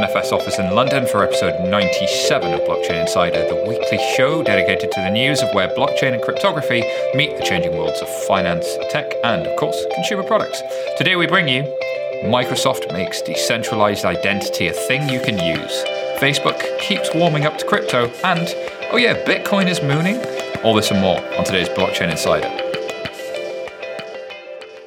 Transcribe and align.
11FS 0.00 0.32
office 0.32 0.58
in 0.58 0.74
London 0.74 1.06
for 1.06 1.22
episode 1.22 1.68
97 1.68 2.54
of 2.54 2.60
Blockchain 2.60 3.02
Insider, 3.02 3.46
the 3.46 3.64
weekly 3.68 3.98
show 4.16 4.42
dedicated 4.42 4.90
to 4.90 5.00
the 5.02 5.10
news 5.10 5.42
of 5.42 5.52
where 5.52 5.68
blockchain 5.68 6.14
and 6.14 6.22
cryptography 6.22 6.82
meet 7.14 7.36
the 7.36 7.44
changing 7.44 7.76
worlds 7.76 8.00
of 8.00 8.08
finance, 8.24 8.66
tech, 8.88 9.12
and, 9.24 9.46
of 9.46 9.54
course, 9.58 9.84
consumer 9.94 10.22
products. 10.22 10.62
Today 10.96 11.16
we 11.16 11.26
bring 11.26 11.48
you 11.48 11.64
Microsoft 12.24 12.90
makes 12.94 13.20
decentralized 13.20 14.06
identity 14.06 14.68
a 14.68 14.72
thing 14.72 15.06
you 15.06 15.20
can 15.20 15.38
use. 15.38 15.84
Facebook 16.18 16.58
keeps 16.78 17.14
warming 17.14 17.44
up 17.44 17.58
to 17.58 17.66
crypto, 17.66 18.10
and, 18.24 18.48
oh 18.92 18.96
yeah, 18.96 19.22
Bitcoin 19.26 19.68
is 19.68 19.82
mooning. 19.82 20.16
All 20.64 20.74
this 20.74 20.90
and 20.90 21.00
more 21.00 21.18
on 21.36 21.44
today's 21.44 21.68
Blockchain 21.68 22.10
Insider. 22.10 22.59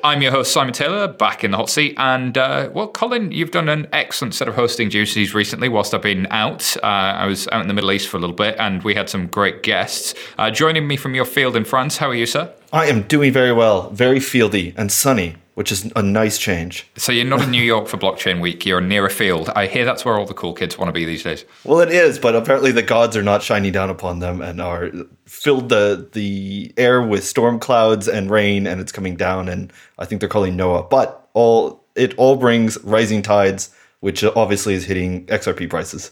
I'm 0.05 0.21
your 0.21 0.31
host, 0.31 0.51
Simon 0.51 0.73
Taylor, 0.73 1.07
back 1.07 1.45
in 1.45 1.51
the 1.51 1.57
hot 1.57 1.69
seat. 1.69 1.95
And, 1.97 2.37
uh, 2.37 2.69
well, 2.73 2.89
Colin, 2.89 3.31
you've 3.31 3.51
done 3.51 3.69
an 3.69 3.87
excellent 3.93 4.35
set 4.35 4.49
of 4.49 4.55
hosting 4.55 4.89
duties 4.89 5.33
recently 5.33 5.69
whilst 5.69 5.93
I've 5.93 6.01
been 6.01 6.27
out. 6.29 6.75
Uh, 6.83 6.87
I 6.87 7.25
was 7.25 7.47
out 7.53 7.61
in 7.61 7.69
the 7.69 7.73
Middle 7.73 7.89
East 7.93 8.09
for 8.09 8.17
a 8.17 8.19
little 8.19 8.35
bit, 8.35 8.57
and 8.59 8.83
we 8.83 8.95
had 8.95 9.09
some 9.09 9.27
great 9.27 9.63
guests. 9.63 10.13
Uh, 10.37 10.51
joining 10.51 10.87
me 10.87 10.97
from 10.97 11.15
your 11.15 11.23
field 11.23 11.55
in 11.55 11.63
France, 11.63 11.95
how 11.95 12.09
are 12.09 12.15
you, 12.15 12.25
sir? 12.25 12.53
I 12.73 12.87
am 12.87 13.03
doing 13.03 13.31
very 13.31 13.53
well, 13.53 13.91
very 13.91 14.19
fieldy 14.19 14.73
and 14.75 14.91
sunny 14.91 15.37
which 15.55 15.71
is 15.71 15.91
a 15.95 16.01
nice 16.01 16.37
change. 16.37 16.87
So 16.97 17.11
you're 17.11 17.25
not 17.25 17.43
in 17.43 17.51
New 17.51 17.61
York 17.61 17.87
for 17.87 17.97
Blockchain 17.97 18.41
Week. 18.41 18.65
You're 18.65 18.81
near 18.81 19.05
a 19.05 19.09
field. 19.09 19.49
I 19.55 19.67
hear 19.67 19.85
that's 19.85 20.03
where 20.03 20.17
all 20.17 20.25
the 20.25 20.33
cool 20.33 20.53
kids 20.53 20.77
want 20.77 20.89
to 20.89 20.93
be 20.93 21.05
these 21.05 21.23
days. 21.23 21.45
Well, 21.63 21.79
it 21.79 21.89
is, 21.89 22.17
but 22.17 22.35
apparently 22.35 22.71
the 22.71 22.81
gods 22.81 23.15
are 23.15 23.23
not 23.23 23.43
shining 23.43 23.71
down 23.71 23.89
upon 23.89 24.19
them 24.19 24.41
and 24.41 24.59
are 24.61 24.91
filled 25.25 25.69
the 25.69 26.09
the 26.13 26.73
air 26.77 27.01
with 27.01 27.23
storm 27.23 27.59
clouds 27.59 28.07
and 28.07 28.29
rain, 28.29 28.65
and 28.65 28.81
it's 28.81 28.91
coming 28.91 29.15
down. 29.15 29.47
And 29.47 29.71
I 29.99 30.05
think 30.05 30.19
they're 30.21 30.29
calling 30.29 30.55
Noah. 30.55 30.83
But 30.83 31.29
all 31.33 31.83
it 31.95 32.15
all 32.17 32.35
brings 32.35 32.81
rising 32.83 33.21
tides, 33.21 33.73
which 33.99 34.23
obviously 34.23 34.73
is 34.73 34.85
hitting 34.85 35.25
XRP 35.27 35.69
prices. 35.69 36.11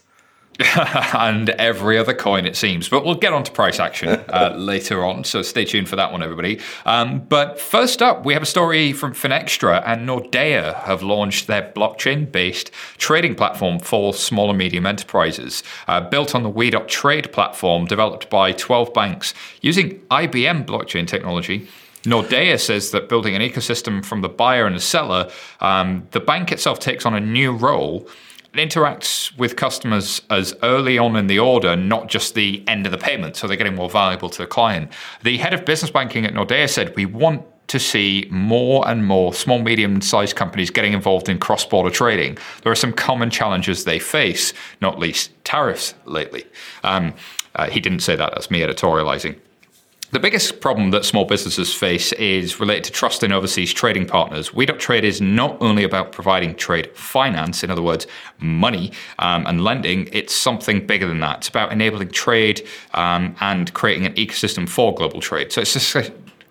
and 1.13 1.49
every 1.51 1.97
other 1.97 2.13
coin, 2.13 2.45
it 2.45 2.55
seems. 2.55 2.89
But 2.89 3.05
we'll 3.05 3.15
get 3.15 3.33
on 3.33 3.43
to 3.43 3.51
price 3.51 3.79
action 3.79 4.09
uh, 4.29 4.53
later 4.57 5.03
on, 5.03 5.23
so 5.23 5.41
stay 5.41 5.65
tuned 5.65 5.89
for 5.89 5.95
that 5.95 6.11
one, 6.11 6.23
everybody. 6.23 6.59
Um, 6.85 7.19
but 7.19 7.59
first 7.59 8.01
up, 8.01 8.25
we 8.25 8.33
have 8.33 8.43
a 8.43 8.47
story 8.47 8.93
from 8.93 9.13
Finextra 9.13 9.83
and 9.85 10.07
Nordea 10.07 10.75
have 10.83 11.03
launched 11.03 11.47
their 11.47 11.71
blockchain 11.75 12.31
based 12.31 12.71
trading 12.97 13.35
platform 13.35 13.79
for 13.79 14.13
small 14.13 14.49
and 14.49 14.57
medium 14.57 14.85
enterprises, 14.85 15.63
uh, 15.87 16.01
built 16.01 16.35
on 16.35 16.43
the 16.43 16.49
We.Trade 16.49 17.31
platform 17.31 17.85
developed 17.85 18.29
by 18.29 18.51
12 18.51 18.93
banks 18.93 19.33
using 19.61 19.99
IBM 20.11 20.65
blockchain 20.65 21.07
technology. 21.07 21.67
Nordea 22.03 22.59
says 22.59 22.91
that 22.91 23.09
building 23.09 23.35
an 23.35 23.41
ecosystem 23.41 24.03
from 24.03 24.21
the 24.21 24.29
buyer 24.29 24.65
and 24.65 24.75
the 24.75 24.79
seller, 24.79 25.29
um, 25.59 26.07
the 26.11 26.19
bank 26.19 26.51
itself 26.51 26.79
takes 26.79 27.05
on 27.05 27.13
a 27.13 27.19
new 27.19 27.51
role 27.51 28.07
interacts 28.53 29.35
with 29.37 29.55
customers 29.55 30.21
as 30.29 30.53
early 30.61 30.97
on 30.97 31.15
in 31.15 31.27
the 31.27 31.39
order, 31.39 31.75
not 31.75 32.07
just 32.07 32.35
the 32.35 32.63
end 32.67 32.85
of 32.85 32.91
the 32.91 32.97
payment, 32.97 33.35
so 33.35 33.47
they're 33.47 33.57
getting 33.57 33.75
more 33.75 33.89
valuable 33.89 34.29
to 34.29 34.37
the 34.39 34.47
client. 34.47 34.91
The 35.23 35.37
head 35.37 35.53
of 35.53 35.65
business 35.65 35.91
banking 35.91 36.25
at 36.25 36.33
Nordea 36.33 36.69
said, 36.69 36.95
We 36.95 37.05
want 37.05 37.45
to 37.67 37.79
see 37.79 38.27
more 38.29 38.85
and 38.87 39.05
more 39.05 39.33
small, 39.33 39.61
medium 39.61 40.01
sized 40.01 40.35
companies 40.35 40.69
getting 40.69 40.91
involved 40.91 41.29
in 41.29 41.39
cross 41.39 41.65
border 41.65 41.89
trading. 41.89 42.37
There 42.63 42.71
are 42.71 42.75
some 42.75 42.91
common 42.91 43.29
challenges 43.29 43.85
they 43.85 43.99
face, 43.99 44.53
not 44.81 44.99
least 44.99 45.31
tariffs 45.45 45.93
lately. 46.05 46.45
Um, 46.83 47.13
uh, 47.55 47.69
he 47.69 47.79
didn't 47.79 48.01
say 48.01 48.17
that, 48.17 48.33
that's 48.33 48.51
me 48.51 48.59
editorializing. 48.59 49.39
The 50.11 50.19
biggest 50.19 50.59
problem 50.59 50.91
that 50.91 51.05
small 51.05 51.23
businesses 51.23 51.73
face 51.73 52.11
is 52.13 52.59
related 52.59 52.83
to 52.83 52.91
trust 52.91 53.23
in 53.23 53.31
overseas 53.31 53.73
trading 53.73 54.05
partners. 54.05 54.53
We.Trade 54.53 55.05
is 55.05 55.21
not 55.21 55.55
only 55.61 55.85
about 55.85 56.11
providing 56.11 56.53
trade 56.55 56.93
finance, 56.97 57.63
in 57.63 57.71
other 57.71 57.81
words, 57.81 58.07
money 58.37 58.91
um, 59.19 59.47
and 59.47 59.63
lending, 59.63 60.09
it's 60.11 60.35
something 60.35 60.85
bigger 60.85 61.07
than 61.07 61.21
that. 61.21 61.37
It's 61.37 61.47
about 61.47 61.71
enabling 61.71 62.09
trade 62.09 62.67
um, 62.93 63.37
and 63.39 63.73
creating 63.73 64.05
an 64.05 64.13
ecosystem 64.15 64.67
for 64.67 64.93
global 64.93 65.21
trade. 65.21 65.53
So 65.53 65.61
it's 65.61 65.95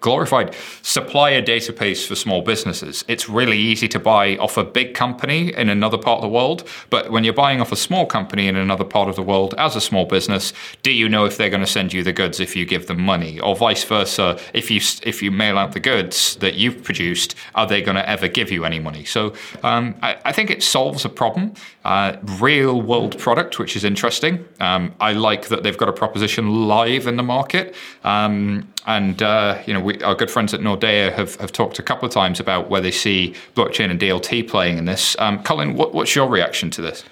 glorified 0.01 0.55
supplier 0.83 1.43
database 1.43 2.07
for 2.07 2.15
small 2.15 2.43
businesses. 2.43 3.05
It's 3.07 3.29
really 3.29 3.59
easy 3.59 3.89
to 3.89 3.99
buy 3.99 4.37
off 4.39 4.57
a 4.57 4.65
big 4.65 4.95
company 4.95 5.55
in 5.55 5.69
another 5.69 5.99
part 5.99 6.19
of 6.19 6.23
the 6.23 6.29
world, 6.29 6.67
but 6.89 7.11
when 7.11 7.25
you're 7.25 7.35
buying 7.35 7.61
off 7.61 7.71
a 7.71 7.77
small 7.77 8.07
company 8.07 8.49
in 8.49 8.57
another 8.57 8.85
part 8.85 9.09
of 9.09 9.17
the 9.17 9.23
world 9.23 9.55
as 9.59 9.77
a 9.77 9.81
small 9.81 10.07
business, 10.07 10.53
do 10.83 10.91
you 10.91 11.09
know 11.09 11.25
if 11.25 11.37
they're 11.37 11.51
going 11.51 11.65
to 11.65 11.67
send 11.67 11.93
you 11.93 12.03
the 12.03 12.13
goods 12.13 12.41
if 12.41 12.57
you 12.57 12.65
give 12.65 12.87
them 12.87 13.01
money, 13.01 13.39
or 13.41 13.55
vice 13.55 13.85
versa? 13.85 14.39
If 14.55 14.71
you 14.71 14.81
if 15.03 15.23
you 15.23 15.31
mail 15.31 15.59
out 15.59 15.73
the 15.73 15.81
goods 15.81 16.37
that 16.37 16.55
you've 16.55 16.83
produced, 16.83 17.35
are 17.55 17.67
they 17.67 17.83
going 17.83 17.97
to 17.97 18.09
ever 18.09 18.29
give 18.29 18.51
you 18.51 18.65
any 18.65 18.79
money? 18.79 19.05
So 19.05 19.35
um, 19.63 19.95
I, 20.03 20.17
I, 20.25 20.33
think 20.33 20.51
it 20.51 20.63
solves 20.63 21.05
a 21.05 21.09
problem. 21.09 21.55
Uh, 21.85 22.17
real 22.41 22.81
world 22.81 23.19
product, 23.19 23.59
which 23.59 23.77
is 23.77 23.85
interesting. 23.85 24.47
Um, 24.61 24.95
I 25.01 25.13
like 25.13 25.49
that 25.49 25.63
they've 25.63 25.77
got 25.77 25.89
a 25.89 25.93
proposition 25.93 26.69
live 26.69 27.07
in 27.07 27.17
the 27.17 27.23
market. 27.23 27.75
Um, 28.05 28.73
and 28.87 29.23
uh, 29.23 29.59
you 29.67 29.75
know, 29.75 29.81
we, 29.81 30.03
our 30.03 30.15
good 30.15 30.31
friends 30.31 30.55
at 30.55 30.61
Nordea 30.61 31.13
have, 31.13 31.37
have 31.37 31.53
talked 31.53 31.79
a 31.79 31.83
couple 31.83 32.07
of 32.07 32.13
times 32.13 32.41
about 32.41 32.71
where 32.71 32.81
they 32.81 32.91
see 32.91 33.35
blockchain 33.55 33.91
and 33.91 34.01
DLT 34.01 34.49
playing 34.49 34.79
in 34.79 34.85
this. 34.85 35.17
Um, 35.19 35.43
Colin, 35.43 35.75
what, 35.75 35.95
what's 35.95 36.15
your 36.15 36.29
reaction 36.29 36.71
to 36.71 36.83
this? 36.83 37.05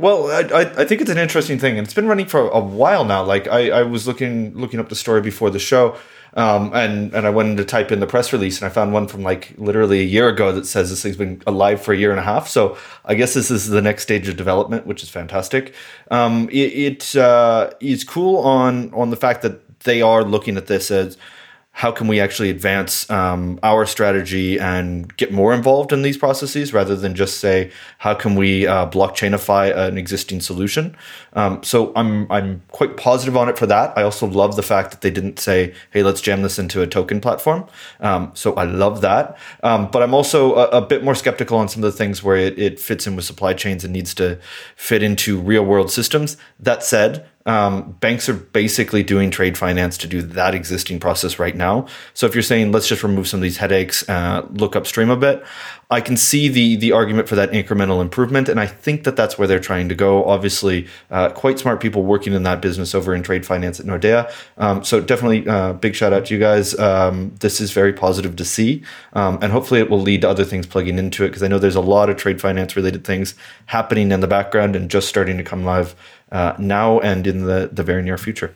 Well, 0.00 0.30
I, 0.30 0.60
I 0.62 0.84
think 0.86 1.02
it's 1.02 1.10
an 1.10 1.18
interesting 1.18 1.58
thing, 1.58 1.76
and 1.76 1.86
it's 1.86 1.92
been 1.92 2.06
running 2.06 2.24
for 2.24 2.48
a 2.48 2.60
while 2.60 3.04
now. 3.04 3.22
Like 3.22 3.48
I, 3.48 3.68
I 3.70 3.82
was 3.82 4.06
looking 4.06 4.56
looking 4.56 4.80
up 4.80 4.88
the 4.88 4.94
story 4.94 5.20
before 5.20 5.50
the 5.50 5.58
show, 5.58 5.94
um, 6.32 6.72
and 6.72 7.12
and 7.12 7.26
I 7.26 7.30
went 7.30 7.58
to 7.58 7.66
type 7.66 7.92
in 7.92 8.00
the 8.00 8.06
press 8.06 8.32
release, 8.32 8.62
and 8.62 8.66
I 8.66 8.72
found 8.72 8.94
one 8.94 9.08
from 9.08 9.22
like 9.22 9.52
literally 9.58 10.00
a 10.00 10.04
year 10.04 10.30
ago 10.30 10.52
that 10.52 10.64
says 10.64 10.88
this 10.88 11.02
thing's 11.02 11.18
been 11.18 11.42
alive 11.46 11.82
for 11.82 11.92
a 11.92 11.98
year 11.98 12.12
and 12.12 12.18
a 12.18 12.22
half. 12.22 12.48
So 12.48 12.78
I 13.04 13.14
guess 13.14 13.34
this 13.34 13.50
is 13.50 13.68
the 13.68 13.82
next 13.82 14.04
stage 14.04 14.26
of 14.26 14.38
development, 14.38 14.86
which 14.86 15.02
is 15.02 15.10
fantastic. 15.10 15.74
Um, 16.10 16.48
it 16.50 17.12
it 17.12 17.16
uh, 17.16 17.72
is 17.80 18.02
cool 18.02 18.38
on 18.38 18.94
on 18.94 19.10
the 19.10 19.16
fact 19.16 19.42
that 19.42 19.60
they 19.84 20.02
are 20.02 20.22
looking 20.22 20.56
at 20.56 20.66
this 20.66 20.90
as 20.90 21.16
how 21.72 21.92
can 21.92 22.08
we 22.08 22.20
actually 22.20 22.50
advance 22.50 23.08
um, 23.10 23.58
our 23.62 23.86
strategy 23.86 24.58
and 24.58 25.16
get 25.16 25.32
more 25.32 25.54
involved 25.54 25.92
in 25.92 26.02
these 26.02 26.18
processes 26.18 26.74
rather 26.74 26.96
than 26.96 27.14
just 27.14 27.38
say 27.38 27.70
how 27.98 28.12
can 28.12 28.34
we 28.34 28.66
uh, 28.66 28.90
blockchainify 28.90 29.74
an 29.74 29.96
existing 29.96 30.40
solution? 30.40 30.96
Um, 31.32 31.62
so 31.62 31.92
I'm, 31.94 32.30
I'm 32.30 32.62
quite 32.68 32.96
positive 32.96 33.36
on 33.36 33.48
it 33.48 33.56
for 33.56 33.66
that. 33.66 33.96
I 33.96 34.02
also 34.02 34.26
love 34.26 34.56
the 34.56 34.62
fact 34.62 34.90
that 34.90 35.00
they 35.00 35.10
didn't 35.10 35.38
say 35.38 35.72
hey 35.92 36.02
let's 36.02 36.20
jam 36.20 36.42
this 36.42 36.58
into 36.58 36.82
a 36.82 36.86
token 36.86 37.20
platform. 37.20 37.66
Um, 38.00 38.32
so 38.34 38.52
i 38.54 38.64
love 38.64 39.00
that. 39.00 39.38
Um, 39.62 39.90
but 39.90 40.02
i'm 40.02 40.12
also 40.12 40.54
a, 40.56 40.66
a, 40.68 40.80
bit 40.82 41.04
more 41.04 41.14
skeptical 41.14 41.56
on 41.56 41.68
some 41.68 41.84
of 41.84 41.92
the 41.92 41.96
things 41.96 42.22
where 42.22 42.36
it, 42.36 42.58
it 42.58 42.80
fits 42.80 43.06
in 43.06 43.14
with 43.14 43.24
supply 43.24 43.54
chains 43.54 43.84
and 43.84 43.92
needs 43.92 44.12
to 44.14 44.38
fit 44.76 45.02
into 45.02 45.38
real 45.38 45.64
world 45.64 45.90
systems. 45.90 46.36
That 46.58 46.82
said 46.82 47.26
um, 47.46 47.92
banks 48.00 48.28
are 48.28 48.34
basically 48.34 49.02
doing 49.02 49.30
trade 49.30 49.56
finance 49.56 49.96
to 49.98 50.06
do 50.06 50.22
that 50.22 50.54
existing 50.54 51.00
process 51.00 51.38
right 51.38 51.56
now. 51.56 51.86
So 52.12 52.26
if 52.26 52.34
you're 52.34 52.42
saying 52.42 52.72
let's 52.72 52.88
just 52.88 53.02
remove 53.02 53.28
some 53.28 53.38
of 53.38 53.42
these 53.42 53.56
headaches, 53.56 54.06
uh, 54.08 54.46
look 54.52 54.76
upstream 54.76 55.10
a 55.10 55.16
bit, 55.16 55.42
I 55.92 56.00
can 56.00 56.16
see 56.16 56.48
the 56.48 56.76
the 56.76 56.92
argument 56.92 57.28
for 57.28 57.34
that 57.34 57.50
incremental 57.50 58.00
improvement, 58.00 58.48
and 58.48 58.60
I 58.60 58.66
think 58.66 59.02
that 59.04 59.16
that's 59.16 59.36
where 59.36 59.48
they're 59.48 59.58
trying 59.58 59.88
to 59.88 59.94
go. 59.94 60.24
Obviously, 60.24 60.86
uh, 61.10 61.30
quite 61.30 61.58
smart 61.58 61.80
people 61.80 62.04
working 62.04 62.32
in 62.32 62.44
that 62.44 62.62
business 62.62 62.94
over 62.94 63.12
in 63.12 63.24
trade 63.24 63.44
finance 63.44 63.80
at 63.80 63.86
Nordea. 63.86 64.32
Um, 64.56 64.84
so 64.84 65.00
definitely, 65.00 65.48
uh, 65.48 65.72
big 65.72 65.96
shout 65.96 66.12
out 66.12 66.26
to 66.26 66.34
you 66.34 66.38
guys. 66.38 66.78
Um, 66.78 67.34
this 67.40 67.60
is 67.60 67.72
very 67.72 67.92
positive 67.92 68.36
to 68.36 68.44
see, 68.44 68.84
um, 69.14 69.38
and 69.42 69.50
hopefully, 69.50 69.80
it 69.80 69.90
will 69.90 70.00
lead 70.00 70.20
to 70.20 70.28
other 70.28 70.44
things 70.44 70.64
plugging 70.64 70.96
into 70.96 71.24
it 71.24 71.28
because 71.28 71.42
I 71.42 71.48
know 71.48 71.58
there's 71.58 71.74
a 71.74 71.80
lot 71.80 72.08
of 72.08 72.16
trade 72.16 72.40
finance 72.40 72.76
related 72.76 73.04
things 73.04 73.34
happening 73.66 74.12
in 74.12 74.20
the 74.20 74.28
background 74.28 74.76
and 74.76 74.88
just 74.88 75.08
starting 75.08 75.38
to 75.38 75.42
come 75.42 75.64
live 75.64 75.96
uh, 76.32 76.54
now 76.58 77.00
and 77.00 77.26
in 77.26 77.44
the 77.44 77.70
the 77.72 77.82
very 77.82 78.02
near 78.02 78.18
future. 78.18 78.54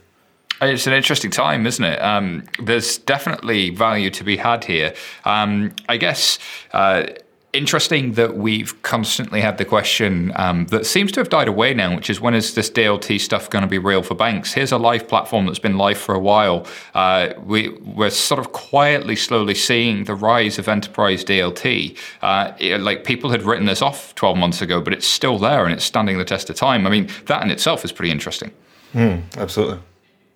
It's 0.62 0.86
an 0.86 0.92
interesting 0.92 1.30
time, 1.30 1.66
isn't 1.66 1.84
it? 1.84 2.00
Um, 2.00 2.44
there's 2.62 2.98
definitely 2.98 3.70
value 3.70 4.08
to 4.10 4.24
be 4.24 4.36
had 4.36 4.64
here. 4.64 4.94
Um, 5.24 5.74
I 5.88 5.96
guess 5.96 6.38
uh, 6.72 7.06
interesting 7.54 8.12
that 8.12 8.36
we've 8.36 8.80
constantly 8.82 9.40
had 9.40 9.58
the 9.58 9.64
question 9.64 10.32
um, 10.36 10.66
that 10.66 10.86
seems 10.86 11.12
to 11.12 11.20
have 11.20 11.28
died 11.28 11.48
away 11.48 11.72
now, 11.72 11.94
which 11.94 12.10
is 12.10 12.20
when 12.20 12.34
is 12.34 12.54
this 12.54 12.68
DLT 12.70 13.20
stuff 13.20 13.48
going 13.48 13.62
to 13.62 13.68
be 13.68 13.78
real 13.78 14.02
for 14.02 14.14
banks? 14.14 14.52
Here's 14.52 14.72
a 14.72 14.78
live 14.78 15.08
platform 15.08 15.46
that's 15.46 15.58
been 15.58 15.78
live 15.78 15.98
for 15.98 16.14
a 16.14 16.18
while. 16.18 16.66
Uh, 16.94 17.32
we, 17.44 17.70
we're 17.70 18.10
sort 18.10 18.40
of 18.40 18.52
quietly, 18.52 19.16
slowly 19.16 19.54
seeing 19.54 20.04
the 20.04 20.14
rise 20.14 20.58
of 20.58 20.68
enterprise 20.68 21.24
DLT. 21.24 21.96
Uh, 22.20 22.52
it, 22.58 22.80
like 22.80 23.04
people 23.04 23.30
had 23.30 23.42
written 23.42 23.66
this 23.66 23.80
off 23.80 24.14
12 24.16 24.36
months 24.36 24.60
ago, 24.60 24.80
but 24.80 24.92
it's 24.92 25.06
still 25.06 25.38
there 25.38 25.64
and 25.64 25.72
it's 25.72 25.84
standing 25.84 26.18
the 26.18 26.24
test 26.24 26.50
of 26.50 26.56
time. 26.56 26.86
I 26.86 26.90
mean, 26.90 27.08
that 27.26 27.42
in 27.42 27.50
itself 27.50 27.84
is 27.84 27.92
pretty 27.92 28.10
interesting. 28.10 28.50
Mm, 28.92 29.22
absolutely. 29.36 29.80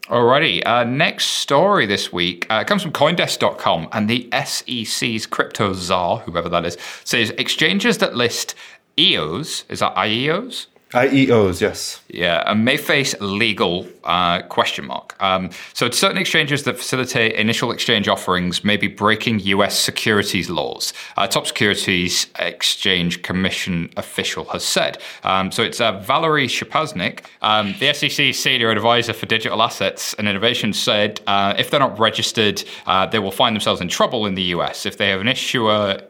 Alrighty, 0.08 0.62
uh, 0.64 0.84
next 0.84 1.26
story 1.26 1.84
this 1.84 2.10
week 2.10 2.46
uh, 2.49 2.64
comes 2.64 2.82
from 2.82 2.93
Coindesk.com, 2.93 3.90
and 3.93 4.08
the 4.08 4.26
SEC's 4.32 5.26
crypto 5.26 5.75
czar, 5.75 6.20
whoever 6.20 6.49
that 6.49 6.64
is, 6.64 6.78
says 7.05 7.28
exchanges 7.37 7.99
that 7.99 8.16
list 8.16 8.55
EOS, 8.99 9.66
is 9.69 9.81
that 9.81 9.94
IEOs? 9.96 10.69
IEOs, 10.93 11.61
yes. 11.61 12.00
Yeah, 12.08 12.50
may 12.55 12.79
face 12.79 13.14
legal 13.20 13.87
uh, 14.05 14.40
question 14.43 14.87
mark. 14.87 15.14
Um, 15.23 15.50
so, 15.75 15.90
certain 15.90 16.17
exchanges 16.17 16.62
that 16.62 16.79
facilitate 16.79 17.35
initial 17.35 17.70
exchange 17.70 18.08
offerings 18.08 18.64
may 18.64 18.79
be 18.79 18.88
breaking 18.88 19.40
U.S. 19.40 19.79
securities 19.79 20.49
laws. 20.49 20.94
Uh, 21.19 21.26
Top 21.26 21.46
Securities 21.46 22.29
Exchange 22.38 23.23
Commission 23.23 23.90
official 23.99 24.46
has 24.46 24.64
said. 24.64 24.96
Um, 25.25 25.52
so, 25.52 25.62
it's 25.62 25.79
uh, 25.79 26.00
Valerie 26.00 26.46
Szczepanik, 26.46 27.20
um, 27.43 27.75
the 27.81 27.93
SEC 27.93 28.35
senior 28.35 28.70
advisor 28.70 29.12
for 29.12 29.26
digital 29.26 29.62
assets 29.62 30.14
and 30.14 30.26
innovation, 30.26 30.73
said 30.73 31.20
uh, 31.26 31.52
if 31.58 31.70
they're 31.70 31.81
not 31.81 31.99
registered, 31.99 32.64
uh, 32.87 33.05
they 33.05 33.19
will 33.19 33.31
find 33.31 33.55
themselves 33.55 33.82
in 33.82 33.88
trouble 33.88 34.25
in 34.25 34.37
the 34.37 34.44
U.S. 34.55 34.87
if 34.87 34.96
they 34.96 35.11
have 35.11 35.20
an 35.20 35.29
issuer 35.29 36.00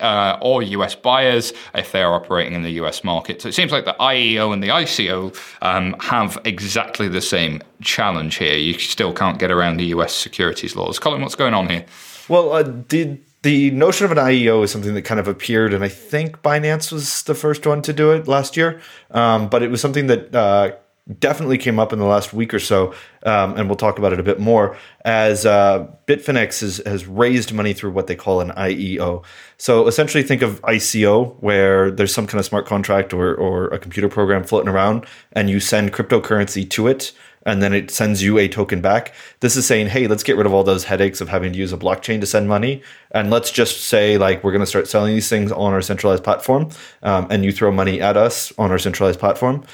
or 0.40 0.62
U.S. 0.62 0.94
buyers 0.94 1.52
if 1.74 1.90
they 1.90 2.02
are 2.02 2.14
operating 2.14 2.52
in 2.52 2.62
the 2.62 2.72
U.S. 2.72 3.02
market. 3.02 3.42
So, 3.42 3.48
it 3.48 3.56
seems 3.56 3.72
like 3.72 3.84
the 3.84 3.96
IEO 3.98 4.52
and 4.52 4.62
the 4.62 4.67
ICO 4.68 5.36
um, 5.62 5.94
have 6.00 6.38
exactly 6.44 7.08
the 7.08 7.20
same 7.20 7.62
challenge 7.80 8.36
here. 8.36 8.56
You 8.56 8.74
still 8.78 9.12
can't 9.12 9.38
get 9.38 9.50
around 9.50 9.76
the 9.76 9.86
US 9.86 10.14
securities 10.14 10.76
laws. 10.76 10.98
Colin, 10.98 11.22
what's 11.22 11.34
going 11.34 11.54
on 11.54 11.68
here? 11.68 11.84
Well, 12.28 12.52
uh, 12.52 12.62
the 12.62 13.18
the 13.42 13.70
notion 13.70 14.04
of 14.04 14.10
an 14.10 14.18
IEO 14.18 14.64
is 14.64 14.72
something 14.72 14.94
that 14.94 15.02
kind 15.02 15.20
of 15.20 15.28
appeared, 15.28 15.72
and 15.72 15.84
I 15.84 15.88
think 15.88 16.42
Binance 16.42 16.90
was 16.90 17.22
the 17.22 17.34
first 17.34 17.66
one 17.66 17.82
to 17.82 17.92
do 17.92 18.10
it 18.10 18.26
last 18.26 18.56
year. 18.56 18.80
Um, 19.12 19.48
but 19.48 19.62
it 19.62 19.70
was 19.70 19.80
something 19.80 20.08
that 20.08 20.34
uh, 20.34 20.72
definitely 21.18 21.58
came 21.58 21.78
up 21.78 21.92
in 21.92 21.98
the 21.98 22.04
last 22.04 22.32
week 22.32 22.52
or 22.52 22.58
so, 22.58 22.94
um, 23.24 23.56
and 23.56 23.68
we'll 23.68 23.76
talk 23.76 23.98
about 23.98 24.12
it 24.12 24.20
a 24.20 24.22
bit 24.22 24.38
more. 24.38 24.76
As 25.04 25.46
uh, 25.46 25.86
Bitfinex 26.06 26.60
has, 26.60 26.82
has 26.84 27.06
raised 27.06 27.52
money 27.52 27.72
through 27.72 27.92
what 27.92 28.06
they 28.06 28.16
call 28.16 28.40
an 28.40 28.50
IEO. 28.50 29.24
So 29.56 29.86
essentially, 29.86 30.22
think 30.22 30.42
of 30.42 30.60
ICO, 30.62 31.36
where 31.40 31.90
there's 31.90 32.14
some 32.14 32.26
kind 32.26 32.38
of 32.38 32.44
smart 32.44 32.66
contract 32.66 33.12
or, 33.12 33.34
or 33.34 33.68
a 33.68 33.78
computer 33.78 34.08
program 34.08 34.44
floating 34.44 34.68
around, 34.68 35.06
and 35.32 35.48
you 35.48 35.60
send 35.60 35.92
cryptocurrency 35.92 36.68
to 36.70 36.86
it 36.86 37.12
and 37.46 37.62
then 37.62 37.72
it 37.72 37.90
sends 37.90 38.22
you 38.22 38.36
a 38.36 38.46
token 38.46 38.82
back. 38.82 39.14
This 39.40 39.56
is 39.56 39.66
saying, 39.66 39.86
hey, 39.86 40.06
let's 40.06 40.22
get 40.22 40.36
rid 40.36 40.44
of 40.44 40.52
all 40.52 40.64
those 40.64 40.84
headaches 40.84 41.22
of 41.22 41.28
having 41.30 41.52
to 41.52 41.58
use 41.58 41.72
a 41.72 41.78
blockchain 41.78 42.20
to 42.20 42.26
send 42.26 42.46
money, 42.46 42.82
and 43.12 43.30
let's 43.30 43.50
just 43.50 43.84
say 43.84 44.18
like 44.18 44.44
we're 44.44 44.52
going 44.52 44.60
to 44.60 44.66
start 44.66 44.86
selling 44.86 45.14
these 45.14 45.28
things 45.30 45.50
on 45.50 45.72
our 45.72 45.80
centralized 45.80 46.24
platform, 46.24 46.68
um, 47.02 47.26
and 47.30 47.44
you 47.44 47.52
throw 47.52 47.72
money 47.72 48.02
at 48.02 48.16
us 48.18 48.52
on 48.58 48.70
our 48.70 48.78
centralized 48.78 49.18
platform, 49.18 49.64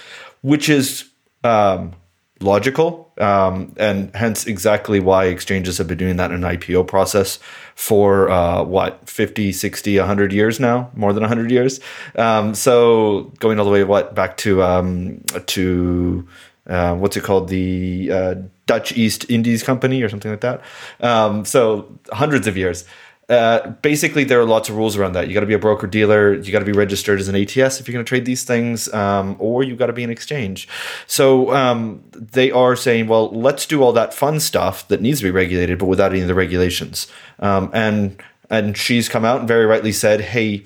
which 0.42 0.68
is 0.68 1.10
um, 1.44 1.92
logical, 2.40 3.12
um, 3.18 3.74
and 3.76 4.14
hence 4.14 4.46
exactly 4.46 5.00
why 5.00 5.26
exchanges 5.26 5.78
have 5.78 5.86
been 5.86 5.98
doing 5.98 6.16
that 6.16 6.30
in 6.30 6.44
an 6.44 6.58
IPO 6.58 6.86
process 6.86 7.38
for 7.74 8.30
uh, 8.30 8.62
what 8.62 9.08
50, 9.08 9.52
60, 9.52 9.98
100 9.98 10.32
years 10.32 10.58
now, 10.58 10.90
more 10.94 11.12
than 11.12 11.22
100 11.22 11.50
years. 11.50 11.80
Um, 12.16 12.54
so 12.54 13.32
going 13.38 13.58
all 13.58 13.64
the 13.64 13.70
way 13.70 13.84
what 13.84 14.14
back 14.14 14.36
to 14.38 14.62
um, 14.62 15.22
to 15.46 16.26
uh, 16.66 16.94
what's 16.94 17.16
it 17.16 17.22
called 17.24 17.48
the 17.48 18.10
uh, 18.10 18.34
Dutch 18.66 18.96
East 18.96 19.28
Indies 19.30 19.62
Company 19.62 20.02
or 20.02 20.08
something 20.08 20.30
like 20.30 20.40
that. 20.40 20.62
Um, 21.00 21.44
so 21.44 21.98
hundreds 22.12 22.46
of 22.46 22.56
years. 22.56 22.84
Uh, 23.28 23.70
basically, 23.82 24.24
there 24.24 24.40
are 24.40 24.44
lots 24.44 24.68
of 24.68 24.76
rules 24.76 24.96
around 24.96 25.14
that. 25.14 25.28
You 25.28 25.34
got 25.34 25.40
to 25.40 25.46
be 25.46 25.54
a 25.54 25.58
broker 25.58 25.86
dealer. 25.86 26.34
You 26.34 26.52
got 26.52 26.58
to 26.58 26.64
be 26.64 26.72
registered 26.72 27.20
as 27.20 27.28
an 27.28 27.34
ATS 27.34 27.80
if 27.80 27.88
you're 27.88 27.92
going 27.92 28.04
to 28.04 28.08
trade 28.08 28.24
these 28.24 28.44
things, 28.44 28.92
um, 28.92 29.36
or 29.38 29.62
you 29.62 29.76
got 29.76 29.86
to 29.86 29.92
be 29.92 30.04
an 30.04 30.10
exchange. 30.10 30.68
So 31.06 31.54
um, 31.54 32.04
they 32.12 32.50
are 32.50 32.76
saying, 32.76 33.08
well, 33.08 33.30
let's 33.30 33.66
do 33.66 33.82
all 33.82 33.92
that 33.92 34.12
fun 34.12 34.40
stuff 34.40 34.86
that 34.88 35.00
needs 35.00 35.20
to 35.20 35.24
be 35.24 35.30
regulated, 35.30 35.78
but 35.78 35.86
without 35.86 36.12
any 36.12 36.20
of 36.20 36.28
the 36.28 36.34
regulations. 36.34 37.06
Um, 37.38 37.70
and 37.72 38.22
and 38.50 38.76
she's 38.76 39.08
come 39.08 39.24
out 39.24 39.38
and 39.38 39.48
very 39.48 39.64
rightly 39.64 39.92
said, 39.92 40.20
hey 40.20 40.64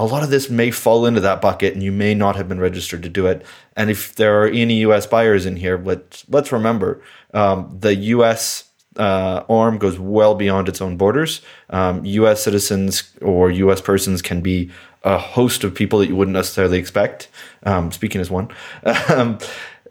a 0.00 0.06
lot 0.06 0.22
of 0.22 0.30
this 0.30 0.48
may 0.48 0.70
fall 0.70 1.04
into 1.04 1.20
that 1.20 1.42
bucket 1.42 1.74
and 1.74 1.82
you 1.82 1.92
may 1.92 2.14
not 2.14 2.34
have 2.34 2.48
been 2.48 2.58
registered 2.58 3.02
to 3.02 3.08
do 3.10 3.26
it. 3.26 3.44
And 3.76 3.90
if 3.90 4.14
there 4.14 4.42
are 4.42 4.46
any 4.46 4.76
US 4.76 5.06
buyers 5.06 5.44
in 5.44 5.56
here, 5.56 5.76
let's, 5.76 6.24
let's 6.30 6.50
remember 6.50 7.02
um, 7.34 7.76
the 7.78 7.94
US 7.94 8.69
uh, 8.96 9.44
arm 9.48 9.78
goes 9.78 9.98
well 9.98 10.34
beyond 10.34 10.68
its 10.68 10.80
own 10.80 10.96
borders. 10.96 11.42
Um, 11.70 12.04
US 12.04 12.42
citizens 12.42 13.12
or 13.22 13.50
US 13.50 13.80
persons 13.80 14.22
can 14.22 14.40
be 14.40 14.70
a 15.02 15.18
host 15.18 15.64
of 15.64 15.74
people 15.74 15.98
that 16.00 16.08
you 16.08 16.16
wouldn't 16.16 16.34
necessarily 16.34 16.78
expect. 16.78 17.28
Um, 17.62 17.92
speaking 17.92 18.20
as 18.20 18.30
one. 18.30 18.48
Um, 19.08 19.38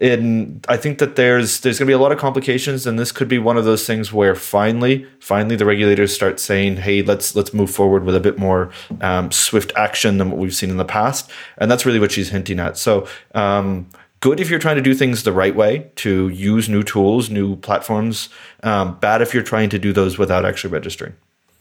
and 0.01 0.66
I 0.69 0.78
think 0.78 1.00
that 1.00 1.18
there's 1.18 1.60
there's 1.60 1.78
going 1.78 1.86
to 1.86 1.90
be 1.90 1.94
a 1.94 2.00
lot 2.00 2.12
of 2.12 2.18
complications, 2.18 2.88
and 2.88 2.98
this 2.98 3.12
could 3.12 3.28
be 3.28 3.38
one 3.38 3.57
of 3.57 3.66
those 3.66 3.86
things 3.86 4.13
where 4.13 4.34
finally, 4.34 5.06
finally, 5.19 5.57
the 5.57 5.66
regulators 5.66 6.13
start 6.13 6.40
saying, 6.40 6.78
"Hey, 6.78 7.01
let's 7.01 7.36
let's 7.36 7.54
move 7.54 7.69
forward 7.69 8.06
with 8.06 8.16
a 8.16 8.19
bit 8.19 8.38
more 8.38 8.72
um, 9.01 9.30
swift 9.31 9.74
action 9.75 10.18
than 10.18 10.31
what 10.31 10.40
we've 10.40 10.56
seen 10.56 10.69
in 10.69 10.78
the 10.78 10.86
past," 10.86 11.30
and 11.57 11.69
that's 11.69 11.86
really 11.86 12.00
what 12.00 12.12
she's 12.12 12.30
hinting 12.30 12.60
at. 12.60 12.78
So. 12.78 13.07
Um, 13.36 13.90
good 14.19 14.39
if 14.39 14.50
you're 14.50 14.60
trying 14.60 14.75
to 14.75 14.81
do 14.81 14.94
things 14.94 15.24
the 15.24 15.31
right 15.31 15.56
way 15.56 15.89
to 15.95 16.30
use 16.30 16.69
new 16.69 16.83
tools, 16.83 17.30
new 17.30 17.56
platforms. 17.57 18.30
Um, 18.63 18.98
bad 19.00 19.21
if 19.21 19.33
you're 19.33 19.44
trying 19.44 19.69
to 19.69 19.80
do 19.80 19.94
those 19.94 20.18
without 20.18 20.45
actually 20.45 20.71
registering. 20.71 21.16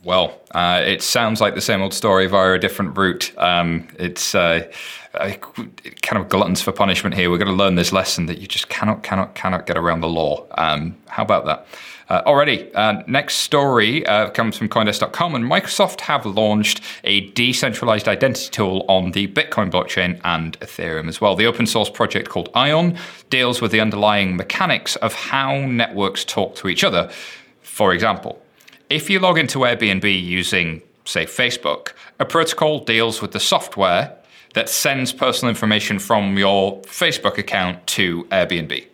Well, 0.04 0.40
uh, 0.52 0.82
it 0.86 1.02
sounds 1.02 1.40
like 1.40 1.54
the 1.54 1.60
same 1.60 1.82
old 1.82 1.92
story 1.92 2.26
via 2.28 2.52
a 2.52 2.58
different 2.58 2.96
route. 2.96 3.32
Um, 3.36 3.88
it's 3.98 4.34
uh, 4.34 4.70
kind 5.12 6.22
of 6.22 6.28
gluttons 6.28 6.62
for 6.62 6.70
punishment 6.70 7.16
here. 7.16 7.30
We're 7.30 7.38
going 7.38 7.48
to 7.48 7.54
learn 7.54 7.74
this 7.74 7.92
lesson 7.92 8.26
that 8.26 8.38
you 8.38 8.46
just 8.46 8.68
cannot, 8.68 9.02
cannot, 9.02 9.34
cannot 9.34 9.66
get 9.66 9.76
around 9.76 10.00
the 10.00 10.08
law. 10.08 10.46
Um, 10.56 10.96
how 11.08 11.24
about 11.24 11.46
that? 11.46 11.66
Uh, 12.08 12.22
already, 12.24 12.72
uh, 12.74 13.02
next 13.06 13.36
story 13.36 14.04
uh, 14.06 14.30
comes 14.30 14.56
from 14.56 14.68
Coindesk.com, 14.68 15.34
and 15.34 15.44
Microsoft 15.44 16.00
have 16.00 16.24
launched 16.24 16.80
a 17.04 17.28
decentralized 17.30 18.08
identity 18.08 18.48
tool 18.50 18.84
on 18.88 19.12
the 19.12 19.28
Bitcoin 19.28 19.70
blockchain 19.70 20.18
and 20.24 20.58
Ethereum 20.60 21.08
as 21.08 21.20
well. 21.20 21.36
The 21.36 21.44
open 21.46 21.66
source 21.66 21.90
project 21.90 22.30
called 22.30 22.48
Ion 22.54 22.96
deals 23.28 23.60
with 23.60 23.72
the 23.72 23.80
underlying 23.80 24.36
mechanics 24.36 24.96
of 24.96 25.12
how 25.12 25.66
networks 25.66 26.24
talk 26.24 26.54
to 26.56 26.68
each 26.68 26.82
other. 26.82 27.10
For 27.60 27.92
example, 27.92 28.40
if 28.88 29.10
you 29.10 29.18
log 29.18 29.38
into 29.38 29.58
Airbnb 29.58 30.22
using, 30.24 30.80
say, 31.04 31.26
Facebook, 31.26 31.92
a 32.18 32.24
protocol 32.24 32.80
deals 32.80 33.20
with 33.20 33.32
the 33.32 33.40
software 33.40 34.16
that 34.54 34.70
sends 34.70 35.12
personal 35.12 35.50
information 35.50 35.98
from 35.98 36.38
your 36.38 36.80
Facebook 36.82 37.36
account 37.36 37.86
to 37.86 38.24
Airbnb. 38.24 38.86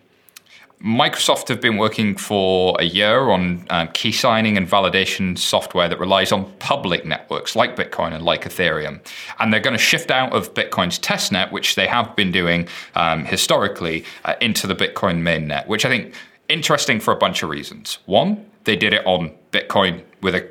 Microsoft 0.85 1.47
have 1.47 1.59
been 1.59 1.77
working 1.77 2.15
for 2.15 2.75
a 2.79 2.83
year 2.83 3.31
on 3.31 3.65
um, 3.71 3.87
key 3.87 4.11
signing 4.11 4.55
and 4.55 4.69
validation 4.69 5.35
software 5.35 5.89
that 5.89 5.99
relies 5.99 6.31
on 6.31 6.45
public 6.59 7.03
networks 7.03 7.55
like 7.55 7.75
Bitcoin 7.75 8.13
and 8.13 8.23
like 8.23 8.43
Ethereum. 8.43 8.99
And 9.39 9.51
they're 9.51 9.59
going 9.59 9.75
to 9.75 9.81
shift 9.81 10.11
out 10.11 10.31
of 10.31 10.53
Bitcoin's 10.53 10.99
testnet, 10.99 11.51
which 11.51 11.73
they 11.73 11.87
have 11.87 12.15
been 12.15 12.31
doing 12.31 12.67
um, 12.93 13.25
historically, 13.25 14.05
uh, 14.25 14.35
into 14.41 14.67
the 14.67 14.75
Bitcoin 14.75 15.23
mainnet, 15.23 15.65
which 15.65 15.85
I 15.85 15.89
think 15.89 16.13
interesting 16.49 16.99
for 16.99 17.11
a 17.11 17.17
bunch 17.17 17.41
of 17.41 17.49
reasons. 17.49 17.97
One, 18.05 18.45
they 18.65 18.75
did 18.75 18.93
it 18.93 19.03
on 19.07 19.31
Bitcoin 19.51 20.03
with 20.21 20.35
a 20.35 20.47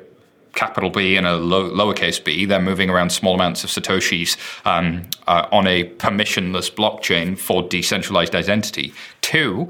capital 0.53 0.89
B 0.89 1.15
and 1.15 1.25
a 1.25 1.37
low, 1.37 1.69
lowercase 1.69 2.21
b. 2.21 2.43
They're 2.43 2.59
moving 2.61 2.89
around 2.89 3.11
small 3.11 3.35
amounts 3.35 3.63
of 3.63 3.69
Satoshis 3.69 4.35
um, 4.65 5.03
uh, 5.27 5.47
on 5.53 5.65
a 5.65 5.89
permissionless 5.91 6.73
blockchain 6.73 7.37
for 7.37 7.63
decentralized 7.63 8.35
identity. 8.35 8.93
Two, 9.21 9.69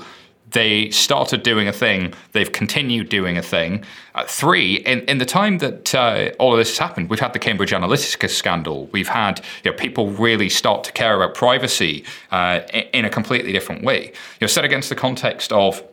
they 0.51 0.89
started 0.91 1.43
doing 1.43 1.67
a 1.67 1.73
thing, 1.73 2.13
they've 2.31 2.51
continued 2.51 3.09
doing 3.09 3.37
a 3.37 3.41
thing. 3.41 3.83
Uh, 4.13 4.23
three, 4.25 4.75
in, 4.75 5.01
in 5.01 5.17
the 5.17 5.25
time 5.25 5.57
that 5.57 5.93
uh, 5.93 6.31
all 6.39 6.53
of 6.53 6.57
this 6.57 6.69
has 6.69 6.77
happened, 6.77 7.09
we've 7.09 7.19
had 7.19 7.33
the 7.33 7.39
Cambridge 7.39 7.71
Analytica 7.71 8.29
scandal. 8.29 8.87
We've 8.87 9.07
had 9.07 9.41
you 9.63 9.71
know, 9.71 9.77
people 9.77 10.09
really 10.11 10.49
start 10.49 10.83
to 10.85 10.91
care 10.91 11.15
about 11.15 11.35
privacy 11.35 12.05
uh, 12.31 12.61
in, 12.93 13.05
a 13.05 13.09
completely 13.09 13.51
different 13.51 13.83
way. 13.83 14.05
You 14.05 14.13
know, 14.41 14.47
set 14.47 14.65
against 14.65 14.89
the 14.89 14.95
context 14.95 15.51
of 15.51 15.83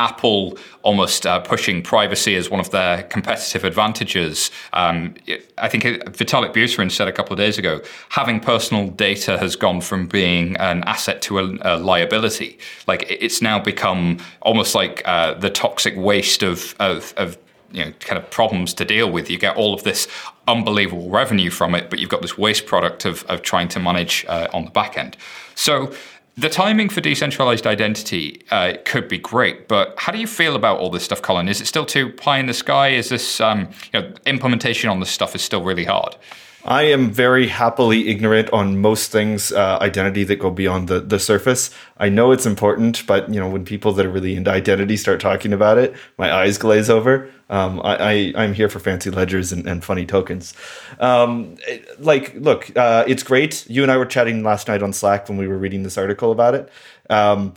Apple 0.00 0.58
almost 0.82 1.26
uh, 1.26 1.38
pushing 1.38 1.82
privacy 1.82 2.34
as 2.34 2.50
one 2.50 2.58
of 2.58 2.70
their 2.70 3.04
competitive 3.04 3.64
advantages. 3.64 4.50
Um, 4.72 5.14
I 5.58 5.68
think 5.68 5.84
Vitalik 5.84 6.54
Buterin 6.54 6.90
said 6.90 7.06
a 7.06 7.12
couple 7.12 7.34
of 7.34 7.38
days 7.38 7.58
ago, 7.58 7.80
having 8.08 8.40
personal 8.40 8.88
data 8.88 9.38
has 9.38 9.54
gone 9.56 9.80
from 9.82 10.06
being 10.06 10.56
an 10.56 10.82
asset 10.84 11.20
to 11.22 11.38
a, 11.38 11.58
a 11.60 11.76
liability. 11.76 12.58
Like 12.86 13.06
it's 13.08 13.42
now 13.42 13.60
become 13.60 14.18
almost 14.40 14.74
like 14.74 15.02
uh, 15.04 15.34
the 15.34 15.50
toxic 15.50 15.94
waste 15.96 16.42
of, 16.42 16.74
of, 16.80 17.12
of 17.16 17.36
you 17.72 17.84
know 17.84 17.92
kind 18.00 18.18
of 18.18 18.30
problems 18.30 18.74
to 18.74 18.84
deal 18.84 19.10
with. 19.10 19.30
You 19.30 19.38
get 19.38 19.56
all 19.56 19.74
of 19.74 19.82
this 19.84 20.08
unbelievable 20.48 21.10
revenue 21.10 21.50
from 21.50 21.74
it, 21.74 21.90
but 21.90 21.98
you've 21.98 22.10
got 22.10 22.22
this 22.22 22.36
waste 22.38 22.66
product 22.66 23.04
of, 23.04 23.24
of 23.24 23.42
trying 23.42 23.68
to 23.68 23.78
manage 23.78 24.24
uh, 24.28 24.48
on 24.52 24.64
the 24.64 24.70
back 24.70 24.96
end. 24.96 25.16
So 25.54 25.92
the 26.36 26.48
timing 26.48 26.88
for 26.88 27.00
decentralized 27.00 27.66
identity 27.66 28.42
uh, 28.50 28.74
could 28.84 29.08
be 29.08 29.18
great, 29.18 29.68
but 29.68 29.94
how 29.98 30.12
do 30.12 30.18
you 30.18 30.26
feel 30.26 30.56
about 30.56 30.78
all 30.78 30.90
this 30.90 31.04
stuff, 31.04 31.20
Colin? 31.20 31.48
Is 31.48 31.60
it 31.60 31.66
still 31.66 31.84
too 31.84 32.10
pie 32.12 32.38
in 32.38 32.46
the 32.46 32.54
sky? 32.54 32.88
Is 32.88 33.08
this 33.08 33.40
um, 33.40 33.68
you 33.92 34.00
know, 34.00 34.14
implementation 34.26 34.88
on 34.90 35.00
this 35.00 35.10
stuff 35.10 35.34
is 35.34 35.42
still 35.42 35.62
really 35.62 35.84
hard? 35.84 36.16
I 36.64 36.82
am 36.82 37.10
very 37.10 37.46
happily 37.46 38.08
ignorant 38.08 38.50
on 38.50 38.80
most 38.80 39.10
things 39.10 39.50
uh, 39.52 39.78
identity 39.80 40.24
that 40.24 40.36
go 40.36 40.50
beyond 40.50 40.88
the, 40.88 41.00
the 41.00 41.18
surface. 41.18 41.70
I 41.96 42.08
know 42.08 42.32
it's 42.32 42.46
important, 42.46 43.06
but 43.06 43.32
you 43.32 43.40
know 43.40 43.48
when 43.48 43.64
people 43.64 43.92
that 43.94 44.04
are 44.04 44.10
really 44.10 44.36
into 44.36 44.50
identity 44.50 44.96
start 44.96 45.20
talking 45.20 45.52
about 45.52 45.78
it, 45.78 45.94
my 46.18 46.32
eyes 46.32 46.58
glaze 46.58 46.90
over. 46.90 47.30
Um, 47.48 47.80
I, 47.82 48.32
I 48.36 48.44
am 48.44 48.54
here 48.54 48.68
for 48.68 48.78
fancy 48.78 49.10
ledgers 49.10 49.52
and, 49.52 49.66
and 49.66 49.82
funny 49.82 50.06
tokens. 50.06 50.54
Um, 51.00 51.56
it, 51.66 52.00
like, 52.00 52.34
look, 52.34 52.76
uh, 52.76 53.04
it's 53.08 53.24
great. 53.24 53.68
You 53.68 53.82
and 53.82 53.90
I 53.90 53.96
were 53.96 54.06
chatting 54.06 54.44
last 54.44 54.68
night 54.68 54.82
on 54.82 54.92
Slack 54.92 55.28
when 55.28 55.36
we 55.36 55.48
were 55.48 55.58
reading 55.58 55.82
this 55.82 55.98
article 55.98 56.30
about 56.30 56.54
it. 56.54 56.68
Um, 57.08 57.54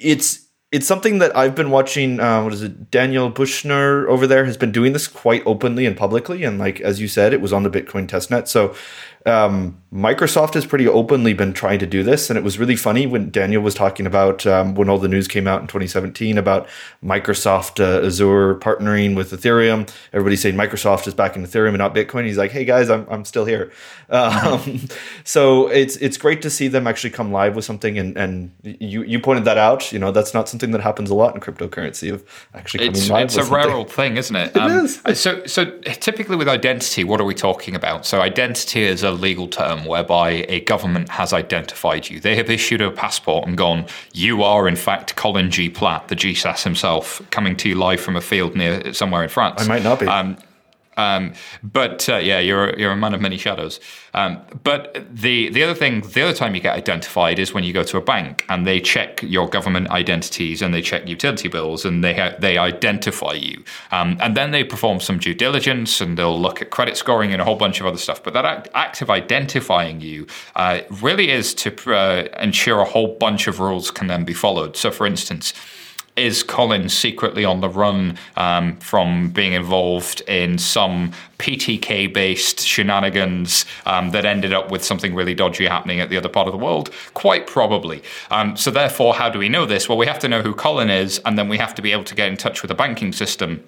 it's 0.00 0.47
it's 0.70 0.86
something 0.86 1.18
that 1.18 1.34
I've 1.36 1.54
been 1.54 1.70
watching. 1.70 2.20
Uh, 2.20 2.42
what 2.42 2.52
is 2.52 2.62
it? 2.62 2.90
Daniel 2.90 3.30
Buchner 3.30 4.06
over 4.08 4.26
there 4.26 4.44
has 4.44 4.56
been 4.56 4.72
doing 4.72 4.92
this 4.92 5.08
quite 5.08 5.42
openly 5.46 5.86
and 5.86 5.96
publicly, 5.96 6.44
and 6.44 6.58
like 6.58 6.80
as 6.80 7.00
you 7.00 7.08
said, 7.08 7.32
it 7.32 7.40
was 7.40 7.52
on 7.52 7.62
the 7.62 7.70
Bitcoin 7.70 8.06
testnet. 8.06 8.48
So 8.48 8.74
um, 9.28 9.80
Microsoft 9.92 10.52
has 10.52 10.66
pretty 10.66 10.86
openly 10.86 11.32
been 11.32 11.54
trying 11.54 11.78
to 11.78 11.86
do 11.86 12.02
this, 12.02 12.28
and 12.28 12.36
it 12.38 12.44
was 12.44 12.58
really 12.58 12.76
funny 12.76 13.06
when 13.06 13.30
Daniel 13.30 13.62
was 13.62 13.74
talking 13.74 14.06
about 14.06 14.46
um, 14.46 14.74
when 14.74 14.90
all 14.90 14.98
the 14.98 15.08
news 15.08 15.26
came 15.26 15.46
out 15.46 15.62
in 15.62 15.66
2017 15.66 16.36
about 16.36 16.68
Microsoft 17.02 17.80
uh, 17.80 18.06
Azure 18.06 18.56
partnering 18.56 19.16
with 19.16 19.30
Ethereum. 19.32 19.90
Everybody's 20.12 20.42
saying 20.42 20.56
Microsoft 20.56 21.06
is 21.06 21.14
backing 21.14 21.42
Ethereum 21.42 21.68
and 21.68 21.78
not 21.78 21.94
Bitcoin. 21.94 22.26
He's 22.26 22.36
like, 22.36 22.50
"Hey 22.50 22.66
guys, 22.66 22.90
I'm, 22.90 23.06
I'm 23.08 23.24
still 23.24 23.46
here." 23.46 23.72
Um, 24.10 24.80
so 25.24 25.68
it's 25.68 25.96
it's 25.96 26.18
great 26.18 26.42
to 26.42 26.50
see 26.50 26.68
them 26.68 26.86
actually 26.86 27.10
come 27.10 27.32
live 27.32 27.56
with 27.56 27.64
something, 27.64 27.98
and, 27.98 28.14
and 28.18 28.52
you 28.62 29.02
you 29.04 29.18
pointed 29.18 29.46
that 29.46 29.56
out. 29.56 29.90
You 29.90 29.98
know, 29.98 30.12
that's 30.12 30.34
not 30.34 30.50
something 30.50 30.70
that 30.72 30.82
happens 30.82 31.08
a 31.08 31.14
lot 31.14 31.34
in 31.34 31.40
cryptocurrency 31.40 32.12
of 32.12 32.22
actually 32.52 32.80
coming 32.80 33.00
it's, 33.00 33.08
live. 33.08 33.24
It's 33.24 33.36
a 33.36 33.38
something. 33.38 33.54
rare 33.54 33.70
old 33.70 33.90
thing, 33.90 34.18
isn't 34.18 34.36
it? 34.36 34.50
it 34.54 34.60
um, 34.60 34.84
is. 34.84 35.00
So 35.14 35.46
so 35.46 35.70
typically 35.80 36.36
with 36.36 36.48
identity, 36.48 37.04
what 37.04 37.22
are 37.22 37.24
we 37.24 37.34
talking 37.34 37.74
about? 37.74 38.04
So 38.04 38.20
identity 38.20 38.82
is 38.82 39.02
a 39.02 39.12
legal 39.18 39.48
term 39.48 39.84
whereby 39.84 40.46
a 40.48 40.60
government 40.60 41.08
has 41.10 41.32
identified 41.32 42.08
you. 42.08 42.20
They 42.20 42.36
have 42.36 42.48
issued 42.50 42.80
a 42.80 42.90
passport 42.90 43.46
and 43.46 43.56
gone, 43.56 43.86
you 44.12 44.42
are 44.42 44.66
in 44.68 44.76
fact 44.76 45.16
Colin 45.16 45.50
G. 45.50 45.68
Platt, 45.68 46.08
the 46.08 46.16
GSAS 46.16 46.64
himself, 46.64 47.20
coming 47.30 47.56
to 47.56 47.68
you 47.68 47.74
live 47.74 48.00
from 48.00 48.16
a 48.16 48.20
field 48.20 48.56
near 48.56 48.92
somewhere 48.94 49.22
in 49.22 49.28
France. 49.28 49.62
I 49.62 49.66
might 49.66 49.82
not 49.82 50.00
be. 50.00 50.06
Um, 50.06 50.36
um, 50.98 51.32
but 51.62 52.08
uh, 52.08 52.16
yeah, 52.16 52.40
you're 52.40 52.76
you're 52.78 52.90
a 52.90 52.96
man 52.96 53.14
of 53.14 53.20
many 53.20 53.38
shadows. 53.38 53.80
Um, 54.14 54.42
but 54.64 55.06
the 55.10 55.48
the 55.50 55.62
other 55.62 55.74
thing, 55.74 56.00
the 56.00 56.22
other 56.22 56.34
time 56.34 56.54
you 56.54 56.60
get 56.60 56.76
identified 56.76 57.38
is 57.38 57.54
when 57.54 57.62
you 57.62 57.72
go 57.72 57.84
to 57.84 57.96
a 57.96 58.00
bank 58.00 58.44
and 58.48 58.66
they 58.66 58.80
check 58.80 59.22
your 59.22 59.48
government 59.48 59.88
identities 59.90 60.60
and 60.60 60.74
they 60.74 60.82
check 60.82 61.08
utility 61.08 61.48
bills 61.48 61.84
and 61.84 62.02
they 62.02 62.14
ha- 62.14 62.34
they 62.38 62.58
identify 62.58 63.32
you, 63.32 63.62
um, 63.92 64.18
and 64.20 64.36
then 64.36 64.50
they 64.50 64.64
perform 64.64 64.98
some 65.00 65.18
due 65.18 65.34
diligence 65.34 66.00
and 66.00 66.18
they'll 66.18 66.38
look 66.38 66.60
at 66.60 66.70
credit 66.70 66.96
scoring 66.96 67.32
and 67.32 67.40
a 67.40 67.44
whole 67.44 67.56
bunch 67.56 67.80
of 67.80 67.86
other 67.86 67.98
stuff. 67.98 68.22
But 68.22 68.34
that 68.34 68.44
act, 68.44 68.68
act 68.74 69.00
of 69.00 69.08
identifying 69.08 70.00
you 70.00 70.26
uh, 70.56 70.80
really 71.00 71.30
is 71.30 71.54
to 71.54 71.94
uh, 71.94 72.28
ensure 72.40 72.80
a 72.80 72.84
whole 72.84 73.16
bunch 73.16 73.46
of 73.46 73.60
rules 73.60 73.92
can 73.92 74.08
then 74.08 74.24
be 74.24 74.34
followed. 74.34 74.76
So, 74.76 74.90
for 74.90 75.06
instance 75.06 75.54
is 76.18 76.42
Colin 76.42 76.88
secretly 76.88 77.44
on 77.44 77.60
the 77.60 77.68
run 77.68 78.18
um, 78.36 78.76
from 78.76 79.30
being 79.30 79.52
involved 79.52 80.20
in 80.28 80.58
some 80.58 81.12
PTK 81.38 82.12
based 82.12 82.60
shenanigans 82.60 83.64
um, 83.86 84.10
that 84.10 84.24
ended 84.24 84.52
up 84.52 84.70
with 84.70 84.84
something 84.84 85.14
really 85.14 85.34
dodgy 85.34 85.66
happening 85.66 86.00
at 86.00 86.10
the 86.10 86.16
other 86.16 86.28
part 86.28 86.46
of 86.46 86.52
the 86.52 86.58
world? 86.58 86.90
Quite 87.14 87.46
probably. 87.46 88.02
Um, 88.30 88.56
so, 88.56 88.70
therefore, 88.70 89.14
how 89.14 89.30
do 89.30 89.38
we 89.38 89.48
know 89.48 89.64
this? 89.64 89.88
Well, 89.88 89.98
we 89.98 90.06
have 90.06 90.18
to 90.20 90.28
know 90.28 90.42
who 90.42 90.54
Colin 90.54 90.90
is, 90.90 91.20
and 91.24 91.38
then 91.38 91.48
we 91.48 91.58
have 91.58 91.74
to 91.76 91.82
be 91.82 91.92
able 91.92 92.04
to 92.04 92.14
get 92.14 92.28
in 92.28 92.36
touch 92.36 92.62
with 92.62 92.68
the 92.68 92.74
banking 92.74 93.12
system 93.12 93.64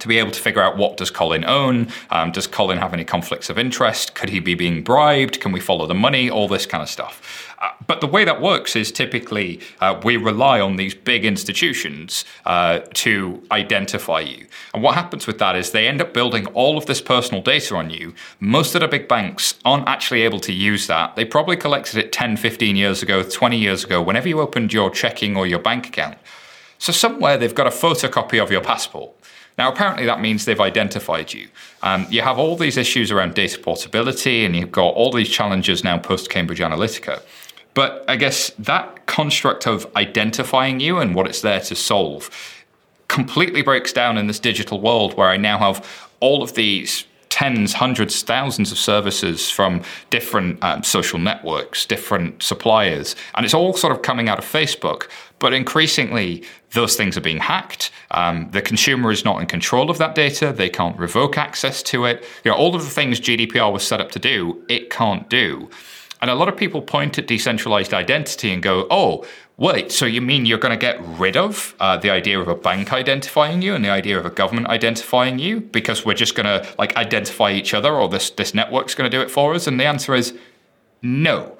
to 0.00 0.08
be 0.08 0.18
able 0.18 0.30
to 0.30 0.40
figure 0.40 0.62
out 0.62 0.76
what 0.76 0.96
does 0.96 1.10
Colin 1.10 1.44
own? 1.44 1.88
Um, 2.10 2.32
does 2.32 2.46
Colin 2.46 2.78
have 2.78 2.92
any 2.92 3.04
conflicts 3.04 3.50
of 3.50 3.58
interest? 3.58 4.14
Could 4.14 4.28
he 4.30 4.40
be 4.40 4.54
being 4.54 4.82
bribed? 4.82 5.40
Can 5.40 5.52
we 5.52 5.60
follow 5.60 5.86
the 5.86 5.94
money? 5.94 6.28
All 6.30 6.48
this 6.48 6.66
kind 6.66 6.82
of 6.82 6.88
stuff. 6.88 7.50
Uh, 7.60 7.68
but 7.86 8.00
the 8.00 8.06
way 8.06 8.24
that 8.24 8.40
works 8.40 8.74
is 8.74 8.90
typically 8.90 9.60
uh, 9.80 10.00
we 10.02 10.16
rely 10.16 10.60
on 10.60 10.76
these 10.76 10.94
big 10.94 11.26
institutions 11.26 12.24
uh, 12.46 12.80
to 12.94 13.42
identify 13.50 14.20
you. 14.20 14.46
And 14.72 14.82
what 14.82 14.94
happens 14.94 15.26
with 15.26 15.38
that 15.40 15.56
is 15.56 15.70
they 15.70 15.86
end 15.86 16.00
up 16.00 16.14
building 16.14 16.46
all 16.48 16.78
of 16.78 16.86
this 16.86 17.02
personal 17.02 17.42
data 17.42 17.76
on 17.76 17.90
you. 17.90 18.14
Most 18.40 18.74
of 18.74 18.80
the 18.80 18.88
big 18.88 19.08
banks 19.08 19.54
aren't 19.64 19.86
actually 19.88 20.22
able 20.22 20.40
to 20.40 20.52
use 20.52 20.86
that. 20.86 21.16
They 21.16 21.26
probably 21.26 21.56
collected 21.56 21.98
it 21.98 22.12
10, 22.12 22.38
15 22.38 22.76
years 22.76 23.02
ago, 23.02 23.22
20 23.22 23.58
years 23.58 23.84
ago, 23.84 24.00
whenever 24.00 24.28
you 24.28 24.40
opened 24.40 24.72
your 24.72 24.88
checking 24.90 25.36
or 25.36 25.46
your 25.46 25.58
bank 25.58 25.86
account. 25.86 26.16
So 26.78 26.92
somewhere 26.92 27.36
they've 27.36 27.54
got 27.54 27.66
a 27.66 27.70
photocopy 27.70 28.42
of 28.42 28.50
your 28.50 28.62
passport. 28.62 29.12
Now, 29.60 29.70
apparently, 29.70 30.06
that 30.06 30.22
means 30.22 30.46
they've 30.46 30.58
identified 30.58 31.34
you. 31.34 31.48
Um, 31.82 32.06
you 32.08 32.22
have 32.22 32.38
all 32.38 32.56
these 32.56 32.78
issues 32.78 33.10
around 33.10 33.34
data 33.34 33.58
portability, 33.58 34.46
and 34.46 34.56
you've 34.56 34.72
got 34.72 34.94
all 34.94 35.12
these 35.12 35.28
challenges 35.28 35.84
now 35.84 35.98
post 35.98 36.30
Cambridge 36.30 36.60
Analytica. 36.60 37.20
But 37.74 38.02
I 38.08 38.16
guess 38.16 38.52
that 38.58 39.04
construct 39.04 39.66
of 39.66 39.86
identifying 39.96 40.80
you 40.80 40.96
and 40.96 41.14
what 41.14 41.26
it's 41.26 41.42
there 41.42 41.60
to 41.60 41.74
solve 41.74 42.30
completely 43.08 43.60
breaks 43.60 43.92
down 43.92 44.16
in 44.16 44.28
this 44.28 44.38
digital 44.38 44.80
world 44.80 45.14
where 45.18 45.28
I 45.28 45.36
now 45.36 45.58
have 45.58 46.08
all 46.20 46.42
of 46.42 46.54
these 46.54 47.04
tens, 47.28 47.74
hundreds, 47.74 48.22
thousands 48.22 48.72
of 48.72 48.78
services 48.78 49.50
from 49.50 49.82
different 50.08 50.62
um, 50.64 50.82
social 50.82 51.18
networks, 51.18 51.84
different 51.84 52.42
suppliers, 52.42 53.14
and 53.34 53.44
it's 53.44 53.54
all 53.54 53.74
sort 53.74 53.92
of 53.92 54.00
coming 54.00 54.30
out 54.30 54.38
of 54.38 54.44
Facebook. 54.44 55.10
But 55.40 55.52
increasingly, 55.52 56.44
those 56.72 56.96
things 56.96 57.16
are 57.16 57.22
being 57.22 57.38
hacked. 57.38 57.90
Um, 58.12 58.48
the 58.52 58.62
consumer 58.62 59.10
is 59.10 59.24
not 59.24 59.40
in 59.40 59.48
control 59.48 59.90
of 59.90 59.98
that 59.98 60.14
data. 60.14 60.52
They 60.52 60.68
can't 60.68 60.96
revoke 60.96 61.36
access 61.36 61.82
to 61.84 62.04
it. 62.04 62.24
You 62.44 62.52
know, 62.52 62.56
all 62.56 62.76
of 62.76 62.82
the 62.82 62.90
things 62.90 63.18
GDPR 63.20 63.72
was 63.72 63.82
set 63.82 64.00
up 64.00 64.12
to 64.12 64.18
do, 64.20 64.62
it 64.68 64.90
can't 64.90 65.28
do. 65.28 65.68
And 66.20 66.30
a 66.30 66.34
lot 66.34 66.48
of 66.48 66.56
people 66.56 66.82
point 66.82 67.18
at 67.18 67.26
decentralized 67.26 67.94
identity 67.94 68.52
and 68.52 68.62
go, 68.62 68.86
oh, 68.90 69.26
wait, 69.56 69.90
so 69.90 70.04
you 70.04 70.20
mean 70.20 70.44
you're 70.44 70.58
going 70.58 70.78
to 70.78 70.80
get 70.80 71.00
rid 71.18 71.36
of 71.36 71.74
uh, 71.80 71.96
the 71.96 72.10
idea 72.10 72.38
of 72.38 72.48
a 72.48 72.54
bank 72.54 72.92
identifying 72.92 73.62
you 73.62 73.74
and 73.74 73.84
the 73.84 73.90
idea 73.90 74.18
of 74.18 74.26
a 74.26 74.30
government 74.30 74.66
identifying 74.68 75.38
you 75.38 75.60
because 75.60 76.04
we're 76.04 76.14
just 76.14 76.34
going 76.34 76.46
to 76.46 76.66
like 76.78 76.94
identify 76.96 77.50
each 77.50 77.72
other 77.72 77.94
or 77.94 78.08
this, 78.08 78.30
this 78.30 78.52
network's 78.52 78.94
going 78.94 79.10
to 79.10 79.16
do 79.16 79.22
it 79.22 79.30
for 79.30 79.54
us? 79.54 79.66
And 79.66 79.80
the 79.80 79.86
answer 79.86 80.14
is 80.14 80.34
no. 81.02 81.56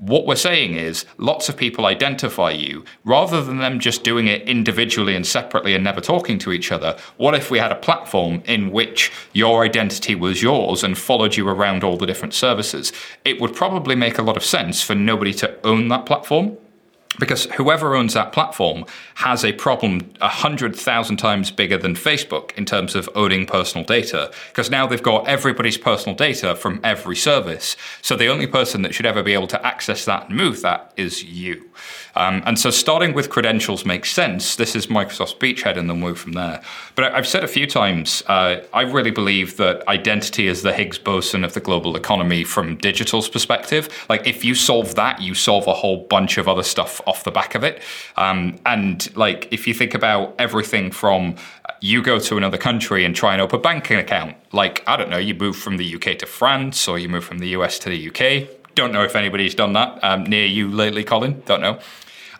What 0.00 0.26
we're 0.26 0.36
saying 0.36 0.76
is 0.76 1.04
lots 1.18 1.50
of 1.50 1.58
people 1.58 1.84
identify 1.84 2.52
you 2.52 2.86
rather 3.04 3.42
than 3.42 3.58
them 3.58 3.78
just 3.78 4.02
doing 4.02 4.28
it 4.28 4.48
individually 4.48 5.14
and 5.14 5.26
separately 5.26 5.74
and 5.74 5.84
never 5.84 6.00
talking 6.00 6.38
to 6.38 6.52
each 6.52 6.72
other. 6.72 6.96
What 7.18 7.34
if 7.34 7.50
we 7.50 7.58
had 7.58 7.70
a 7.70 7.76
platform 7.76 8.42
in 8.46 8.70
which 8.70 9.12
your 9.34 9.62
identity 9.62 10.14
was 10.14 10.42
yours 10.42 10.82
and 10.82 10.96
followed 10.96 11.36
you 11.36 11.46
around 11.46 11.84
all 11.84 11.98
the 11.98 12.06
different 12.06 12.32
services? 12.32 12.94
It 13.26 13.42
would 13.42 13.54
probably 13.54 13.94
make 13.94 14.16
a 14.16 14.22
lot 14.22 14.38
of 14.38 14.44
sense 14.44 14.82
for 14.82 14.94
nobody 14.94 15.34
to 15.34 15.54
own 15.66 15.88
that 15.88 16.06
platform 16.06 16.56
because 17.20 17.44
whoever 17.52 17.94
owns 17.94 18.14
that 18.14 18.32
platform 18.32 18.84
has 19.14 19.44
a 19.44 19.52
problem 19.52 20.12
a 20.20 20.28
hundred 20.28 20.74
thousand 20.74 21.18
times 21.18 21.50
bigger 21.50 21.78
than 21.78 21.94
Facebook 21.94 22.52
in 22.58 22.64
terms 22.64 22.96
of 22.96 23.08
owning 23.14 23.46
personal 23.46 23.84
data. 23.84 24.32
Because 24.48 24.70
now 24.70 24.86
they've 24.86 25.02
got 25.02 25.28
everybody's 25.28 25.78
personal 25.78 26.16
data 26.16 26.56
from 26.56 26.80
every 26.82 27.16
service. 27.16 27.76
So 28.02 28.16
the 28.16 28.28
only 28.28 28.46
person 28.46 28.82
that 28.82 28.94
should 28.94 29.06
ever 29.06 29.22
be 29.22 29.34
able 29.34 29.46
to 29.48 29.64
access 29.64 30.04
that 30.06 30.28
and 30.28 30.36
move 30.36 30.62
that 30.62 30.92
is 30.96 31.22
you. 31.22 31.70
Um, 32.16 32.42
and 32.46 32.58
so 32.58 32.70
starting 32.70 33.12
with 33.14 33.30
credentials 33.30 33.84
makes 33.84 34.10
sense. 34.10 34.56
This 34.56 34.74
is 34.74 34.88
Microsoft's 34.88 35.34
beachhead, 35.34 35.76
and 35.76 35.88
then 35.88 36.00
move 36.00 36.18
from 36.18 36.32
there. 36.32 36.60
But 36.94 37.14
I've 37.14 37.26
said 37.26 37.44
a 37.44 37.48
few 37.48 37.66
times, 37.66 38.22
uh, 38.26 38.62
I 38.72 38.82
really 38.82 39.10
believe 39.10 39.56
that 39.58 39.86
identity 39.88 40.48
is 40.48 40.62
the 40.62 40.72
Higgs 40.72 40.98
boson 40.98 41.44
of 41.44 41.54
the 41.54 41.60
global 41.60 41.96
economy 41.96 42.44
from 42.44 42.76
digital's 42.76 43.28
perspective. 43.28 43.88
Like 44.08 44.26
if 44.26 44.44
you 44.44 44.54
solve 44.54 44.94
that, 44.96 45.20
you 45.20 45.34
solve 45.34 45.66
a 45.66 45.74
whole 45.74 46.06
bunch 46.08 46.38
of 46.38 46.48
other 46.48 46.62
stuff 46.62 47.00
off 47.06 47.24
the 47.24 47.30
back 47.30 47.54
of 47.54 47.64
it. 47.64 47.82
Um, 48.16 48.58
and 48.66 49.14
like 49.16 49.48
if 49.50 49.66
you 49.66 49.74
think 49.74 49.94
about 49.94 50.34
everything 50.38 50.90
from 50.90 51.36
you 51.80 52.02
go 52.02 52.18
to 52.18 52.36
another 52.36 52.58
country 52.58 53.04
and 53.04 53.16
try 53.16 53.32
and 53.32 53.40
open 53.40 53.58
a 53.58 53.62
banking 53.62 53.98
account, 53.98 54.36
like 54.52 54.82
I 54.86 54.96
don't 54.96 55.10
know, 55.10 55.18
you 55.18 55.34
move 55.34 55.56
from 55.56 55.76
the 55.76 55.94
UK 55.94 56.18
to 56.18 56.26
France 56.26 56.88
or 56.88 56.98
you 56.98 57.08
move 57.08 57.24
from 57.24 57.38
the 57.38 57.48
US 57.48 57.78
to 57.80 57.88
the 57.88 58.08
UK 58.08 58.59
don't 58.80 58.92
know 58.92 59.04
if 59.04 59.14
anybody's 59.14 59.54
done 59.54 59.74
that 59.74 60.02
um, 60.02 60.24
near 60.24 60.46
you 60.46 60.70
lately, 60.70 61.04
Colin. 61.04 61.42
Don't 61.44 61.60
know. 61.60 61.78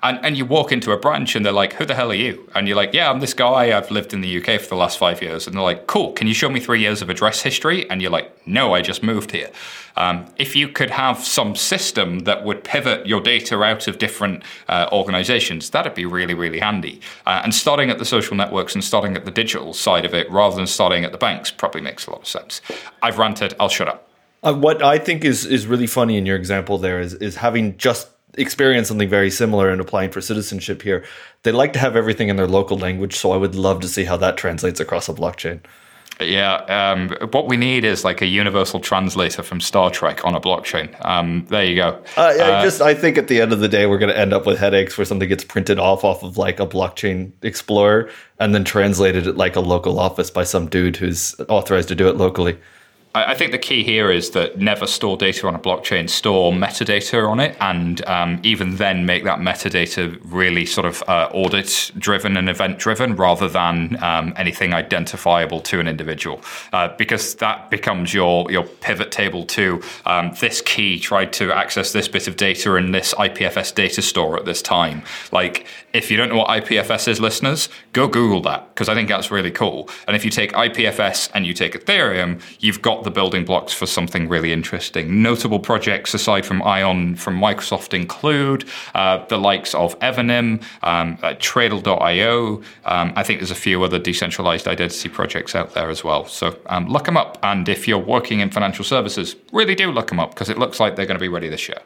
And, 0.02 0.18
and 0.24 0.38
you 0.38 0.46
walk 0.46 0.72
into 0.72 0.90
a 0.92 0.96
branch 0.96 1.36
and 1.36 1.44
they're 1.44 1.52
like, 1.52 1.74
who 1.74 1.84
the 1.84 1.94
hell 1.94 2.10
are 2.10 2.14
you? 2.14 2.48
And 2.54 2.66
you're 2.66 2.76
like, 2.78 2.94
yeah, 2.94 3.10
I'm 3.10 3.20
this 3.20 3.34
guy. 3.34 3.76
I've 3.76 3.90
lived 3.90 4.14
in 4.14 4.22
the 4.22 4.38
UK 4.38 4.58
for 4.58 4.68
the 4.68 4.76
last 4.76 4.96
five 4.96 5.20
years. 5.20 5.46
And 5.46 5.54
they're 5.54 5.62
like, 5.62 5.86
cool. 5.86 6.12
Can 6.12 6.26
you 6.26 6.32
show 6.32 6.48
me 6.48 6.58
three 6.58 6.80
years 6.80 7.02
of 7.02 7.10
address 7.10 7.42
history? 7.42 7.88
And 7.90 8.00
you're 8.00 8.10
like, 8.10 8.34
no, 8.46 8.72
I 8.72 8.80
just 8.80 9.02
moved 9.02 9.32
here. 9.32 9.50
Um, 9.98 10.24
if 10.38 10.56
you 10.56 10.68
could 10.68 10.88
have 10.88 11.18
some 11.18 11.54
system 11.54 12.20
that 12.20 12.42
would 12.42 12.64
pivot 12.64 13.06
your 13.06 13.20
data 13.20 13.60
out 13.62 13.86
of 13.86 13.98
different 13.98 14.42
uh, 14.66 14.88
organizations, 14.90 15.68
that'd 15.68 15.94
be 15.94 16.06
really, 16.06 16.32
really 16.32 16.60
handy. 16.60 17.02
Uh, 17.26 17.42
and 17.44 17.54
starting 17.54 17.90
at 17.90 17.98
the 17.98 18.06
social 18.06 18.34
networks 18.34 18.74
and 18.74 18.82
starting 18.82 19.14
at 19.14 19.26
the 19.26 19.30
digital 19.30 19.74
side 19.74 20.06
of 20.06 20.14
it 20.14 20.30
rather 20.30 20.56
than 20.56 20.66
starting 20.66 21.04
at 21.04 21.12
the 21.12 21.18
banks 21.18 21.50
probably 21.50 21.82
makes 21.82 22.06
a 22.06 22.10
lot 22.10 22.22
of 22.22 22.26
sense. 22.26 22.62
I've 23.02 23.18
ranted. 23.18 23.54
I'll 23.60 23.68
shut 23.68 23.88
up. 23.88 24.09
Uh, 24.42 24.54
what 24.54 24.82
I 24.82 24.98
think 24.98 25.24
is 25.24 25.44
is 25.44 25.66
really 25.66 25.86
funny 25.86 26.16
in 26.16 26.26
your 26.26 26.36
example 26.36 26.78
there 26.78 27.00
is 27.00 27.14
is 27.14 27.36
having 27.36 27.76
just 27.76 28.08
experienced 28.38 28.88
something 28.88 29.08
very 29.08 29.30
similar 29.30 29.70
and 29.70 29.80
applying 29.80 30.10
for 30.10 30.20
citizenship 30.20 30.82
here. 30.82 31.04
They 31.42 31.52
like 31.52 31.72
to 31.74 31.78
have 31.78 31.96
everything 31.96 32.28
in 32.28 32.36
their 32.36 32.46
local 32.46 32.78
language, 32.78 33.16
so 33.16 33.32
I 33.32 33.36
would 33.36 33.54
love 33.54 33.80
to 33.80 33.88
see 33.88 34.04
how 34.04 34.16
that 34.18 34.36
translates 34.36 34.80
across 34.80 35.08
a 35.08 35.12
blockchain. 35.12 35.60
Yeah, 36.20 36.56
um, 36.68 37.08
what 37.30 37.46
we 37.48 37.56
need 37.56 37.84
is 37.84 38.04
like 38.04 38.20
a 38.20 38.26
universal 38.26 38.78
translator 38.78 39.42
from 39.42 39.60
Star 39.60 39.90
Trek 39.90 40.22
on 40.24 40.34
a 40.34 40.40
blockchain. 40.40 40.94
Um, 41.04 41.46
there 41.48 41.64
you 41.64 41.76
go. 41.76 42.02
Uh, 42.16 42.26
I 42.26 42.62
just 42.62 42.82
I 42.82 42.94
think 42.94 43.16
at 43.16 43.28
the 43.28 43.40
end 43.40 43.52
of 43.52 43.60
the 43.60 43.68
day 43.68 43.86
we're 43.86 43.98
going 43.98 44.12
to 44.12 44.18
end 44.18 44.34
up 44.34 44.44
with 44.44 44.58
headaches 44.58 44.98
where 44.98 45.06
something 45.06 45.28
gets 45.28 45.44
printed 45.44 45.78
off 45.78 46.04
off 46.04 46.22
of 46.22 46.36
like 46.36 46.60
a 46.60 46.66
blockchain 46.66 47.32
explorer 47.42 48.10
and 48.38 48.54
then 48.54 48.64
translated 48.64 49.26
at 49.26 49.36
like 49.36 49.56
a 49.56 49.60
local 49.60 49.98
office 49.98 50.30
by 50.30 50.44
some 50.44 50.68
dude 50.68 50.96
who's 50.96 51.34
authorized 51.48 51.88
to 51.88 51.94
do 51.94 52.08
it 52.08 52.16
locally. 52.16 52.58
I 53.12 53.34
think 53.34 53.50
the 53.50 53.58
key 53.58 53.82
here 53.82 54.08
is 54.08 54.30
that 54.30 54.58
never 54.58 54.86
store 54.86 55.16
data 55.16 55.48
on 55.48 55.56
a 55.56 55.58
blockchain, 55.58 56.08
store 56.08 56.52
metadata 56.52 57.28
on 57.28 57.40
it, 57.40 57.56
and 57.60 58.06
um, 58.06 58.38
even 58.44 58.76
then 58.76 59.04
make 59.04 59.24
that 59.24 59.40
metadata 59.40 60.16
really 60.24 60.64
sort 60.64 60.86
of 60.86 61.02
uh, 61.08 61.28
audit 61.32 61.90
driven 61.98 62.36
and 62.36 62.48
event 62.48 62.78
driven 62.78 63.16
rather 63.16 63.48
than 63.48 64.00
um, 64.00 64.32
anything 64.36 64.72
identifiable 64.72 65.58
to 65.62 65.80
an 65.80 65.88
individual. 65.88 66.40
Uh, 66.72 66.94
because 66.98 67.34
that 67.36 67.68
becomes 67.68 68.14
your, 68.14 68.48
your 68.48 68.62
pivot 68.62 69.10
table 69.10 69.44
to 69.46 69.82
um, 70.06 70.32
this 70.40 70.60
key 70.60 70.96
tried 71.00 71.32
to 71.32 71.52
access 71.52 71.92
this 71.92 72.06
bit 72.06 72.28
of 72.28 72.36
data 72.36 72.76
in 72.76 72.92
this 72.92 73.12
IPFS 73.14 73.74
data 73.74 74.02
store 74.02 74.36
at 74.36 74.44
this 74.44 74.62
time. 74.62 75.02
Like, 75.32 75.66
if 75.92 76.12
you 76.12 76.16
don't 76.16 76.28
know 76.28 76.36
what 76.36 76.48
IPFS 76.48 77.08
is, 77.08 77.18
listeners, 77.18 77.68
go 77.92 78.06
Google 78.06 78.40
that 78.42 78.72
because 78.72 78.88
I 78.88 78.94
think 78.94 79.08
that's 79.08 79.32
really 79.32 79.50
cool. 79.50 79.88
And 80.06 80.14
if 80.14 80.24
you 80.24 80.30
take 80.30 80.52
IPFS 80.52 81.28
and 81.34 81.44
you 81.44 81.54
take 81.54 81.72
Ethereum, 81.72 82.40
you've 82.60 82.80
got 82.80 82.99
the 83.04 83.10
building 83.10 83.44
blocks 83.44 83.72
for 83.72 83.86
something 83.86 84.28
really 84.28 84.52
interesting. 84.52 85.22
Notable 85.22 85.58
projects 85.58 86.14
aside 86.14 86.46
from 86.46 86.62
Ion 86.62 87.16
from 87.16 87.38
Microsoft 87.38 87.94
include 87.94 88.68
uh, 88.94 89.24
the 89.26 89.38
likes 89.38 89.74
of 89.74 89.98
Evernym, 90.00 90.62
um, 90.82 91.16
Tradle.io. 91.18 92.62
Um, 92.84 93.12
I 93.16 93.22
think 93.22 93.40
there's 93.40 93.50
a 93.50 93.54
few 93.54 93.82
other 93.82 93.98
decentralized 93.98 94.66
identity 94.68 95.08
projects 95.08 95.54
out 95.54 95.74
there 95.74 95.90
as 95.90 96.04
well. 96.04 96.26
So 96.26 96.58
um, 96.66 96.88
look 96.88 97.04
them 97.04 97.16
up. 97.16 97.38
And 97.42 97.68
if 97.68 97.86
you're 97.86 97.98
working 97.98 98.40
in 98.40 98.50
financial 98.50 98.84
services, 98.84 99.36
really 99.52 99.74
do 99.74 99.90
look 99.90 100.08
them 100.08 100.20
up 100.20 100.30
because 100.30 100.48
it 100.48 100.58
looks 100.58 100.80
like 100.80 100.96
they're 100.96 101.06
going 101.06 101.18
to 101.18 101.22
be 101.22 101.28
ready 101.28 101.48
this 101.48 101.68
year. 101.68 101.78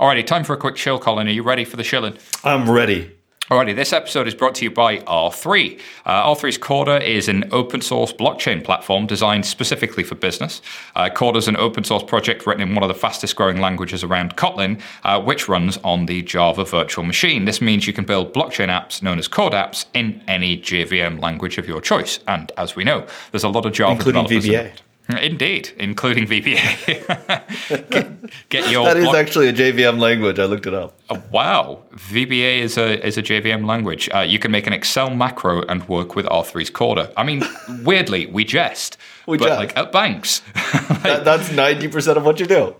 Alrighty, 0.00 0.24
time 0.24 0.44
for 0.44 0.52
a 0.52 0.56
quick 0.56 0.76
chill, 0.76 0.98
Colin. 0.98 1.26
Are 1.26 1.32
you 1.32 1.42
ready 1.42 1.64
for 1.64 1.76
the 1.76 1.84
shilling? 1.84 2.16
I'm 2.44 2.70
ready. 2.70 3.17
Alrighty, 3.50 3.74
this 3.74 3.94
episode 3.94 4.28
is 4.28 4.34
brought 4.34 4.54
to 4.56 4.64
you 4.64 4.70
by 4.70 4.98
R3. 4.98 5.80
Uh, 6.04 6.34
R3's 6.34 6.58
Corda 6.58 7.02
is 7.02 7.28
an 7.28 7.48
open 7.50 7.80
source 7.80 8.12
blockchain 8.12 8.62
platform 8.62 9.06
designed 9.06 9.46
specifically 9.46 10.04
for 10.04 10.16
business. 10.16 10.60
Uh, 10.94 11.08
Corda 11.08 11.38
is 11.38 11.48
an 11.48 11.56
open 11.56 11.82
source 11.82 12.02
project 12.02 12.46
written 12.46 12.62
in 12.62 12.74
one 12.74 12.82
of 12.82 12.88
the 12.88 12.94
fastest 12.94 13.36
growing 13.36 13.58
languages 13.58 14.04
around 14.04 14.36
Kotlin, 14.36 14.78
uh, 15.02 15.22
which 15.22 15.48
runs 15.48 15.78
on 15.78 16.04
the 16.04 16.20
Java 16.20 16.62
virtual 16.66 17.04
machine. 17.04 17.46
This 17.46 17.62
means 17.62 17.86
you 17.86 17.94
can 17.94 18.04
build 18.04 18.34
blockchain 18.34 18.68
apps 18.68 19.02
known 19.02 19.18
as 19.18 19.28
CorDapps 19.28 19.86
in 19.94 20.22
any 20.28 20.58
JVM 20.58 21.22
language 21.22 21.56
of 21.56 21.66
your 21.66 21.80
choice. 21.80 22.18
And 22.28 22.52
as 22.58 22.76
we 22.76 22.84
know, 22.84 23.06
there's 23.30 23.44
a 23.44 23.48
lot 23.48 23.64
of 23.64 23.72
Java 23.72 23.92
Including. 23.92 24.26
VBA. 24.26 24.72
Indeed, 25.08 25.70
including 25.78 26.26
VBA. 26.26 27.88
get, 27.90 28.48
get, 28.50 28.70
your 28.70 28.84
that 28.84 28.98
is 28.98 29.04
block- 29.04 29.16
actually 29.16 29.48
a 29.48 29.52
JVM 29.54 29.98
language. 29.98 30.38
I 30.38 30.44
looked 30.44 30.66
it 30.66 30.74
up. 30.74 30.98
Oh, 31.08 31.22
wow, 31.30 31.82
VBA 31.94 32.58
is 32.58 32.76
a 32.76 33.04
is 33.06 33.16
a 33.16 33.22
JVM 33.22 33.64
language. 33.66 34.10
Uh, 34.14 34.18
you 34.18 34.38
can 34.38 34.50
make 34.50 34.66
an 34.66 34.74
Excel 34.74 35.08
macro 35.08 35.62
and 35.62 35.88
work 35.88 36.14
with 36.14 36.26
R3's 36.26 36.68
Corda. 36.68 37.10
I 37.16 37.24
mean, 37.24 37.42
weirdly, 37.84 38.26
we 38.26 38.44
jest, 38.44 38.98
we 39.26 39.38
but 39.38 39.46
jest. 39.46 39.58
like 39.58 39.76
at 39.78 39.92
banks. 39.92 40.42
like, 40.54 41.02
that, 41.04 41.24
that's 41.24 41.50
ninety 41.52 41.88
percent 41.88 42.18
of 42.18 42.26
what 42.26 42.38
you 42.38 42.46
do. 42.46 42.76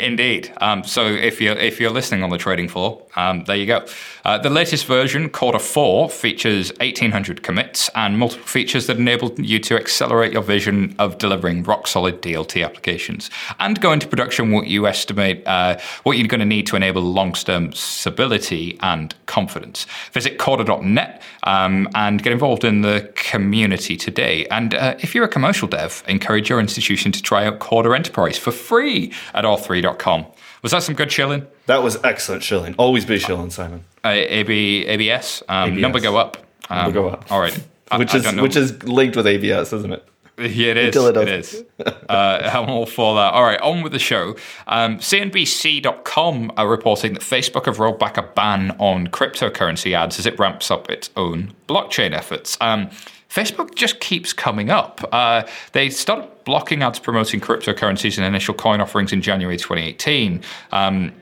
Indeed. 0.00 0.52
Um, 0.60 0.84
so 0.84 1.06
if 1.06 1.40
you're 1.40 1.56
if 1.56 1.80
you're 1.80 1.90
listening 1.90 2.22
on 2.22 2.30
the 2.30 2.38
trading 2.38 2.68
floor, 2.68 3.02
um, 3.16 3.44
there 3.44 3.56
you 3.56 3.66
go. 3.66 3.86
Uh, 4.24 4.38
the 4.38 4.50
latest 4.50 4.86
version, 4.86 5.28
Corda 5.28 5.58
4, 5.58 6.08
features 6.08 6.72
1800 6.80 7.42
commits 7.42 7.90
and 7.94 8.18
multiple 8.18 8.46
features 8.46 8.86
that 8.86 8.96
enable 8.96 9.32
you 9.38 9.58
to 9.58 9.76
accelerate 9.76 10.32
your 10.32 10.42
vision 10.42 10.94
of 10.98 11.18
delivering 11.18 11.62
rock 11.62 11.86
solid 11.86 12.22
DLT 12.22 12.64
applications 12.64 13.30
and 13.60 13.80
go 13.80 13.92
into 13.92 14.08
production 14.08 14.50
what 14.50 14.66
you 14.66 14.86
estimate 14.86 15.46
uh, 15.46 15.78
what 16.04 16.16
you're 16.16 16.26
going 16.28 16.40
to 16.40 16.46
need 16.46 16.66
to 16.66 16.76
enable 16.76 17.02
long 17.02 17.32
term 17.32 17.72
stability 17.72 18.78
and 18.80 19.14
confidence. 19.26 19.86
Visit 20.12 20.38
Corda.net 20.38 21.22
um, 21.44 21.88
and 21.94 22.22
get 22.22 22.32
involved 22.32 22.64
in 22.64 22.80
the 22.80 23.12
community 23.14 23.96
today. 23.96 24.46
And 24.46 24.74
uh, 24.74 24.96
if 25.00 25.14
you're 25.14 25.24
a 25.24 25.28
commercial 25.28 25.68
dev, 25.68 26.02
encourage 26.08 26.48
your 26.48 26.60
institution 26.60 27.12
to 27.12 27.22
try 27.22 27.46
out 27.46 27.58
Corda 27.58 27.94
Enterprise 27.94 28.38
for 28.38 28.52
free 28.52 29.12
at 29.34 29.44
r3.com. 29.84 30.26
Was 30.62 30.72
that 30.72 30.82
some 30.82 30.94
good 30.94 31.12
shilling? 31.12 31.46
That 31.66 31.82
was 31.82 32.02
excellent 32.04 32.42
shilling. 32.42 32.74
Always 32.78 33.04
be 33.04 33.18
shilling, 33.18 33.50
Simon. 33.50 33.84
Uh, 34.04 34.08
AB, 34.08 34.86
ABS, 34.86 35.42
um, 35.48 35.70
ABS. 35.72 35.80
number 35.80 36.00
go 36.00 36.16
up. 36.16 36.38
Um, 36.70 36.78
number 36.78 36.92
go 36.92 37.08
up. 37.08 37.30
All 37.30 37.40
right. 37.40 37.54
which 37.96 38.14
I, 38.14 38.18
is 38.18 38.26
I 38.26 38.40
which 38.40 38.56
is 38.56 38.82
linked 38.82 39.16
with 39.16 39.26
ABS, 39.26 39.72
isn't 39.72 39.92
it? 39.92 40.04
Yeah, 40.36 40.72
it 40.72 40.76
is. 40.76 40.86
Until 40.96 41.06
It, 41.08 41.16
it 41.16 41.28
is. 41.28 41.64
uh, 42.08 42.50
I'm 42.52 42.68
all 42.68 42.86
for 42.86 43.14
that. 43.14 43.34
All 43.34 43.44
right, 43.44 43.60
on 43.60 43.82
with 43.82 43.92
the 43.92 44.00
show. 44.00 44.34
Um, 44.66 44.98
CNBC.com 44.98 46.52
are 46.56 46.68
reporting 46.68 47.12
that 47.14 47.22
Facebook 47.22 47.66
have 47.66 47.78
rolled 47.78 48.00
back 48.00 48.16
a 48.16 48.22
ban 48.22 48.72
on 48.80 49.06
cryptocurrency 49.08 49.94
ads 49.94 50.18
as 50.18 50.26
it 50.26 50.36
ramps 50.38 50.72
up 50.72 50.90
its 50.90 51.10
own 51.16 51.54
blockchain 51.68 52.12
efforts. 52.12 52.58
Um, 52.60 52.90
Facebook 53.34 53.74
just 53.74 53.98
keeps 53.98 54.32
coming 54.32 54.70
up. 54.70 55.00
Uh, 55.10 55.42
they 55.72 55.90
started 55.90 56.30
blocking 56.44 56.84
ads 56.84 57.00
promoting 57.00 57.40
cryptocurrencies 57.40 58.16
and 58.16 58.24
initial 58.24 58.54
coin 58.54 58.80
offerings 58.80 59.12
in 59.12 59.20
January 59.20 59.56
2018. 59.56 60.40
Um, 60.70 61.12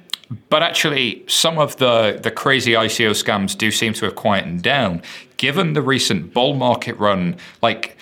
but 0.51 0.63
actually, 0.63 1.25
some 1.27 1.59
of 1.59 1.77
the, 1.79 2.21
the 2.23 2.31
crazy 2.31 2.73
ICO 2.73 3.11
scams 3.11 3.57
do 3.57 3.71
seem 3.71 3.95
to 3.95 4.05
have 4.05 4.15
quietened 4.15 4.63
down. 4.63 5.01
Given 5.39 5.73
the 5.73 5.81
recent 5.81 6.35
bull 6.35 6.55
market 6.55 6.99
run, 6.99 7.37
like 7.63 7.97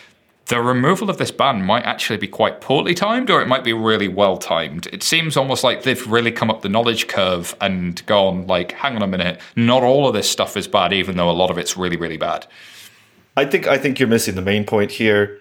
the 0.46 0.60
removal 0.60 1.08
of 1.08 1.18
this 1.18 1.30
ban 1.30 1.62
might 1.62 1.84
actually 1.84 2.16
be 2.16 2.26
quite 2.26 2.60
poorly 2.60 2.94
timed, 2.94 3.30
or 3.30 3.40
it 3.40 3.46
might 3.46 3.62
be 3.62 3.72
really 3.72 4.08
well 4.08 4.36
timed. 4.36 4.88
It 4.88 5.04
seems 5.04 5.36
almost 5.36 5.62
like 5.62 5.84
they've 5.84 6.04
really 6.08 6.32
come 6.32 6.50
up 6.50 6.62
the 6.62 6.68
knowledge 6.68 7.06
curve 7.06 7.54
and 7.60 8.04
gone, 8.06 8.48
like, 8.48 8.72
hang 8.72 8.96
on 8.96 9.02
a 9.02 9.06
minute, 9.06 9.40
not 9.54 9.84
all 9.84 10.08
of 10.08 10.14
this 10.14 10.28
stuff 10.28 10.56
is 10.56 10.66
bad, 10.66 10.92
even 10.92 11.16
though 11.16 11.30
a 11.30 11.32
lot 11.32 11.52
of 11.52 11.58
it's 11.58 11.76
really, 11.76 11.96
really 11.96 12.16
bad. 12.16 12.48
I 13.40 13.46
think 13.46 13.66
I 13.66 13.78
think 13.78 13.98
you're 13.98 14.08
missing 14.08 14.34
the 14.34 14.42
main 14.42 14.64
point 14.64 14.90
here. 14.92 15.40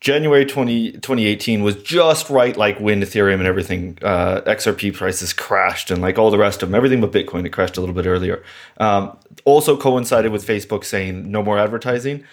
January 0.00 0.46
20, 0.46 0.92
2018 0.92 1.62
was 1.62 1.76
just 1.82 2.30
right, 2.30 2.56
like 2.56 2.80
when 2.80 3.02
Ethereum 3.02 3.34
and 3.34 3.46
everything, 3.46 3.98
uh, 4.00 4.40
XRP 4.46 4.94
prices 4.94 5.34
crashed 5.34 5.90
and 5.90 6.00
like 6.00 6.18
all 6.18 6.30
the 6.30 6.38
rest 6.38 6.62
of 6.62 6.70
them, 6.70 6.74
everything 6.74 7.02
but 7.02 7.12
Bitcoin, 7.12 7.44
it 7.44 7.50
crashed 7.50 7.76
a 7.76 7.80
little 7.80 7.94
bit 7.94 8.06
earlier. 8.06 8.42
Um, 8.78 9.18
also 9.44 9.76
coincided 9.76 10.32
with 10.32 10.46
Facebook 10.46 10.84
saying 10.84 11.30
no 11.30 11.42
more 11.42 11.58
advertising. 11.58 12.24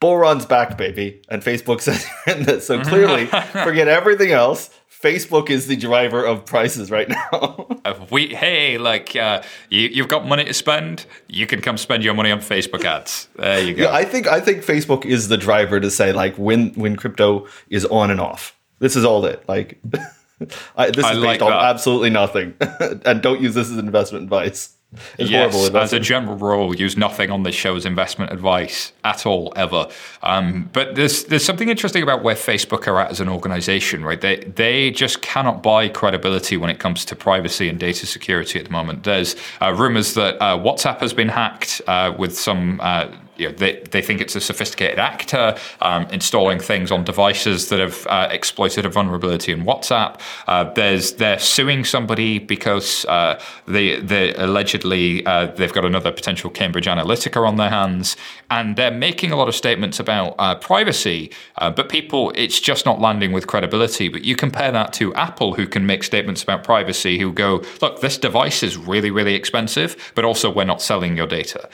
Bull 0.00 0.16
run's 0.18 0.44
back, 0.44 0.76
baby. 0.76 1.22
And 1.28 1.40
Facebook 1.40 1.80
says 1.80 2.04
so 2.66 2.82
clearly, 2.82 3.26
forget 3.52 3.86
everything 3.86 4.32
else. 4.32 4.70
Facebook 5.04 5.50
is 5.50 5.66
the 5.66 5.76
driver 5.76 6.24
of 6.24 6.46
prices 6.46 6.90
right 6.90 7.08
now. 7.08 7.66
we 8.10 8.28
hey, 8.28 8.78
like 8.78 9.14
uh, 9.14 9.42
you, 9.68 9.88
you've 9.88 10.08
got 10.08 10.26
money 10.26 10.44
to 10.46 10.54
spend, 10.54 11.04
you 11.28 11.46
can 11.46 11.60
come 11.60 11.76
spend 11.76 12.02
your 12.02 12.14
money 12.14 12.30
on 12.30 12.38
Facebook 12.38 12.84
ads. 12.84 13.28
There 13.36 13.60
you 13.60 13.74
go. 13.74 13.84
Yeah, 13.84 13.92
I 13.92 14.06
think 14.06 14.26
I 14.26 14.40
think 14.40 14.64
Facebook 14.64 15.04
is 15.04 15.28
the 15.28 15.36
driver 15.36 15.78
to 15.78 15.90
say 15.90 16.12
like 16.12 16.36
when 16.36 16.70
when 16.70 16.96
crypto 16.96 17.46
is 17.68 17.84
on 17.86 18.10
and 18.10 18.18
off. 18.18 18.56
This 18.78 18.96
is 18.96 19.04
all 19.04 19.26
it. 19.26 19.46
Like 19.46 19.78
I, 20.76 20.90
this 20.90 21.06
is 21.06 21.22
based 21.22 21.42
on 21.42 21.52
absolutely 21.52 22.10
nothing, 22.10 22.54
and 23.04 23.22
don't 23.22 23.42
use 23.42 23.54
this 23.54 23.70
as 23.70 23.76
investment 23.76 24.24
advice. 24.24 24.73
It's 25.18 25.30
yes, 25.30 25.70
as 25.70 25.92
a 25.92 26.00
general 26.00 26.36
rule, 26.36 26.74
use 26.74 26.96
nothing 26.96 27.30
on 27.30 27.42
this 27.42 27.54
show 27.54 27.76
as 27.76 27.86
investment 27.86 28.32
advice 28.32 28.92
at 29.04 29.26
all, 29.26 29.52
ever. 29.56 29.88
Um, 30.22 30.70
but 30.72 30.94
there's 30.94 31.24
there's 31.24 31.44
something 31.44 31.68
interesting 31.68 32.02
about 32.02 32.22
where 32.22 32.34
Facebook 32.34 32.86
are 32.86 33.00
at 33.00 33.10
as 33.10 33.20
an 33.20 33.28
organization, 33.28 34.04
right? 34.04 34.20
They 34.20 34.36
they 34.36 34.90
just 34.90 35.22
cannot 35.22 35.62
buy 35.62 35.88
credibility 35.88 36.56
when 36.56 36.70
it 36.70 36.78
comes 36.78 37.04
to 37.06 37.16
privacy 37.16 37.68
and 37.68 37.78
data 37.78 38.06
security 38.06 38.58
at 38.58 38.66
the 38.66 38.70
moment. 38.70 39.04
There's 39.04 39.36
uh, 39.60 39.72
rumors 39.72 40.14
that 40.14 40.36
uh, 40.40 40.58
WhatsApp 40.58 40.98
has 40.98 41.12
been 41.12 41.28
hacked 41.28 41.80
uh, 41.86 42.14
with 42.16 42.38
some 42.38 42.80
uh, 42.82 43.08
you 43.36 43.48
know, 43.48 43.54
they, 43.54 43.80
they 43.90 44.02
think 44.02 44.20
it's 44.20 44.36
a 44.36 44.40
sophisticated 44.40 44.98
actor 44.98 45.56
um, 45.80 46.06
installing 46.10 46.58
things 46.58 46.90
on 46.90 47.04
devices 47.04 47.68
that 47.68 47.80
have 47.80 48.06
uh, 48.08 48.28
exploited 48.30 48.86
a 48.86 48.88
vulnerability 48.88 49.52
in 49.52 49.64
WhatsApp. 49.64 50.20
Uh, 50.46 50.64
there's 50.72 51.14
they're 51.14 51.38
suing 51.38 51.84
somebody 51.84 52.38
because 52.38 53.04
uh, 53.06 53.40
they 53.66 54.00
they 54.00 54.34
allegedly 54.34 55.24
uh, 55.26 55.46
they've 55.46 55.72
got 55.72 55.84
another 55.84 56.12
potential 56.12 56.50
Cambridge 56.50 56.86
Analytica 56.86 57.46
on 57.46 57.56
their 57.56 57.70
hands, 57.70 58.16
and 58.50 58.76
they're 58.76 58.90
making 58.90 59.32
a 59.32 59.36
lot 59.36 59.48
of 59.48 59.54
statements 59.54 59.98
about 59.98 60.34
uh, 60.38 60.54
privacy. 60.54 61.30
Uh, 61.58 61.70
but 61.70 61.88
people, 61.88 62.32
it's 62.34 62.60
just 62.60 62.86
not 62.86 63.00
landing 63.00 63.32
with 63.32 63.46
credibility. 63.46 64.08
But 64.08 64.24
you 64.24 64.36
compare 64.36 64.70
that 64.72 64.92
to 64.94 65.14
Apple, 65.14 65.54
who 65.54 65.66
can 65.66 65.86
make 65.86 66.04
statements 66.04 66.42
about 66.42 66.64
privacy, 66.64 67.18
who 67.18 67.32
go, 67.32 67.62
look, 67.80 68.00
this 68.00 68.18
device 68.18 68.62
is 68.62 68.76
really 68.76 69.10
really 69.10 69.34
expensive, 69.34 70.12
but 70.14 70.24
also 70.24 70.50
we're 70.50 70.64
not 70.64 70.80
selling 70.82 71.16
your 71.16 71.26
data. 71.26 71.68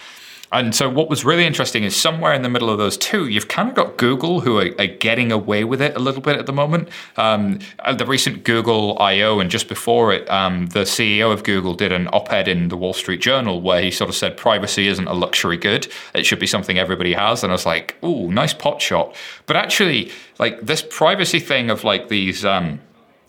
And 0.53 0.75
so, 0.75 0.89
what 0.89 1.09
was 1.09 1.25
really 1.25 1.47
interesting 1.47 1.85
is 1.85 1.95
somewhere 1.95 2.33
in 2.33 2.43
the 2.43 2.49
middle 2.49 2.71
of 2.71 2.79
those 2.79 2.97
two, 2.97 3.29
you've 3.29 3.47
kind 3.47 3.69
of 3.69 3.75
got 3.75 3.97
Google 3.97 4.41
who 4.41 4.59
are, 4.59 4.71
are 4.81 4.87
getting 4.87 5.31
away 5.31 5.63
with 5.63 5.81
it 5.81 5.95
a 5.95 6.01
little 6.01 6.21
bit 6.21 6.39
at 6.39 6.47
the 6.47 6.53
moment. 6.53 6.89
Um, 7.17 7.61
at 7.85 7.99
the 7.99 8.07
recent 8.07 8.43
Google 8.43 8.99
I/O, 8.99 9.39
and 9.39 9.49
just 9.49 9.69
before 9.69 10.13
it, 10.13 10.29
um, 10.29 10.67
the 10.69 10.81
CEO 10.81 11.33
of 11.33 11.45
Google 11.45 11.75
did 11.75 11.93
an 11.93 12.09
op-ed 12.09 12.49
in 12.49 12.69
the 12.69 12.77
Wall 12.77 12.93
Street 12.93 13.21
Journal 13.21 13.61
where 13.61 13.81
he 13.81 13.93
sort 13.93 14.11
of 14.11 14.17
said 14.17 14.37
privacy 14.37 14.89
isn't 14.89 15.07
a 15.07 15.15
luxury 15.15 15.57
good; 15.57 15.87
it 16.15 16.27
should 16.27 16.41
be 16.41 16.49
something 16.49 16.79
everybody 16.79 17.13
has. 17.13 17.45
And 17.45 17.53
I 17.53 17.55
was 17.55 17.67
like, 17.67 17.97
"Ooh, 18.03 18.31
nice 18.33 18.53
pot 18.53 18.83
shot." 18.83 19.15
But 19.47 19.55
actually, 19.55 20.11
like 20.41 20.61
this 20.61 20.83
privacy 20.83 21.39
thing 21.39 21.71
of 21.71 21.85
like 21.85 22.09
these. 22.09 22.45
Um, 22.45 22.81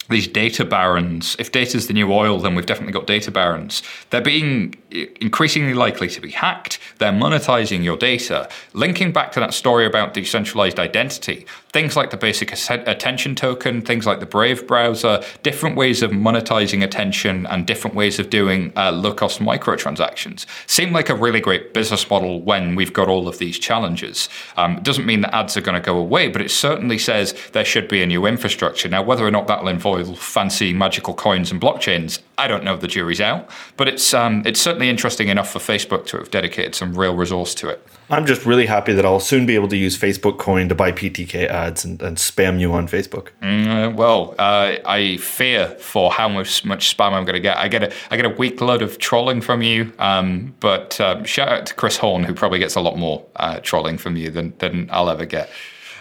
these 0.10 0.28
data 0.28 0.66
barons, 0.66 1.36
if 1.40 1.52
data 1.52 1.78
is 1.78 1.88
the 1.88 1.94
new 1.94 2.12
oil, 2.12 2.40
then 2.40 2.56
we've 2.56 2.66
definitely 2.66 2.92
got 2.92 3.08
data 3.08 3.32
barons. 3.32 3.82
They're 4.10 4.22
being 4.22 4.76
increasingly 4.92 5.74
likely 5.74 6.10
to 6.10 6.20
be 6.20 6.32
hacked. 6.32 6.80
They're 6.98 7.14
monetizing 7.14 7.84
your 7.84 7.96
data. 7.96 8.50
Linking 8.74 9.14
back 9.14 9.32
to 9.34 9.40
that 9.40 9.54
story 9.54 9.86
about 9.86 10.14
decentralized 10.14 10.80
identity, 10.80 11.46
things 11.70 11.96
like 11.96 12.10
the 12.10 12.18
basic 12.18 12.52
attention 12.70 13.36
token, 13.36 13.82
things 13.82 14.06
like 14.06 14.20
the 14.20 14.26
Brave 14.26 14.68
browser, 14.68 15.24
different 15.44 15.78
ways 15.78 16.02
of 16.02 16.12
monetizing 16.12 16.84
attention 16.84 17.46
and 17.46 17.66
different 17.66 17.96
ways 17.96 18.20
of 18.20 18.30
doing 18.30 18.74
uh, 18.76 18.92
low 18.92 19.14
cost 19.14 19.40
microtransactions 19.40 20.46
seem 20.68 20.92
like 20.92 21.10
a 21.10 21.16
really 21.16 21.40
great 21.40 21.74
business 21.74 22.10
model 22.10 22.42
when 22.42 22.76
we've 22.76 22.94
got 22.94 23.08
all 23.08 23.28
of 23.28 23.38
these 23.38 23.58
challenges. 23.58 24.28
Um, 24.58 24.78
it 24.78 24.84
doesn't 24.84 25.06
mean 25.06 25.22
that 25.22 25.34
ads 25.34 25.56
are 25.56 25.62
going 25.62 25.82
to 25.82 25.86
go 25.86 25.98
away, 25.98 26.28
but 26.28 26.42
it 26.42 26.52
certainly 26.52 26.98
says 26.98 27.34
there 27.54 27.66
should 27.66 27.88
be 27.88 28.02
a 28.02 28.06
new 28.06 28.26
infrastructure. 28.26 28.90
Now, 28.90 29.04
whether 29.04 29.26
or 29.26 29.32
not 29.32 29.48
that'll 29.48 29.70
involve 29.70 30.01
fancy 30.16 30.74
magical 30.74 31.14
coins 31.14 31.52
and 31.52 31.62
blockchains, 31.62 32.20
I 32.38 32.48
don't 32.48 32.64
know. 32.64 32.74
If 32.74 32.82
the 32.82 32.88
jury's 32.88 33.22
out, 33.22 33.50
but 33.78 33.88
it's 33.88 34.14
um, 34.14 34.44
it's 34.46 34.60
certainly 34.60 34.90
interesting 34.90 35.28
enough 35.28 35.52
for 35.52 35.60
Facebook 35.60 36.06
to 36.08 36.18
have 36.18 36.32
dedicated 36.32 36.76
some 36.76 36.94
real 36.98 37.16
resource 37.16 37.54
to 37.56 37.70
it. 37.70 37.86
I'm 38.10 38.26
just 38.26 38.46
really 38.46 38.66
happy 38.66 38.92
that 38.92 39.06
I'll 39.06 39.22
soon 39.22 39.46
be 39.46 39.56
able 39.56 39.70
to 39.70 39.78
use 39.78 39.98
Facebook 39.98 40.38
Coin 40.38 40.68
to 40.68 40.76
buy 40.76 40.92
PTK 40.92 41.48
ads 41.48 41.86
and, 41.86 42.02
and 42.02 42.18
spam 42.18 42.60
you 42.60 42.74
on 42.74 42.88
Facebook. 42.88 43.30
Mm, 43.42 43.68
uh, 43.68 43.96
well, 43.96 44.36
uh, 44.38 44.76
I 44.86 45.16
fear 45.18 45.68
for 45.80 46.12
how 46.12 46.28
much 46.28 46.66
much 46.66 46.96
spam 46.96 47.14
I'm 47.14 47.24
going 47.24 47.36
to 47.36 47.40
get. 47.40 47.58
I 47.58 47.70
get 47.70 47.84
a 47.84 47.94
I 48.12 48.18
get 48.18 48.26
a 48.26 48.30
week 48.30 48.60
load 48.60 48.82
of 48.82 48.98
trolling 48.98 49.40
from 49.40 49.62
you, 49.62 49.94
um, 49.98 50.54
but 50.60 51.00
um, 51.00 51.24
shout 51.24 51.48
out 51.48 51.66
to 51.68 51.74
Chris 51.74 51.98
Horn 51.98 52.24
who 52.24 52.34
probably 52.34 52.60
gets 52.60 52.76
a 52.76 52.82
lot 52.82 52.98
more 52.98 53.26
uh, 53.38 53.60
trolling 53.62 53.98
from 53.98 54.18
you 54.18 54.30
than 54.30 54.54
than 54.58 54.90
I'll 54.92 55.10
ever 55.10 55.26
get. 55.26 55.50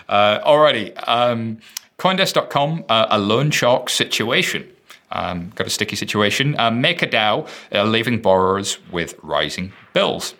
Uh, 0.08 0.40
alrighty, 0.40 0.92
um, 1.06 1.58
CoinDesk.com, 2.00 2.86
uh, 2.88 3.06
a 3.10 3.18
loan 3.18 3.50
shark 3.50 3.90
situation. 3.90 4.66
Um, 5.12 5.52
got 5.54 5.66
a 5.66 5.70
sticky 5.70 5.96
situation. 5.96 6.54
Uh, 6.58 6.70
MakerDAO 6.70 7.46
uh, 7.74 7.84
leaving 7.84 8.22
borrowers 8.22 8.78
with 8.90 9.16
rising 9.22 9.72
bills. 9.92 10.34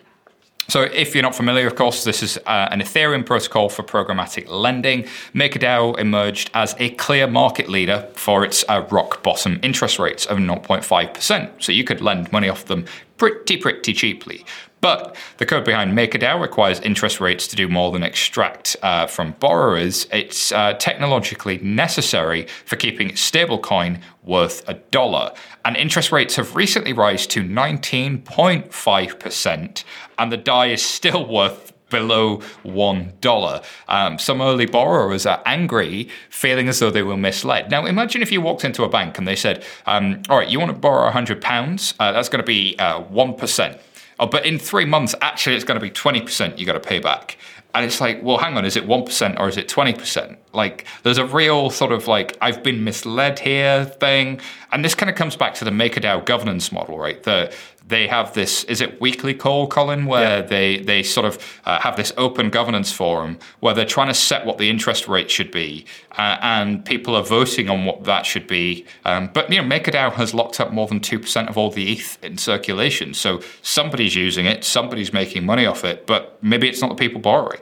So, 0.69 0.83
if 0.83 1.13
you're 1.13 1.21
not 1.21 1.35
familiar, 1.35 1.67
of 1.67 1.75
course, 1.75 2.03
this 2.03 2.23
is 2.23 2.37
uh, 2.47 2.69
an 2.71 2.79
Ethereum 2.79 3.25
protocol 3.25 3.69
for 3.69 3.83
programmatic 3.83 4.47
lending. 4.47 5.03
MakerDAO 5.35 5.99
emerged 5.99 6.49
as 6.55 6.75
a 6.79 6.91
clear 6.91 7.27
market 7.27 7.69
leader 7.69 8.09
for 8.13 8.43
its 8.43 8.63
uh, 8.67 8.87
rock 8.89 9.21
bottom 9.21 9.59
interest 9.61 9.99
rates 9.99 10.25
of 10.25 10.39
0.5%. 10.39 11.51
So, 11.61 11.71
you 11.71 11.83
could 11.83 12.01
lend 12.01 12.31
money 12.31 12.49
off 12.49 12.65
them 12.65 12.85
pretty, 13.17 13.57
pretty 13.57 13.93
cheaply. 13.93 14.45
But 14.81 15.15
the 15.37 15.45
code 15.45 15.63
behind 15.63 15.93
MakerDAO 15.93 16.41
requires 16.41 16.79
interest 16.79 17.21
rates 17.21 17.45
to 17.47 17.55
do 17.55 17.67
more 17.67 17.91
than 17.91 18.01
extract 18.03 18.75
uh, 18.81 19.05
from 19.05 19.35
borrowers. 19.39 20.07
It's 20.11 20.51
uh, 20.51 20.73
technologically 20.73 21.59
necessary 21.59 22.47
for 22.65 22.75
keeping 22.75 23.09
stablecoin 23.09 24.01
worth 24.23 24.67
a 24.67 24.73
dollar. 24.73 25.33
And 25.63 25.77
interest 25.77 26.11
rates 26.11 26.35
have 26.35 26.55
recently 26.55 26.93
risen 26.93 27.29
to 27.29 27.43
19.5%, 27.43 29.83
and 30.17 30.31
the 30.31 30.37
DAI 30.37 30.67
is 30.67 30.83
still 30.83 31.27
worth 31.27 31.73
below 31.91 32.37
$1. 32.65 33.63
Um, 33.87 34.17
some 34.17 34.41
early 34.41 34.65
borrowers 34.65 35.27
are 35.27 35.43
angry, 35.45 36.09
feeling 36.29 36.67
as 36.69 36.79
though 36.79 36.89
they 36.89 37.03
were 37.03 37.17
misled. 37.17 37.69
Now, 37.69 37.85
imagine 37.85 38.23
if 38.23 38.31
you 38.31 38.41
walked 38.41 38.65
into 38.65 38.83
a 38.83 38.89
bank 38.89 39.19
and 39.19 39.27
they 39.27 39.35
said, 39.35 39.63
um, 39.85 40.23
All 40.29 40.37
right, 40.37 40.49
you 40.49 40.59
want 40.59 40.71
to 40.71 40.77
borrow 40.77 41.11
£100, 41.11 41.93
uh, 41.99 42.11
that's 42.13 42.29
going 42.29 42.41
to 42.41 42.45
be 42.45 42.75
uh, 42.79 43.03
1%. 43.03 43.79
Oh, 44.21 44.27
but 44.27 44.45
in 44.45 44.59
three 44.59 44.85
months, 44.85 45.15
actually, 45.19 45.55
it's 45.55 45.65
going 45.65 45.79
to 45.79 45.83
be 45.83 45.89
20% 45.89 46.59
you 46.59 46.65
got 46.67 46.73
to 46.73 46.79
pay 46.79 46.99
back. 46.99 47.37
And 47.73 47.85
it's 47.85 47.99
like, 47.99 48.21
well, 48.21 48.37
hang 48.37 48.55
on, 48.55 48.65
is 48.65 48.75
it 48.75 48.85
1% 48.85 49.39
or 49.39 49.49
is 49.49 49.57
it 49.57 49.67
20%? 49.67 50.37
Like, 50.53 50.85
there's 51.01 51.17
a 51.17 51.25
real 51.25 51.71
sort 51.71 51.91
of 51.91 52.07
like, 52.07 52.37
I've 52.39 52.61
been 52.61 52.83
misled 52.83 53.39
here 53.39 53.85
thing. 53.85 54.39
And 54.71 54.85
this 54.85 54.93
kind 54.93 55.09
of 55.09 55.15
comes 55.15 55.35
back 55.35 55.55
to 55.55 55.65
the 55.65 55.71
MakerDAO 55.71 56.25
governance 56.25 56.71
model, 56.71 56.99
right? 56.99 57.23
The, 57.23 57.51
they 57.91 58.07
have 58.07 58.33
this 58.33 58.63
is 58.63 58.79
it 58.79 58.99
weekly 59.01 59.33
call 59.33 59.67
colin 59.67 60.05
where 60.05 60.39
yeah. 60.39 60.41
they 60.41 60.77
they 60.79 61.03
sort 61.03 61.25
of 61.25 61.61
uh, 61.65 61.79
have 61.79 61.97
this 61.97 62.13
open 62.17 62.49
governance 62.49 62.91
forum 62.91 63.37
where 63.59 63.73
they're 63.73 63.85
trying 63.85 64.07
to 64.07 64.13
set 64.13 64.45
what 64.45 64.57
the 64.57 64.69
interest 64.69 65.07
rate 65.07 65.29
should 65.29 65.51
be 65.51 65.85
uh, 66.17 66.37
and 66.41 66.85
people 66.85 67.15
are 67.15 67.23
voting 67.23 67.69
on 67.69 67.85
what 67.85 68.05
that 68.05 68.25
should 68.25 68.47
be 68.47 68.85
um, 69.05 69.29
but 69.33 69.51
you 69.51 69.61
know 69.61 69.67
MakerDAO 69.67 70.13
has 70.13 70.33
locked 70.33 70.59
up 70.59 70.71
more 70.71 70.87
than 70.87 71.01
2% 71.01 71.49
of 71.49 71.57
all 71.57 71.69
the 71.69 71.91
ETH 71.91 72.17
in 72.23 72.37
circulation 72.37 73.13
so 73.13 73.41
somebody's 73.61 74.15
using 74.15 74.45
it 74.45 74.63
somebody's 74.63 75.11
making 75.11 75.45
money 75.45 75.65
off 75.65 75.83
it 75.83 76.07
but 76.07 76.41
maybe 76.41 76.69
it's 76.69 76.81
not 76.81 76.89
the 76.89 76.95
people 76.95 77.19
borrowing 77.19 77.61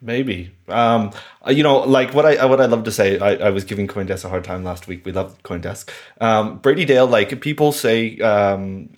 Maybe. 0.00 0.52
Um, 0.68 1.10
you 1.48 1.62
know, 1.62 1.78
like 1.78 2.12
what 2.12 2.26
I 2.26 2.44
what 2.44 2.60
I 2.60 2.66
love 2.66 2.84
to 2.84 2.92
say, 2.92 3.18
I, 3.18 3.46
I 3.46 3.50
was 3.50 3.64
giving 3.64 3.88
CoinDesk 3.88 4.24
a 4.24 4.28
hard 4.28 4.44
time 4.44 4.62
last 4.62 4.86
week. 4.86 5.06
We 5.06 5.12
love 5.12 5.42
CoinDesk. 5.42 5.88
Um, 6.20 6.58
Brady 6.58 6.84
Dale, 6.84 7.06
like 7.06 7.40
people 7.40 7.72
say, 7.72 8.18
um, 8.20 8.90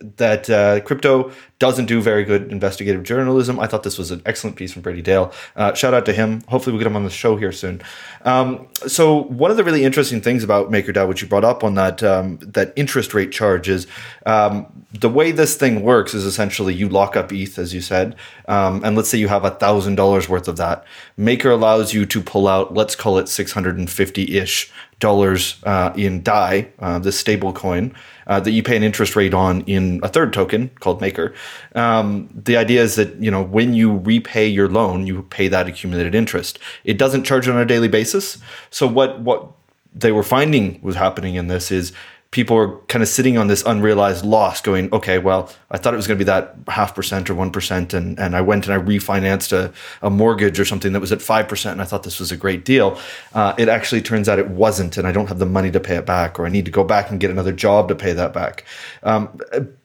that 0.00 0.48
uh, 0.50 0.80
crypto 0.80 1.32
doesn't 1.58 1.86
do 1.86 2.00
very 2.00 2.24
good 2.24 2.50
investigative 2.50 3.02
journalism. 3.02 3.60
I 3.60 3.66
thought 3.66 3.82
this 3.82 3.98
was 3.98 4.10
an 4.10 4.22
excellent 4.26 4.56
piece 4.56 4.72
from 4.72 4.82
Brady 4.82 5.02
Dale. 5.02 5.32
Uh, 5.56 5.74
shout 5.74 5.94
out 5.94 6.06
to 6.06 6.12
him. 6.12 6.42
Hopefully, 6.48 6.72
we'll 6.72 6.80
get 6.80 6.86
him 6.86 6.96
on 6.96 7.04
the 7.04 7.10
show 7.10 7.36
here 7.36 7.52
soon. 7.52 7.80
Um, 8.22 8.68
so, 8.86 9.22
one 9.24 9.50
of 9.50 9.56
the 9.56 9.64
really 9.64 9.84
interesting 9.84 10.20
things 10.20 10.42
about 10.42 10.70
MakerDAO, 10.70 11.08
which 11.08 11.22
you 11.22 11.28
brought 11.28 11.44
up 11.44 11.64
on 11.64 11.74
that 11.74 12.02
um, 12.02 12.38
that 12.42 12.72
interest 12.76 13.14
rate 13.14 13.32
charge, 13.32 13.68
is 13.68 13.86
um, 14.26 14.66
the 14.92 15.08
way 15.08 15.32
this 15.32 15.56
thing 15.56 15.82
works 15.82 16.14
is 16.14 16.24
essentially 16.24 16.74
you 16.74 16.88
lock 16.88 17.16
up 17.16 17.32
ETH, 17.32 17.58
as 17.58 17.74
you 17.74 17.80
said, 17.80 18.16
um, 18.46 18.82
and 18.84 18.96
let's 18.96 19.08
say 19.08 19.18
you 19.18 19.28
have 19.28 19.44
a 19.44 19.50
thousand 19.50 19.94
dollars 19.94 20.28
worth 20.28 20.48
of 20.48 20.56
that. 20.56 20.84
Maker 21.16 21.50
allows 21.50 21.94
you 21.94 22.06
to 22.06 22.20
pull 22.20 22.48
out, 22.48 22.74
let's 22.74 22.94
call 22.94 23.18
it 23.18 23.28
six 23.28 23.52
hundred 23.52 23.78
and 23.78 23.90
fifty 23.90 24.36
ish 24.36 24.72
dollars 25.00 25.56
uh, 25.64 25.92
in 25.96 26.22
DAI, 26.22 26.68
uh, 26.78 26.98
this 26.98 27.18
stable 27.18 27.52
coin 27.52 27.94
uh, 28.26 28.40
that 28.40 28.52
you 28.52 28.62
pay 28.62 28.76
an 28.76 28.82
interest 28.82 29.16
rate 29.16 29.34
on 29.34 29.62
in 29.62 30.00
a 30.02 30.08
third 30.08 30.32
token 30.32 30.70
called 30.80 31.00
Maker. 31.00 31.34
Um, 31.74 32.28
the 32.34 32.56
idea 32.56 32.82
is 32.82 32.96
that 32.96 33.14
you 33.16 33.30
know 33.30 33.42
when 33.42 33.74
you 33.74 33.98
repay 33.98 34.46
your 34.46 34.68
loan, 34.68 35.06
you 35.06 35.22
pay 35.22 35.48
that 35.48 35.66
accumulated 35.66 36.14
interest. 36.14 36.58
It 36.84 36.98
doesn't 36.98 37.24
charge 37.24 37.48
on 37.48 37.58
a 37.58 37.66
daily 37.66 37.88
basis. 37.88 38.38
So 38.70 38.86
what 38.86 39.20
what 39.20 39.50
they 39.94 40.12
were 40.12 40.24
finding 40.24 40.80
was 40.82 40.96
happening 40.96 41.36
in 41.36 41.46
this 41.46 41.70
is 41.70 41.92
people 42.34 42.56
are 42.56 42.76
kind 42.88 43.00
of 43.00 43.08
sitting 43.08 43.38
on 43.38 43.46
this 43.46 43.62
unrealized 43.64 44.24
loss 44.24 44.60
going, 44.60 44.92
okay, 44.92 45.18
well, 45.18 45.48
I 45.70 45.78
thought 45.78 45.94
it 45.94 45.96
was 45.96 46.08
going 46.08 46.18
to 46.18 46.24
be 46.24 46.26
that 46.26 46.56
half 46.66 46.92
percent 46.92 47.30
or 47.30 47.34
1%. 47.36 47.94
And, 47.94 48.18
and 48.18 48.34
I 48.34 48.40
went 48.40 48.66
and 48.66 48.74
I 48.74 48.78
refinanced 48.84 49.52
a, 49.52 49.72
a 50.04 50.10
mortgage 50.10 50.58
or 50.58 50.64
something 50.64 50.92
that 50.94 51.00
was 51.00 51.12
at 51.12 51.20
5%. 51.20 51.70
And 51.70 51.80
I 51.80 51.84
thought 51.84 52.02
this 52.02 52.18
was 52.18 52.32
a 52.32 52.36
great 52.36 52.64
deal. 52.64 52.98
Uh, 53.34 53.54
it 53.56 53.68
actually 53.68 54.02
turns 54.02 54.28
out 54.28 54.40
it 54.40 54.48
wasn't. 54.48 54.96
And 54.96 55.06
I 55.06 55.12
don't 55.12 55.28
have 55.28 55.38
the 55.38 55.46
money 55.46 55.70
to 55.70 55.78
pay 55.78 55.94
it 55.94 56.06
back, 56.06 56.40
or 56.40 56.44
I 56.44 56.48
need 56.48 56.64
to 56.64 56.72
go 56.72 56.82
back 56.82 57.08
and 57.08 57.20
get 57.20 57.30
another 57.30 57.52
job 57.52 57.86
to 57.86 57.94
pay 57.94 58.12
that 58.12 58.32
back. 58.32 58.64
Um, 59.04 59.38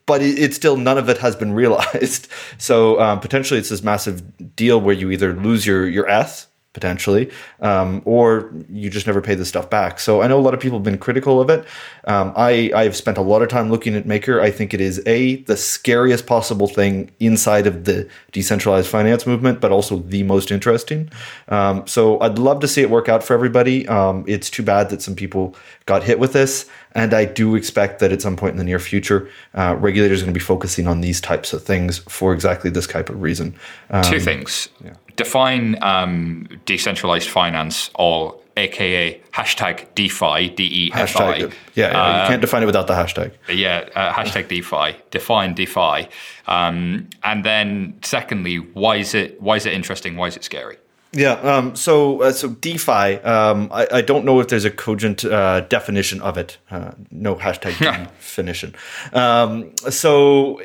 but 0.07 0.23
it, 0.23 0.39
it's 0.39 0.55
still 0.55 0.75
none 0.75 0.97
of 0.97 1.07
it 1.07 1.19
has 1.19 1.35
been 1.35 1.53
realized. 1.63 2.29
So 2.57 2.99
um, 2.99 3.19
potentially 3.19 3.59
it's 3.59 3.69
this 3.69 3.83
massive 3.83 4.55
deal 4.55 4.81
where 4.81 4.95
you 4.95 5.11
either 5.11 5.33
lose 5.33 5.67
your, 5.67 5.87
your 5.87 6.09
S 6.09 6.47
potentially, 6.73 7.31
um, 7.61 8.01
or 8.05 8.53
you 8.69 8.89
just 8.89 9.07
never 9.07 9.21
pay 9.21 9.33
the 9.33 9.45
stuff 9.45 9.69
back. 9.69 9.99
So 9.99 10.21
I 10.21 10.27
know 10.27 10.37
a 10.37 10.41
lot 10.41 10.53
of 10.53 10.59
people 10.59 10.77
have 10.77 10.83
been 10.83 10.99
critical 10.99 11.41
of 11.41 11.49
it. 11.49 11.65
Um, 12.05 12.31
I 12.35 12.71
I've 12.75 12.95
spent 12.95 13.17
a 13.17 13.21
lot 13.21 13.41
of 13.41 13.49
time 13.49 13.71
looking 13.71 13.95
at 13.95 14.05
Maker. 14.05 14.39
I 14.39 14.51
think 14.51 14.73
it 14.73 14.81
is 14.81 15.01
a 15.07 15.37
the 15.43 15.57
scariest 15.57 16.27
possible 16.27 16.67
thing 16.67 17.09
inside 17.19 17.65
of 17.65 17.85
the 17.85 18.07
decentralized 18.31 18.87
finance 18.87 19.25
movement, 19.25 19.61
but 19.61 19.71
also 19.71 19.97
the 19.97 20.21
most 20.23 20.51
interesting. 20.51 21.09
Um, 21.47 21.87
so 21.87 22.19
I'd 22.19 22.37
love 22.37 22.59
to 22.59 22.67
see 22.67 22.81
it 22.81 22.89
work 22.89 23.09
out 23.09 23.23
for 23.23 23.33
everybody. 23.33 23.87
Um, 23.87 24.23
it's 24.27 24.49
too 24.49 24.63
bad 24.63 24.91
that 24.91 25.01
some 25.01 25.15
people 25.15 25.55
got 25.85 26.03
hit 26.03 26.19
with 26.19 26.33
this. 26.33 26.69
And 26.93 27.13
I 27.13 27.25
do 27.25 27.55
expect 27.55 27.99
that 27.99 28.11
at 28.11 28.21
some 28.21 28.35
point 28.35 28.53
in 28.53 28.57
the 28.57 28.63
near 28.63 28.79
future, 28.79 29.29
uh, 29.53 29.75
regulators 29.77 30.21
are 30.21 30.25
going 30.25 30.33
to 30.33 30.39
be 30.39 30.43
focusing 30.43 30.87
on 30.87 31.01
these 31.01 31.21
types 31.21 31.53
of 31.53 31.63
things 31.63 31.99
for 31.99 32.33
exactly 32.33 32.71
this 32.71 32.87
type 32.87 33.09
of 33.09 33.21
reason. 33.21 33.55
Um, 33.91 34.03
Two 34.03 34.19
things. 34.19 34.69
Yeah 34.83 34.93
define 35.19 35.77
um, 35.83 36.47
decentralized 36.65 37.29
finance 37.29 37.91
or 37.95 38.39
aka 38.55 39.19
hashtag 39.33 39.85
DeFi, 39.95 40.49
D 40.49 40.63
E 40.85 40.91
F 40.93 41.17
I. 41.17 41.35
Yeah, 41.35 41.47
yeah 41.75 42.21
you 42.23 42.27
can't 42.29 42.41
define 42.41 42.63
it 42.63 42.65
without 42.65 42.87
the 42.87 42.93
hashtag. 42.93 43.33
Yeah, 43.49 43.89
uh, 43.95 44.13
hashtag 44.17 44.47
DeFi, 44.47 44.97
define 45.11 45.53
DeFi. 45.53 46.07
Um, 46.47 47.09
and 47.23 47.43
then 47.43 47.99
secondly, 48.01 48.57
why 48.57 48.95
is 48.95 49.13
it 49.13 49.41
why 49.41 49.57
is 49.57 49.65
it 49.65 49.73
interesting? 49.73 50.15
Why 50.15 50.27
is 50.27 50.37
it 50.37 50.43
scary? 50.43 50.77
Yeah. 51.11 51.33
Um, 51.33 51.75
so 51.75 52.21
uh, 52.21 52.31
so 52.31 52.49
DeFi. 52.49 53.19
Um, 53.35 53.69
I, 53.73 53.87
I 53.91 54.01
don't 54.01 54.23
know 54.23 54.39
if 54.39 54.47
there's 54.47 54.65
a 54.65 54.71
cogent 54.71 55.25
uh, 55.25 55.61
definition 55.61 56.21
of 56.21 56.37
it. 56.37 56.57
Uh, 56.71 56.91
no 57.11 57.35
hashtag 57.35 57.77
definition. 57.79 58.73
Um, 59.11 59.75
so 59.89 60.61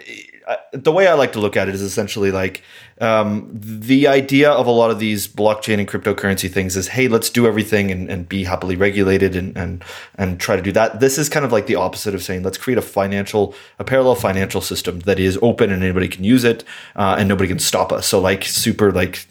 uh, 0.47 0.57
the 0.73 0.93
way 0.93 1.07
I 1.07 1.15
like 1.15 1.33
to 1.33 1.41
look 1.41 1.57
at 1.57 1.69
it 1.69 1.75
is 1.75 1.81
essentially 1.81 2.31
like 2.31 2.63
um, 3.01 3.49
the 3.53 4.07
idea 4.07 4.51
of 4.51 4.67
a 4.67 4.71
lot 4.71 4.91
of 4.91 4.99
these 4.99 5.27
blockchain 5.27 5.79
and 5.79 5.89
cryptocurrency 5.89 6.51
things 6.51 6.77
is, 6.77 6.89
hey, 6.89 7.09
let's 7.09 7.31
do 7.31 7.47
everything 7.47 7.91
and, 7.91 8.11
and 8.11 8.29
be 8.29 8.45
happily 8.45 8.77
regulated 8.77 9.37
and, 9.37 9.57
and 9.57 9.83
and 10.17 10.39
try 10.39 10.55
to 10.55 10.63
do 10.63 10.71
that. 10.73 11.01
This 11.01 11.17
is 11.17 11.29
kind 11.29 11.45
of 11.45 11.53
like 11.53 11.67
the 11.67 11.77
opposite 11.77 12.15
of 12.15 12.23
saying 12.23 12.43
let's 12.43 12.59
create 12.59 12.77
a 12.77 12.83
financial, 12.83 13.55
a 13.79 13.85
parallel 13.85 14.17
financial 14.17 14.61
system 14.61 15.01
that 15.01 15.19
is 15.19 15.39
open 15.41 15.73
and 15.73 15.83
anybody 15.83 16.09
can 16.09 16.25
use 16.25 16.45
it 16.45 16.63
uh, 16.95 17.17
and 17.19 17.29
nobody 17.29 17.49
can 17.49 17.59
stop 17.59 17.91
us. 17.91 18.07
So 18.07 18.21
like 18.21 18.45
super 18.45 18.93
like 18.93 19.27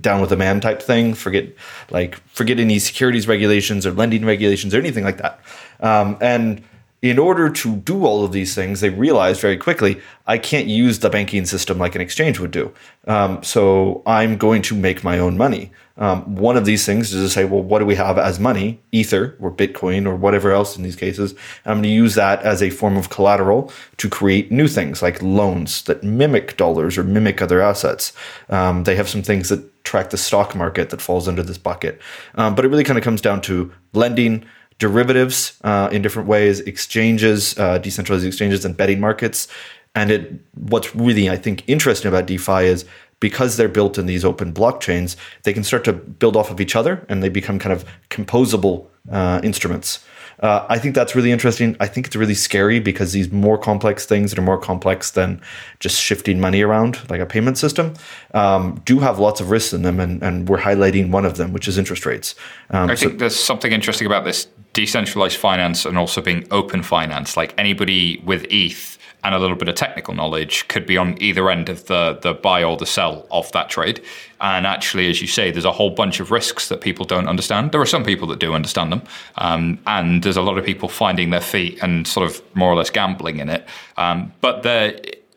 down 0.00 0.20
with 0.20 0.30
the 0.30 0.36
man 0.36 0.60
type 0.60 0.82
thing. 0.82 1.14
Forget 1.14 1.48
like 1.90 2.16
forget 2.28 2.60
any 2.60 2.78
securities 2.78 3.26
regulations 3.26 3.86
or 3.86 3.92
lending 3.92 4.24
regulations 4.24 4.74
or 4.74 4.78
anything 4.78 5.04
like 5.04 5.18
that. 5.18 5.40
Um, 5.80 6.18
and 6.20 6.62
in 7.00 7.18
order 7.18 7.48
to 7.48 7.76
do 7.76 8.04
all 8.04 8.24
of 8.24 8.32
these 8.32 8.54
things, 8.54 8.80
they 8.80 8.90
realized 8.90 9.40
very 9.40 9.56
quickly 9.56 10.00
I 10.26 10.36
can't 10.38 10.66
use 10.66 10.98
the 10.98 11.10
banking 11.10 11.46
system 11.46 11.78
like 11.78 11.94
an 11.94 12.00
exchange 12.00 12.40
would 12.40 12.50
do. 12.50 12.72
Um, 13.06 13.42
so 13.42 14.02
I'm 14.04 14.36
going 14.36 14.62
to 14.62 14.74
make 14.74 15.04
my 15.04 15.18
own 15.18 15.36
money. 15.36 15.70
Um, 15.96 16.36
one 16.36 16.56
of 16.56 16.64
these 16.64 16.86
things 16.86 17.12
is 17.12 17.24
to 17.24 17.28
say, 17.32 17.44
well, 17.44 17.62
what 17.62 17.80
do 17.80 17.86
we 17.86 17.96
have 17.96 18.18
as 18.18 18.38
money? 18.38 18.80
Ether 18.92 19.36
or 19.40 19.50
Bitcoin 19.50 20.06
or 20.06 20.14
whatever 20.14 20.52
else 20.52 20.76
in 20.76 20.84
these 20.84 20.96
cases. 20.96 21.34
I'm 21.64 21.74
going 21.74 21.82
to 21.84 21.88
use 21.88 22.14
that 22.14 22.40
as 22.42 22.62
a 22.62 22.70
form 22.70 22.96
of 22.96 23.10
collateral 23.10 23.72
to 23.96 24.08
create 24.08 24.52
new 24.52 24.68
things 24.68 25.02
like 25.02 25.20
loans 25.22 25.82
that 25.82 26.04
mimic 26.04 26.56
dollars 26.56 26.96
or 26.96 27.04
mimic 27.04 27.42
other 27.42 27.60
assets. 27.60 28.12
Um, 28.48 28.84
they 28.84 28.94
have 28.94 29.08
some 29.08 29.22
things 29.22 29.48
that 29.48 29.84
track 29.84 30.10
the 30.10 30.16
stock 30.16 30.54
market 30.54 30.90
that 30.90 31.00
falls 31.00 31.26
under 31.26 31.42
this 31.42 31.58
bucket. 31.58 32.00
Um, 32.36 32.54
but 32.54 32.64
it 32.64 32.68
really 32.68 32.84
kind 32.84 32.98
of 32.98 33.04
comes 33.04 33.20
down 33.20 33.40
to 33.42 33.72
lending 33.92 34.44
derivatives 34.78 35.58
uh, 35.64 35.88
in 35.92 36.02
different 36.02 36.28
ways, 36.28 36.60
exchanges, 36.60 37.58
uh, 37.58 37.78
decentralized 37.78 38.26
exchanges, 38.26 38.64
and 38.64 38.76
betting 38.76 39.00
markets. 39.00 39.48
And 39.94 40.10
it, 40.10 40.32
what's 40.54 40.94
really, 40.94 41.28
I 41.28 41.36
think, 41.36 41.64
interesting 41.66 42.08
about 42.08 42.26
DeFi 42.26 42.64
is 42.66 42.84
because 43.20 43.56
they're 43.56 43.68
built 43.68 43.98
in 43.98 44.06
these 44.06 44.24
open 44.24 44.52
blockchains, 44.52 45.16
they 45.42 45.52
can 45.52 45.64
start 45.64 45.84
to 45.84 45.92
build 45.92 46.36
off 46.36 46.50
of 46.50 46.60
each 46.60 46.76
other 46.76 47.04
and 47.08 47.22
they 47.22 47.28
become 47.28 47.58
kind 47.58 47.72
of 47.72 47.84
composable 48.10 48.86
uh, 49.10 49.40
instruments. 49.42 50.04
Uh, 50.40 50.64
I 50.68 50.78
think 50.78 50.94
that's 50.94 51.14
really 51.14 51.32
interesting. 51.32 51.76
I 51.80 51.86
think 51.86 52.06
it's 52.06 52.16
really 52.16 52.34
scary 52.34 52.78
because 52.80 53.12
these 53.12 53.30
more 53.32 53.58
complex 53.58 54.06
things 54.06 54.30
that 54.30 54.38
are 54.38 54.42
more 54.42 54.58
complex 54.58 55.10
than 55.12 55.40
just 55.80 56.00
shifting 56.00 56.40
money 56.40 56.62
around, 56.62 56.98
like 57.10 57.20
a 57.20 57.26
payment 57.26 57.58
system, 57.58 57.94
um, 58.34 58.80
do 58.84 58.98
have 59.00 59.18
lots 59.18 59.40
of 59.40 59.50
risks 59.50 59.72
in 59.72 59.82
them. 59.82 59.98
And, 59.98 60.22
and 60.22 60.48
we're 60.48 60.58
highlighting 60.58 61.10
one 61.10 61.24
of 61.24 61.36
them, 61.36 61.52
which 61.52 61.66
is 61.66 61.78
interest 61.78 62.06
rates. 62.06 62.34
Um, 62.70 62.90
I 62.90 62.96
think 62.96 63.12
so, 63.12 63.18
there's 63.18 63.36
something 63.36 63.72
interesting 63.72 64.06
about 64.06 64.24
this 64.24 64.46
decentralized 64.74 65.36
finance 65.36 65.84
and 65.84 65.98
also 65.98 66.20
being 66.20 66.46
open 66.50 66.82
finance. 66.82 67.36
Like 67.36 67.54
anybody 67.58 68.22
with 68.24 68.46
ETH 68.50 68.97
and 69.24 69.34
a 69.34 69.38
little 69.38 69.56
bit 69.56 69.68
of 69.68 69.74
technical 69.74 70.14
knowledge 70.14 70.68
could 70.68 70.86
be 70.86 70.96
on 70.96 71.20
either 71.20 71.50
end 71.50 71.68
of 71.68 71.86
the 71.86 72.18
the 72.22 72.34
buy 72.34 72.62
or 72.62 72.76
the 72.76 72.86
sell 72.86 73.26
of 73.30 73.50
that 73.52 73.68
trade. 73.68 74.02
And 74.40 74.66
actually, 74.66 75.10
as 75.10 75.20
you 75.20 75.26
say, 75.26 75.50
there's 75.50 75.64
a 75.64 75.72
whole 75.72 75.90
bunch 75.90 76.20
of 76.20 76.30
risks 76.30 76.68
that 76.68 76.80
people 76.80 77.04
don't 77.04 77.28
understand. 77.28 77.72
There 77.72 77.80
are 77.80 77.86
some 77.86 78.04
people 78.04 78.28
that 78.28 78.38
do 78.38 78.54
understand 78.54 78.92
them, 78.92 79.02
um, 79.36 79.78
and 79.86 80.22
there's 80.22 80.36
a 80.36 80.42
lot 80.42 80.58
of 80.58 80.64
people 80.64 80.88
finding 80.88 81.30
their 81.30 81.40
feet 81.40 81.82
and 81.82 82.06
sort 82.06 82.30
of 82.30 82.40
more 82.54 82.70
or 82.70 82.76
less 82.76 82.90
gambling 82.90 83.38
in 83.38 83.48
it. 83.48 83.66
Um, 83.96 84.32
but 84.40 84.62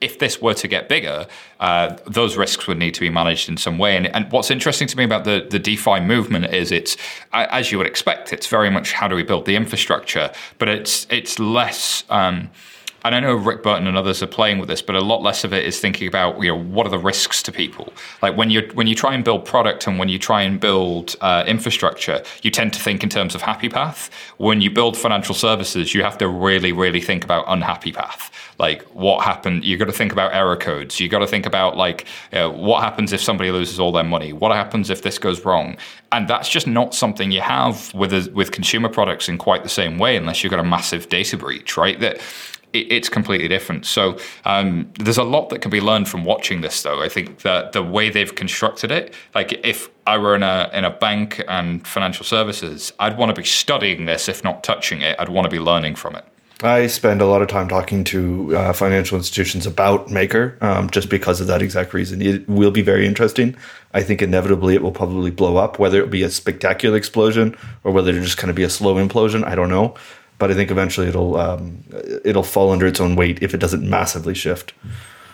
if 0.02 0.18
this 0.18 0.42
were 0.42 0.56
to 0.56 0.68
get 0.68 0.90
bigger, 0.90 1.28
uh, 1.60 1.96
those 2.08 2.36
risks 2.36 2.68
would 2.68 2.78
need 2.78 2.94
to 2.96 3.00
be 3.00 3.10
managed 3.10 3.48
in 3.48 3.56
some 3.56 3.78
way. 3.78 3.96
And, 3.96 4.08
and, 4.08 4.30
what's 4.32 4.50
interesting 4.50 4.88
to 4.88 4.98
me 4.98 5.04
about 5.04 5.26
the, 5.26 5.48
the 5.50 5.60
DeFi 5.60 6.00
movement 6.00 6.46
is 6.54 6.72
it's, 6.72 6.98
as 7.32 7.72
you 7.72 7.78
would 7.78 7.88
expect, 7.88 8.34
it's 8.34 8.48
very 8.48 8.72
much 8.72 8.94
how 8.94 9.08
do 9.08 9.16
we 9.16 9.24
build 9.24 9.46
the 9.46 9.56
infrastructure, 9.56 10.32
but 10.58 10.68
it's 10.68 11.08
it's 11.10 11.40
less. 11.40 12.04
Um, 12.10 12.50
and 13.04 13.16
I 13.16 13.20
know 13.20 13.34
Rick 13.34 13.64
Burton 13.64 13.88
and 13.88 13.98
others 13.98 14.22
are 14.22 14.28
playing 14.28 14.60
with 14.60 14.70
this, 14.70 14.82
but 14.82 14.96
a 14.96 15.02
lot 15.02 15.22
less 15.22 15.44
of 15.44 15.54
it 15.54 15.66
is 15.66 15.80
thinking 15.80 16.08
about 16.08 16.42
you 16.42 16.50
know 16.50 16.60
what 16.60 16.86
are 16.86 16.90
the 16.90 17.00
risks 17.00 17.42
to 17.44 17.52
people. 17.52 17.94
Like 18.22 18.38
when 18.38 18.50
you 18.50 18.70
when 18.74 18.88
you 18.88 18.96
try 18.96 19.14
and 19.14 19.24
build 19.24 19.46
product 19.46 19.88
and 19.88 19.98
when 19.98 20.10
you 20.10 20.20
try 20.20 20.44
and 20.44 20.60
build 20.60 21.16
uh, 21.22 21.44
infrastructure, 21.48 22.24
you 22.44 22.52
tend 22.52 22.74
to 22.74 22.80
think 22.80 23.04
in 23.04 23.10
terms 23.10 23.34
of 23.34 23.42
happy 23.42 23.70
path. 23.70 24.10
When 24.38 24.62
you 24.62 24.70
build 24.70 24.96
financial 24.98 25.36
services, 25.36 25.94
you 25.94 26.04
have 26.04 26.18
to 26.20 26.28
really 26.28 26.72
really 26.72 27.02
think 27.02 27.24
about 27.24 27.46
unhappy 27.48 27.92
path. 27.92 28.32
Like 28.60 28.84
what 28.94 29.24
happened? 29.24 29.66
You 29.66 29.76
got 29.78 29.86
to 29.86 29.92
think 29.92 30.12
about 30.12 30.36
error 30.36 30.56
codes. 30.56 31.00
You 31.00 31.10
got 31.10 31.20
to 31.20 31.28
think 31.28 31.48
about 31.48 31.78
like 31.78 32.06
know, 32.32 32.52
what 32.52 32.84
happens 32.84 33.12
if 33.12 33.22
somebody 33.22 33.50
loses 33.52 33.80
all 33.80 33.92
their 33.92 34.04
money. 34.04 34.34
What 34.34 34.52
happens 34.52 34.92
if 34.92 35.02
this 35.02 35.18
goes 35.18 35.44
wrong? 35.44 35.78
And 36.12 36.28
that's 36.28 36.50
just 36.50 36.68
not 36.68 36.94
something 36.94 37.32
you 37.32 37.42
have 37.42 37.92
with 37.96 38.14
a, 38.14 38.30
with 38.34 38.52
consumer 38.52 38.90
products 38.90 39.30
in 39.30 39.38
quite 39.38 39.64
the 39.64 39.70
same 39.70 39.98
way, 39.98 40.18
unless 40.18 40.44
you've 40.44 40.52
got 40.52 40.60
a 40.60 40.64
massive 40.64 41.10
data 41.10 41.38
breach, 41.38 41.78
right? 41.78 42.00
That 42.00 42.22
it's 42.74 43.10
completely 43.10 43.48
different. 43.48 43.86
So 43.86 44.18
um, 44.46 44.92
there's 45.00 45.18
a 45.18 45.24
lot 45.24 45.50
that 45.50 45.62
can 45.62 45.72
be 45.72 45.82
learned 45.82 46.08
from 46.08 46.26
watching 46.26 46.62
this, 46.62 46.82
though. 46.84 47.02
I 47.02 47.10
think 47.10 47.40
that 47.40 47.74
the 47.74 47.84
way 47.84 48.10
they've 48.10 48.34
constructed 48.34 48.92
it, 48.92 49.14
like 49.36 49.60
if 49.66 49.90
I 50.08 50.18
were 50.18 50.36
in 50.36 50.44
a 50.44 50.70
in 50.74 50.86
a 50.86 50.90
bank 50.90 51.44
and 51.48 51.86
financial 51.86 52.26
services, 52.26 52.94
I'd 53.00 53.18
want 53.18 53.36
to 53.36 53.40
be 53.40 53.46
studying 53.46 54.06
this, 54.06 54.30
if 54.30 54.44
not 54.44 54.64
touching 54.64 55.02
it. 55.02 55.16
I'd 55.20 55.30
want 55.30 55.46
to 55.46 55.52
be 55.52 55.60
learning 55.60 55.96
from 55.96 56.16
it. 56.16 56.26
I 56.64 56.86
spend 56.86 57.22
a 57.22 57.26
lot 57.26 57.42
of 57.42 57.48
time 57.48 57.68
talking 57.68 58.04
to 58.06 58.56
uh, 58.56 58.74
financial 58.74 59.18
institutions 59.18 59.66
about 59.66 60.12
Maker, 60.12 60.60
um, 60.62 60.92
just 60.92 61.10
because 61.10 61.42
of 61.42 61.48
that 61.48 61.60
exact 61.60 61.92
reason. 61.92 62.22
It 62.22 62.48
will 62.48 62.70
be 62.70 62.84
very 62.84 63.08
interesting. 63.08 63.56
I 63.96 64.04
think 64.04 64.22
inevitably 64.22 64.76
it 64.76 64.84
will 64.84 64.92
probably 64.92 65.32
blow 65.32 65.58
up, 65.58 65.80
whether 65.80 66.04
it 66.04 66.12
be 66.12 66.22
a 66.22 66.30
spectacular 66.30 66.96
explosion 66.98 67.58
or 67.84 67.92
whether 67.92 68.12
it 68.12 68.22
just 68.22 68.38
kind 68.38 68.52
of 68.52 68.56
be 68.56 68.62
a 68.62 68.70
slow 68.70 68.96
implosion. 68.96 69.44
I 69.44 69.56
don't 69.56 69.70
know 69.70 69.96
but 70.42 70.50
I 70.50 70.56
think 70.56 70.72
eventually 70.72 71.08
it'll 71.08 71.38
um, 71.38 71.84
it'll 72.26 72.42
fall 72.42 72.72
under 72.72 72.88
its 72.88 73.00
own 73.00 73.16
weight 73.16 73.44
if 73.44 73.54
it 73.54 73.60
doesn't 73.60 73.88
massively 73.88 74.34
shift. 74.34 74.74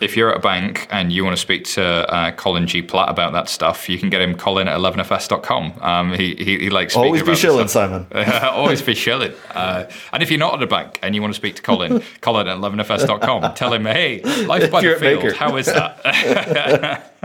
If 0.02 0.18
you're 0.18 0.30
at 0.30 0.36
a 0.36 0.40
bank 0.40 0.86
and 0.90 1.10
you 1.10 1.24
want 1.24 1.34
to 1.34 1.40
speak 1.40 1.64
to 1.64 1.82
uh, 1.82 2.30
Colin 2.32 2.66
G. 2.66 2.82
Platt 2.82 3.08
about 3.08 3.32
that 3.32 3.48
stuff, 3.48 3.88
you 3.88 3.98
can 3.98 4.10
get 4.10 4.20
him 4.20 4.36
Colin 4.36 4.68
at 4.68 4.78
11fs.com. 4.78 5.72
Um, 5.80 6.12
he, 6.12 6.36
he, 6.36 6.58
he 6.58 6.70
likes 6.70 6.94
Always 6.94 7.22
be 7.22 7.34
shilling, 7.34 7.68
Simon. 7.68 8.06
Always 8.12 8.82
be 8.82 8.94
shilling. 8.94 9.32
Uh, 9.50 9.90
and 10.12 10.22
if 10.22 10.30
you're 10.30 10.38
not 10.38 10.54
at 10.54 10.62
a 10.62 10.68
bank 10.68 11.00
and 11.02 11.16
you 11.16 11.22
want 11.22 11.32
to 11.32 11.36
speak 11.36 11.56
to 11.56 11.62
Colin, 11.62 12.00
Colin 12.20 12.46
at 12.46 12.58
11fs.com, 12.58 13.54
tell 13.54 13.72
him, 13.72 13.86
hey, 13.86 14.20
life 14.44 14.70
by 14.70 14.82
the 14.82 14.94
field, 15.00 15.32
how 15.32 15.56
is 15.56 15.66
that? 15.66 17.17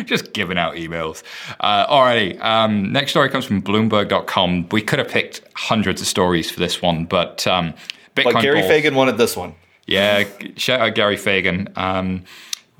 Just 0.04 0.32
giving 0.32 0.58
out 0.58 0.74
emails. 0.74 1.22
Uh, 1.60 1.86
alrighty. 1.86 2.40
Um, 2.40 2.92
next 2.92 3.12
story 3.12 3.28
comes 3.28 3.44
from 3.44 3.62
Bloomberg.com. 3.62 4.68
We 4.70 4.82
could 4.82 4.98
have 4.98 5.08
picked 5.08 5.42
hundreds 5.54 6.00
of 6.00 6.06
stories 6.06 6.50
for 6.50 6.60
this 6.60 6.82
one, 6.82 7.04
but 7.04 7.46
um, 7.46 7.74
Bitcoin. 8.14 8.34
But 8.34 8.42
Gary 8.42 8.62
Fagan 8.62 8.94
wanted 8.94 9.18
this 9.18 9.36
one. 9.36 9.54
Yeah, 9.86 10.24
shout 10.56 10.80
out 10.80 10.94
Gary 10.94 11.16
Fagan. 11.16 11.68
Um, 11.74 12.24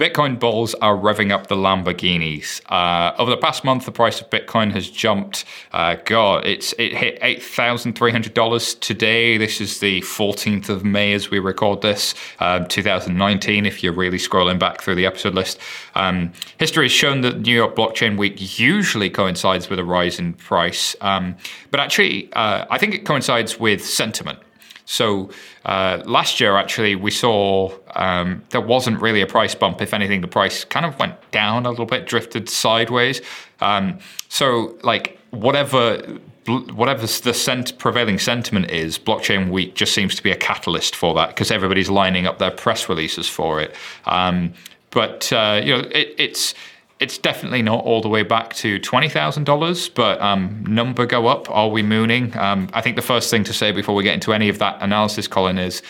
Bitcoin 0.01 0.39
bulls 0.39 0.73
are 0.77 0.97
revving 0.97 1.31
up 1.31 1.49
the 1.49 1.55
Lamborghinis. 1.55 2.63
Uh, 2.73 3.15
over 3.19 3.31
the 3.31 3.37
past 3.37 3.65
month, 3.65 3.85
the 3.85 3.93
price 3.93 4.19
of 4.19 4.31
Bitcoin 4.31 4.73
has 4.73 4.89
jumped. 4.89 5.45
Uh, 5.73 5.97
God, 6.07 6.47
it's 6.47 6.73
it 6.79 6.97
hit 6.97 7.19
eight 7.21 7.43
thousand 7.43 7.97
three 7.99 8.11
hundred 8.11 8.33
dollars 8.33 8.77
today. 8.77 9.37
This 9.37 9.61
is 9.61 9.81
the 9.81 10.01
fourteenth 10.01 10.71
of 10.71 10.87
May 10.87 11.13
as 11.13 11.31
we 11.31 11.39
record 11.39 11.83
this, 11.83 12.15
uh, 12.39 12.61
2019. 12.61 13.67
If 13.67 13.83
you're 13.83 13.93
really 13.93 14.17
scrolling 14.17 14.59
back 14.59 14.81
through 14.81 14.95
the 14.95 15.05
episode 15.05 15.35
list, 15.35 15.61
um, 15.95 16.33
history 16.57 16.87
has 16.87 16.93
shown 16.93 17.21
that 17.21 17.41
New 17.41 17.55
York 17.55 17.77
Blockchain 17.77 18.17
Week 18.17 18.59
usually 18.59 19.11
coincides 19.11 19.69
with 19.69 19.79
a 19.79 19.85
rise 19.85 20.19
in 20.19 20.33
price, 20.33 20.97
um, 21.03 21.37
but 21.71 21.79
actually, 21.79 22.33
uh, 22.33 22.65
I 22.71 22.79
think 22.79 22.95
it 22.95 23.05
coincides 23.05 23.61
with 23.61 23.85
sentiment. 23.85 24.39
So 24.85 25.31
uh, 25.65 26.03
last 26.05 26.41
year, 26.41 26.57
actually, 26.57 26.97
we 26.97 27.11
saw 27.11 27.73
um, 27.95 28.43
there 28.51 28.61
wasn't 28.61 29.01
really 29.01 29.21
a 29.21 29.27
price 29.27 29.55
bump. 29.55 29.81
If 29.81 29.95
anything, 29.95 30.21
the 30.21 30.29
price 30.29 30.65
kind 30.65 30.87
of 30.87 30.99
went 30.99 31.15
down 31.31 31.67
a 31.67 31.71
little 31.71 31.87
bit, 31.87 32.07
drifted 32.07 32.49
sideways. 32.49 33.23
Um, 33.61 33.99
so, 34.29 34.79
like 34.83 35.19
whatever 35.31 36.19
whatever 36.47 37.07
the 37.07 37.75
prevailing 37.79 38.19
sentiment 38.19 38.71
is, 38.71 38.99
Blockchain 38.99 39.51
Week 39.51 39.75
just 39.75 39.95
seems 39.95 40.15
to 40.17 40.23
be 40.23 40.31
a 40.31 40.37
catalyst 40.37 40.97
for 40.97 41.15
that 41.15 41.29
because 41.29 41.51
everybody's 41.51 41.91
lining 41.91 42.27
up 42.27 42.39
their 42.39 42.51
press 42.51 42.89
releases 42.89 43.29
for 43.29 43.61
it. 43.61 43.75
Um, 44.07 44.55
but 44.91 45.33
uh, 45.33 45.61
you 45.63 45.77
know, 45.77 45.89
it, 45.93 46.15
it's 46.19 46.55
it's 47.01 47.17
definitely 47.17 47.63
not 47.63 47.83
all 47.85 48.03
the 48.03 48.09
way 48.09 48.23
back 48.23 48.55
to 48.55 48.79
twenty 48.79 49.09
thousand 49.09 49.45
dollars, 49.45 49.89
but 49.89 50.21
um, 50.21 50.65
number 50.69 51.07
go 51.07 51.27
up. 51.27 51.51
Are 51.51 51.69
we 51.69 51.83
mooning? 51.83 52.37
Um, 52.37 52.69
I 52.75 52.83
think 52.83 52.97
the 52.97 53.03
first 53.03 53.31
thing 53.31 53.43
to 53.45 53.55
say 53.55 53.73
before 53.73 53.95
we 53.95 54.05
get 54.05 54.15
into 54.15 54.35
any 54.35 54.51
of 54.51 54.59
that 54.59 54.81
analysis, 54.83 55.27
Colin, 55.27 55.59
is 55.59 55.83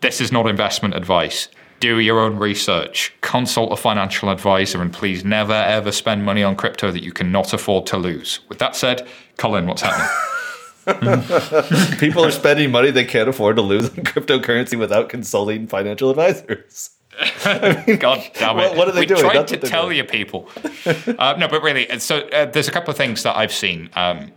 this 0.00 0.20
is 0.20 0.30
not 0.30 0.46
investment 0.46 0.94
advice. 0.94 1.48
Do 1.80 1.98
your 1.98 2.20
own 2.20 2.36
research. 2.36 3.12
Consult 3.22 3.72
a 3.72 3.76
financial 3.76 4.30
advisor, 4.30 4.80
and 4.80 4.92
please 4.92 5.24
never 5.24 5.52
ever 5.52 5.90
spend 5.90 6.24
money 6.24 6.44
on 6.44 6.54
crypto 6.54 6.92
that 6.92 7.02
you 7.02 7.12
cannot 7.12 7.52
afford 7.52 7.86
to 7.86 7.96
lose. 7.96 8.38
With 8.48 8.58
that 8.58 8.76
said, 8.76 9.08
Colin, 9.36 9.66
what's 9.66 9.82
happening? 9.82 10.08
People 11.98 12.24
are 12.24 12.30
spending 12.30 12.70
money 12.70 12.90
they 12.90 13.04
can't 13.04 13.28
afford 13.28 13.56
to 13.56 13.62
lose 13.62 13.90
on 13.90 13.96
cryptocurrency 13.96 14.78
without 14.78 15.08
consulting 15.08 15.66
financial 15.66 16.10
advisors. 16.10 16.90
I 17.18 17.84
mean, 17.86 17.98
God 17.98 18.30
damn 18.34 18.58
it! 18.58 18.68
What, 18.70 18.76
what 18.76 18.88
are 18.88 18.92
they 18.92 19.00
we 19.00 19.06
doing? 19.06 19.20
tried 19.20 19.36
That's 19.36 19.52
to 19.52 19.58
tell 19.58 19.86
doing. 19.86 19.98
you 19.98 20.04
people. 20.04 20.48
uh, 21.18 21.34
no, 21.38 21.48
but 21.48 21.62
really, 21.62 21.98
so 21.98 22.18
uh, 22.28 22.46
there's 22.46 22.68
a 22.68 22.72
couple 22.72 22.90
of 22.90 22.96
things 22.96 23.22
that 23.24 23.36
I've 23.36 23.52
seen. 23.52 23.90
Um, 23.94 24.32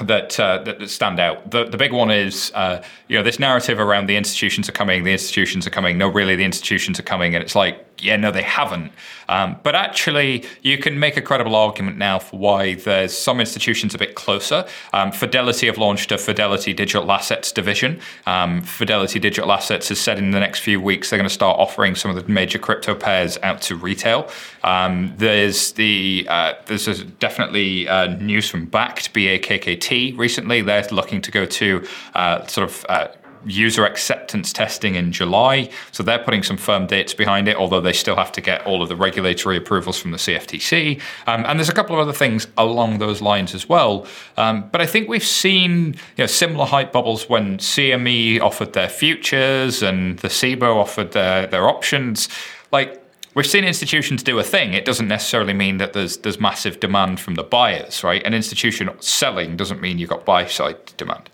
that, 0.00 0.38
uh, 0.40 0.58
that 0.64 0.90
stand 0.90 1.20
out. 1.20 1.52
The, 1.52 1.66
the 1.66 1.76
big 1.76 1.92
one 1.92 2.10
is, 2.10 2.50
uh, 2.56 2.82
you 3.06 3.16
know, 3.16 3.22
this 3.22 3.38
narrative 3.38 3.78
around 3.78 4.08
the 4.08 4.16
institutions 4.16 4.68
are 4.68 4.72
coming, 4.72 5.04
the 5.04 5.12
institutions 5.12 5.68
are 5.68 5.70
coming. 5.70 5.96
No, 5.98 6.08
really, 6.08 6.34
the 6.34 6.44
institutions 6.44 6.98
are 6.98 7.04
coming, 7.04 7.34
and 7.36 7.44
it's 7.44 7.54
like, 7.54 7.93
yeah, 7.98 8.16
no, 8.16 8.30
they 8.30 8.42
haven't. 8.42 8.92
Um, 9.28 9.56
but 9.62 9.74
actually, 9.74 10.44
you 10.62 10.78
can 10.78 10.98
make 10.98 11.16
a 11.16 11.22
credible 11.22 11.54
argument 11.54 11.96
now 11.96 12.18
for 12.18 12.38
why 12.38 12.74
there's 12.74 13.16
some 13.16 13.40
institutions 13.40 13.94
a 13.94 13.98
bit 13.98 14.14
closer. 14.14 14.66
Um, 14.92 15.12
Fidelity 15.12 15.66
have 15.66 15.78
launched 15.78 16.12
a 16.12 16.18
Fidelity 16.18 16.74
Digital 16.74 17.10
Assets 17.10 17.52
division. 17.52 18.00
Um, 18.26 18.62
Fidelity 18.62 19.18
Digital 19.18 19.50
Assets 19.52 19.88
has 19.88 20.00
said 20.00 20.18
in 20.18 20.32
the 20.32 20.40
next 20.40 20.60
few 20.60 20.80
weeks 20.80 21.10
they're 21.10 21.18
going 21.18 21.28
to 21.28 21.34
start 21.34 21.58
offering 21.58 21.94
some 21.94 22.10
of 22.10 22.16
the 22.16 22.30
major 22.30 22.58
crypto 22.58 22.94
pairs 22.94 23.38
out 23.42 23.62
to 23.62 23.76
retail. 23.76 24.28
Um, 24.62 25.14
there's 25.16 25.72
the 25.72 26.26
uh, 26.28 26.54
there's 26.66 27.02
definitely 27.04 27.88
uh, 27.88 28.08
news 28.16 28.48
from 28.48 28.66
Bakkt 28.66 29.12
BAKKT 29.12 30.18
recently. 30.18 30.60
They're 30.62 30.86
looking 30.90 31.20
to 31.22 31.30
go 31.30 31.46
to 31.46 31.86
uh, 32.14 32.46
sort 32.46 32.68
of 32.68 32.86
uh, 32.88 33.08
user 33.46 33.84
acceptance 33.84 34.52
testing 34.52 34.94
in 34.94 35.12
July. 35.12 35.70
So 35.92 36.02
they're 36.02 36.18
putting 36.18 36.42
some 36.42 36.56
firm 36.56 36.86
dates 36.86 37.14
behind 37.14 37.48
it, 37.48 37.56
although 37.56 37.80
they 37.80 37.92
still 37.92 38.16
have 38.16 38.32
to 38.32 38.40
get 38.40 38.66
all 38.66 38.82
of 38.82 38.88
the 38.88 38.96
regulatory 38.96 39.56
approvals 39.56 39.98
from 39.98 40.10
the 40.10 40.16
CFTC. 40.16 41.00
Um, 41.26 41.44
and 41.46 41.58
there's 41.58 41.68
a 41.68 41.74
couple 41.74 41.96
of 41.96 42.02
other 42.02 42.12
things 42.12 42.46
along 42.56 42.98
those 42.98 43.20
lines 43.20 43.54
as 43.54 43.68
well. 43.68 44.06
Um, 44.36 44.68
but 44.70 44.80
I 44.80 44.86
think 44.86 45.08
we've 45.08 45.24
seen 45.24 45.94
you 46.16 46.22
know, 46.22 46.26
similar 46.26 46.66
hype 46.66 46.92
bubbles 46.92 47.28
when 47.28 47.58
CME 47.58 48.40
offered 48.40 48.72
their 48.72 48.88
futures 48.88 49.82
and 49.82 50.18
the 50.20 50.28
CBOE 50.28 50.76
offered 50.76 51.12
their, 51.12 51.46
their 51.46 51.68
options. 51.68 52.28
Like, 52.72 53.04
we've 53.34 53.46
seen 53.46 53.64
institutions 53.64 54.22
do 54.22 54.38
a 54.38 54.42
thing. 54.42 54.72
It 54.74 54.84
doesn't 54.84 55.08
necessarily 55.08 55.52
mean 55.52 55.78
that 55.78 55.92
there's 55.92 56.18
there's 56.18 56.40
massive 56.40 56.80
demand 56.80 57.20
from 57.20 57.34
the 57.34 57.42
buyers, 57.42 58.02
right? 58.02 58.22
An 58.24 58.34
institution 58.34 58.90
selling 59.00 59.56
doesn't 59.56 59.80
mean 59.80 59.98
you've 59.98 60.10
got 60.10 60.24
buy 60.24 60.46
side 60.46 60.78
demand. 60.96 61.30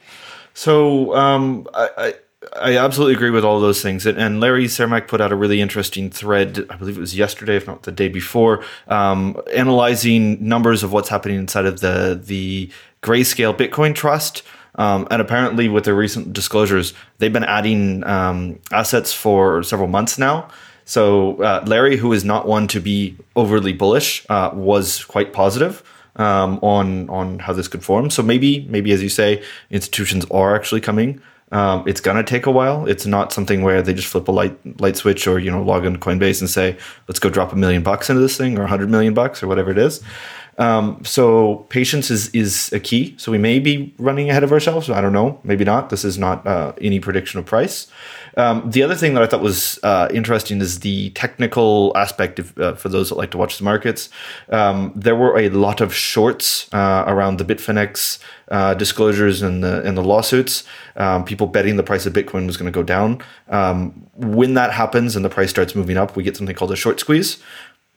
So 0.55 1.15
um, 1.15 1.67
I, 1.75 1.89
I, 1.97 2.15
I 2.57 2.77
absolutely 2.79 3.15
agree 3.15 3.31
with 3.31 3.45
all 3.45 3.61
those 3.61 3.83
things. 3.83 4.07
And 4.07 4.41
Larry 4.41 4.67
Cermak 4.67 5.09
put 5.09 5.21
out 5.21 5.33
a 5.33 5.37
really 5.37 5.61
interesting 5.61 6.11
thread, 6.11 6.67
I 6.71 6.77
believe 6.77 6.97
it 6.97 7.01
was 7.01 7.17
yesterday, 7.17 7.57
if 7.57 7.67
not 7.67 7.83
the 7.83 7.93
day 7.93 8.09
before, 8.09 8.65
um, 8.89 9.41
analyzing 9.55 10.47
numbers 10.47 10.83
of 10.83 10.93
what's 10.93 11.09
happening 11.09 11.39
inside 11.39 11.67
of 11.67 11.81
the 11.81 12.21
the 12.23 12.71
Grayscale 13.03 13.57
Bitcoin 13.57 13.95
Trust. 13.95 14.43
Um, 14.77 15.07
and 15.11 15.21
apparently, 15.21 15.69
with 15.69 15.85
their 15.85 15.95
recent 15.95 16.33
disclosures, 16.33 16.95
they've 17.19 17.33
been 17.33 17.45
adding 17.45 18.05
um, 18.05 18.59
assets 18.73 19.13
for 19.13 19.63
several 19.63 19.89
months 19.89 20.17
now. 20.19 20.49
So 20.85 21.41
uh, 21.43 21.63
Larry, 21.67 21.97
who 21.97 22.13
is 22.13 22.25
not 22.25 22.47
one 22.47 22.67
to 22.69 22.81
be 22.81 23.17
overly 23.37 23.73
bullish, 23.73 24.27
uh, 24.29 24.51
was 24.53 25.05
quite 25.05 25.33
positive 25.33 25.83
um, 26.17 26.59
on 26.63 27.09
on 27.11 27.39
how 27.39 27.53
this 27.53 27.69
could 27.69 27.85
form. 27.85 28.11
So 28.11 28.23
maybe 28.23 28.67
maybe 28.69 28.93
as 28.93 29.03
you 29.03 29.09
say, 29.09 29.43
institutions 29.71 30.25
are 30.31 30.55
actually 30.55 30.81
coming. 30.81 31.21
Um, 31.53 31.83
it's 31.87 32.01
gonna 32.01 32.23
take 32.23 32.47
a 32.47 32.51
while. 32.51 32.87
It's 32.87 33.07
not 33.07 33.33
something 33.33 33.63
where 33.63 33.83
they 33.83 33.93
just 33.93 34.09
flip 34.09 34.29
a 34.29 34.33
light 34.33 34.81
light 34.81 34.97
switch 34.97 35.27
or 35.27 35.39
you 35.39 35.51
know 35.51 35.63
log 35.63 35.85
in 35.85 35.97
Coinbase 35.97 36.41
and 36.41 36.49
say 36.49 36.77
let's 37.09 37.19
go 37.19 37.29
drop 37.29 37.53
a 37.53 37.57
million 37.57 37.83
bucks 37.83 38.09
into 38.09 38.21
this 38.21 38.37
thing 38.37 38.59
or 38.59 38.63
a 38.63 38.69
hundred 38.69 38.91
million 38.91 39.15
bucks 39.15 39.43
or 39.43 39.49
whatever 39.49 39.71
it 39.71 39.79
is. 39.79 40.01
Um, 40.59 41.03
so 41.05 41.67
patience 41.71 42.11
is 42.11 42.29
is 42.29 42.73
a 42.73 42.79
key. 42.79 43.15
So 43.17 43.33
we 43.33 43.39
may 43.39 43.59
be 43.59 43.95
running 43.99 44.31
ahead 44.31 44.45
of 44.45 44.53
ourselves. 44.53 44.91
I 44.91 45.01
don't 45.01 45.13
know. 45.13 45.41
Maybe 45.43 45.65
not. 45.65 45.91
This 45.91 46.05
is 46.05 46.19
not 46.19 46.47
uh, 46.47 46.73
any 46.81 47.01
prediction 47.01 47.41
of 47.41 47.47
price. 47.47 47.89
Um, 48.37 48.71
the 48.71 48.83
other 48.83 48.95
thing 48.95 49.15
that 49.15 49.23
I 49.23 49.27
thought 49.27 49.41
was 49.41 49.79
uh, 49.83 50.09
interesting 50.13 50.61
is 50.61 50.81
the 50.81 51.11
technical 51.11 51.93
aspect 51.97 52.39
of, 52.39 52.59
uh, 52.59 52.75
for 52.75 52.89
those 52.89 53.09
that 53.09 53.17
like 53.17 53.31
to 53.33 53.39
watch 53.39 53.59
the 53.59 53.65
markets. 53.65 54.09
Um, 54.51 54.93
there 54.95 55.17
were 55.17 55.39
a 55.39 55.49
lot 55.51 55.81
of 55.81 55.95
shorts 55.95 56.73
uh, 56.73 57.05
around 57.07 57.39
the 57.39 57.45
Bitfinex 57.45 58.19
uh, 58.49 58.75
disclosures 58.75 59.43
and 59.43 59.63
the 59.63 59.83
and 59.83 59.97
the 59.97 60.03
lawsuits. 60.03 60.65
Um, 60.97 61.25
people 61.25 61.47
betting 61.47 61.77
the 61.77 61.83
price 61.83 62.07
of 62.07 62.13
Bitcoin 62.13 62.47
was 62.47 62.57
going 62.57 62.71
to 62.71 62.77
go 62.77 62.83
down. 62.83 63.23
Um, 63.49 64.07
when 64.15 64.55
that 64.55 64.73
happens 64.73 65.17
and 65.17 65.25
the 65.25 65.31
price 65.31 65.51
starts 65.51 65.75
moving 65.75 65.97
up, 65.97 66.17
we 66.17 66.23
get 66.23 66.37
something 66.37 66.57
called 66.57 66.73
a 66.73 66.77
short 66.77 67.01
squeeze. 67.01 67.39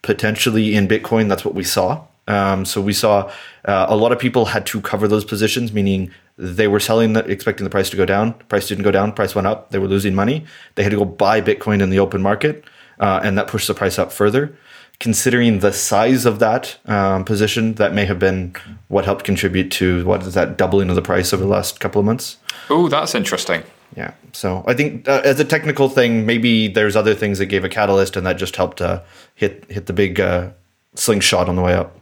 Potentially 0.01 0.75
in 0.75 0.87
Bitcoin, 0.87 1.29
that's 1.29 1.45
what 1.45 1.55
we 1.55 1.63
saw. 1.63 2.05
Um, 2.27 2.65
so 2.65 2.81
we 2.81 2.93
saw 2.93 3.31
uh, 3.65 3.85
a 3.89 3.95
lot 3.95 4.11
of 4.11 4.19
people 4.19 4.45
had 4.45 4.65
to 4.67 4.81
cover 4.81 5.07
those 5.07 5.25
positions, 5.25 5.73
meaning 5.73 6.11
they 6.37 6.67
were 6.67 6.79
selling, 6.79 7.13
the, 7.13 7.23
expecting 7.25 7.63
the 7.63 7.69
price 7.69 7.89
to 7.91 7.97
go 7.97 8.05
down. 8.05 8.33
Price 8.49 8.67
didn't 8.67 8.83
go 8.83 8.91
down. 8.91 9.11
Price 9.11 9.35
went 9.35 9.47
up. 9.47 9.69
They 9.69 9.79
were 9.79 9.87
losing 9.87 10.15
money. 10.15 10.45
They 10.75 10.83
had 10.83 10.91
to 10.91 10.97
go 10.97 11.05
buy 11.05 11.41
Bitcoin 11.41 11.81
in 11.81 11.89
the 11.89 11.99
open 11.99 12.21
market, 12.21 12.63
uh, 12.99 13.19
and 13.23 13.37
that 13.37 13.47
pushed 13.47 13.67
the 13.67 13.73
price 13.73 13.99
up 13.99 14.11
further. 14.11 14.55
Considering 14.99 15.59
the 15.59 15.73
size 15.73 16.25
of 16.25 16.39
that 16.39 16.77
um, 16.85 17.25
position, 17.25 17.73
that 17.75 17.93
may 17.93 18.05
have 18.05 18.19
been 18.19 18.55
what 18.87 19.05
helped 19.05 19.25
contribute 19.25 19.71
to 19.71 20.05
what 20.05 20.23
is 20.23 20.33
that 20.33 20.57
doubling 20.57 20.89
of 20.89 20.95
the 20.95 21.01
price 21.01 21.33
over 21.33 21.43
the 21.43 21.49
last 21.49 21.79
couple 21.79 21.99
of 21.99 22.05
months. 22.05 22.37
Oh, 22.69 22.87
that's 22.87 23.15
interesting. 23.15 23.63
Yeah. 23.97 24.13
So 24.31 24.63
I 24.67 24.73
think 24.73 25.07
uh, 25.07 25.21
as 25.23 25.39
a 25.39 25.45
technical 25.45 25.89
thing, 25.89 26.25
maybe 26.25 26.67
there's 26.67 26.95
other 26.95 27.13
things 27.13 27.37
that 27.39 27.47
gave 27.47 27.63
a 27.63 27.69
catalyst, 27.69 28.15
and 28.15 28.25
that 28.25 28.33
just 28.33 28.55
helped 28.55 28.81
uh, 28.81 29.01
hit 29.35 29.65
hit 29.69 29.87
the 29.87 29.93
big 29.93 30.19
uh, 30.19 30.51
slingshot 30.95 31.49
on 31.49 31.55
the 31.55 31.61
way 31.61 31.73
up. 31.73 31.99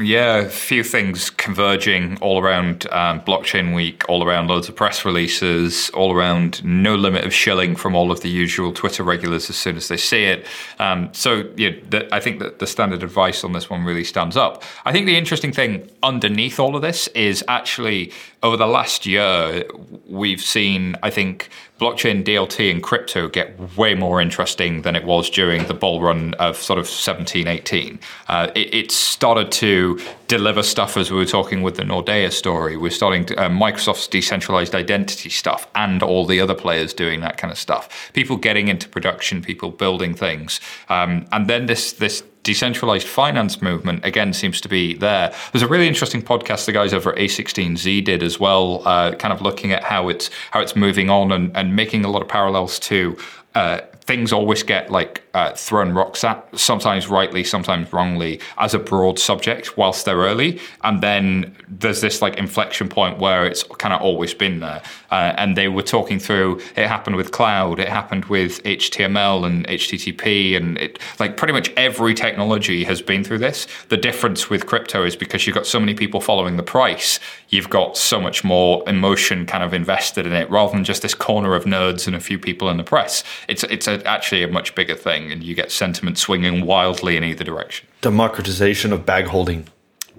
Yeah, 0.00 0.38
a 0.38 0.48
few 0.48 0.82
things 0.82 1.28
converging 1.28 2.16
all 2.22 2.40
around 2.40 2.86
um, 2.90 3.20
blockchain 3.20 3.74
week, 3.74 4.08
all 4.08 4.24
around 4.24 4.48
loads 4.48 4.66
of 4.68 4.74
press 4.74 5.04
releases, 5.04 5.90
all 5.90 6.14
around 6.14 6.64
no 6.64 6.94
limit 6.94 7.24
of 7.26 7.34
shilling 7.34 7.76
from 7.76 7.94
all 7.94 8.10
of 8.10 8.20
the 8.20 8.30
usual 8.30 8.72
Twitter 8.72 9.02
regulars 9.02 9.50
as 9.50 9.56
soon 9.56 9.76
as 9.76 9.88
they 9.88 9.98
see 9.98 10.24
it. 10.24 10.46
Um, 10.78 11.12
so 11.12 11.50
yeah, 11.56 11.72
the, 11.90 12.12
I 12.14 12.18
think 12.18 12.38
that 12.38 12.60
the 12.60 12.66
standard 12.66 13.02
advice 13.02 13.44
on 13.44 13.52
this 13.52 13.68
one 13.68 13.84
really 13.84 14.04
stands 14.04 14.38
up. 14.38 14.62
I 14.86 14.92
think 14.92 15.04
the 15.04 15.18
interesting 15.18 15.52
thing 15.52 15.90
underneath 16.02 16.58
all 16.58 16.76
of 16.76 16.80
this 16.80 17.08
is 17.08 17.44
actually 17.46 18.10
over 18.42 18.56
the 18.56 18.66
last 18.66 19.04
year, 19.04 19.64
we've 20.06 20.40
seen, 20.40 20.96
I 21.02 21.10
think, 21.10 21.50
blockchain, 21.80 22.22
DLT, 22.22 22.70
and 22.70 22.82
crypto 22.82 23.26
get 23.26 23.58
way 23.76 23.94
more 23.94 24.20
interesting 24.20 24.82
than 24.82 24.94
it 24.94 25.04
was 25.04 25.30
during 25.30 25.66
the 25.66 25.74
bull 25.74 26.00
run 26.02 26.34
of 26.34 26.56
sort 26.56 26.78
of 26.78 26.86
17, 26.86 27.48
18. 27.48 27.98
Uh, 28.28 28.50
it, 28.54 28.74
it, 28.74 28.90
started 28.90 29.52
to 29.52 30.00
deliver 30.28 30.62
stuff 30.62 30.96
as 30.96 31.10
we 31.10 31.16
were 31.16 31.26
talking 31.26 31.62
with 31.62 31.76
the 31.76 31.82
Nordea 31.82 32.32
story. 32.32 32.76
We're 32.76 32.90
starting 32.90 33.24
to, 33.26 33.36
uh, 33.36 33.48
Microsoft's 33.48 34.06
decentralized 34.06 34.74
identity 34.74 35.28
stuff 35.28 35.66
and 35.74 36.02
all 36.02 36.24
the 36.24 36.40
other 36.40 36.54
players 36.54 36.94
doing 36.94 37.20
that 37.20 37.36
kind 37.36 37.50
of 37.50 37.58
stuff. 37.58 38.10
People 38.12 38.36
getting 38.36 38.68
into 38.68 38.88
production, 38.88 39.42
people 39.42 39.70
building 39.70 40.14
things. 40.14 40.60
Um, 40.88 41.26
and 41.32 41.48
then 41.48 41.66
this, 41.66 41.92
this 41.92 42.22
decentralized 42.42 43.06
finance 43.06 43.60
movement 43.60 44.04
again 44.04 44.32
seems 44.32 44.60
to 44.60 44.68
be 44.68 44.94
there. 44.94 45.32
There's 45.52 45.62
a 45.62 45.68
really 45.68 45.88
interesting 45.88 46.22
podcast 46.22 46.66
the 46.66 46.72
guys 46.72 46.94
over 46.94 47.12
at 47.12 47.18
A16Z 47.18 48.04
did 48.04 48.22
as 48.22 48.40
well, 48.40 48.82
uh, 48.86 49.14
kind 49.14 49.32
of 49.32 49.42
looking 49.42 49.72
at 49.72 49.84
how 49.84 50.08
it's 50.08 50.30
how 50.50 50.60
it's 50.60 50.74
moving 50.74 51.10
on 51.10 51.32
and, 51.32 51.54
and 51.56 51.76
making 51.76 52.04
a 52.04 52.10
lot 52.10 52.22
of 52.22 52.28
parallels 52.28 52.78
to 52.80 53.16
uh, 53.54 53.80
things 54.02 54.32
always 54.32 54.62
get 54.62 54.90
like 54.90 55.22
uh, 55.34 55.52
thrown 55.54 55.92
rocks 55.92 56.24
at, 56.24 56.46
sometimes 56.58 57.08
rightly, 57.08 57.44
sometimes 57.44 57.92
wrongly, 57.92 58.40
as 58.58 58.74
a 58.74 58.78
broad 58.78 59.18
subject 59.18 59.76
whilst 59.76 60.04
they're 60.04 60.16
early. 60.16 60.60
And 60.82 61.00
then 61.00 61.56
there's 61.68 62.00
this 62.00 62.20
like 62.20 62.36
inflection 62.36 62.88
point 62.88 63.18
where 63.18 63.46
it's 63.46 63.62
kind 63.62 63.94
of 63.94 64.00
always 64.00 64.34
been 64.34 64.60
there. 64.60 64.82
Uh, 65.10 65.34
and 65.36 65.56
they 65.56 65.68
were 65.68 65.82
talking 65.82 66.18
through 66.18 66.60
it 66.76 66.86
happened 66.86 67.16
with 67.16 67.32
cloud, 67.32 67.78
it 67.78 67.88
happened 67.88 68.24
with 68.26 68.62
HTML 68.64 69.46
and 69.46 69.66
HTTP, 69.68 70.56
and 70.56 70.78
it 70.78 70.98
like 71.18 71.36
pretty 71.36 71.52
much 71.52 71.70
every 71.76 72.14
technology 72.14 72.84
has 72.84 73.00
been 73.00 73.22
through 73.22 73.38
this. 73.38 73.66
The 73.88 73.96
difference 73.96 74.50
with 74.50 74.66
crypto 74.66 75.04
is 75.04 75.16
because 75.16 75.46
you've 75.46 75.54
got 75.54 75.66
so 75.66 75.78
many 75.78 75.94
people 75.94 76.20
following 76.20 76.56
the 76.56 76.62
price, 76.62 77.20
you've 77.48 77.70
got 77.70 77.96
so 77.96 78.20
much 78.20 78.42
more 78.44 78.82
emotion 78.88 79.46
kind 79.46 79.62
of 79.62 79.74
invested 79.74 80.26
in 80.26 80.32
it 80.32 80.50
rather 80.50 80.72
than 80.72 80.84
just 80.84 81.02
this 81.02 81.14
corner 81.14 81.54
of 81.54 81.64
nerds 81.64 82.06
and 82.06 82.16
a 82.16 82.20
few 82.20 82.38
people 82.38 82.68
in 82.68 82.76
the 82.76 82.84
press. 82.84 83.22
It's, 83.48 83.62
it's 83.64 83.86
a, 83.86 84.04
actually 84.06 84.42
a 84.42 84.48
much 84.48 84.74
bigger 84.74 84.96
thing 84.96 85.19
thing, 85.20 85.32
and 85.32 85.42
you 85.42 85.54
get 85.54 85.70
sentiment 85.70 86.18
swinging 86.18 86.66
wildly 86.66 87.16
in 87.16 87.24
either 87.24 87.44
direction. 87.44 87.88
Democratization 88.00 88.92
of 88.92 89.06
bag 89.06 89.26
holding. 89.26 89.68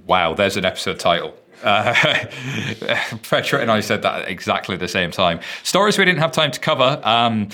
Wow, 0.06 0.34
there's 0.34 0.58
an 0.58 0.66
episode 0.66 1.00
title. 1.00 1.36
Uh, 1.64 1.94
Petrit 1.94 3.62
and 3.62 3.70
I 3.70 3.82
said 3.82 4.02
that 4.02 4.24
at 4.24 4.30
exactly 4.30 4.76
the 4.78 4.88
same 4.88 5.12
time. 5.12 5.40
Stories 5.64 5.98
we 5.98 6.06
didn't 6.06 6.20
have 6.20 6.32
time 6.32 6.52
to 6.52 6.60
cover. 6.60 7.00
Um, 7.04 7.50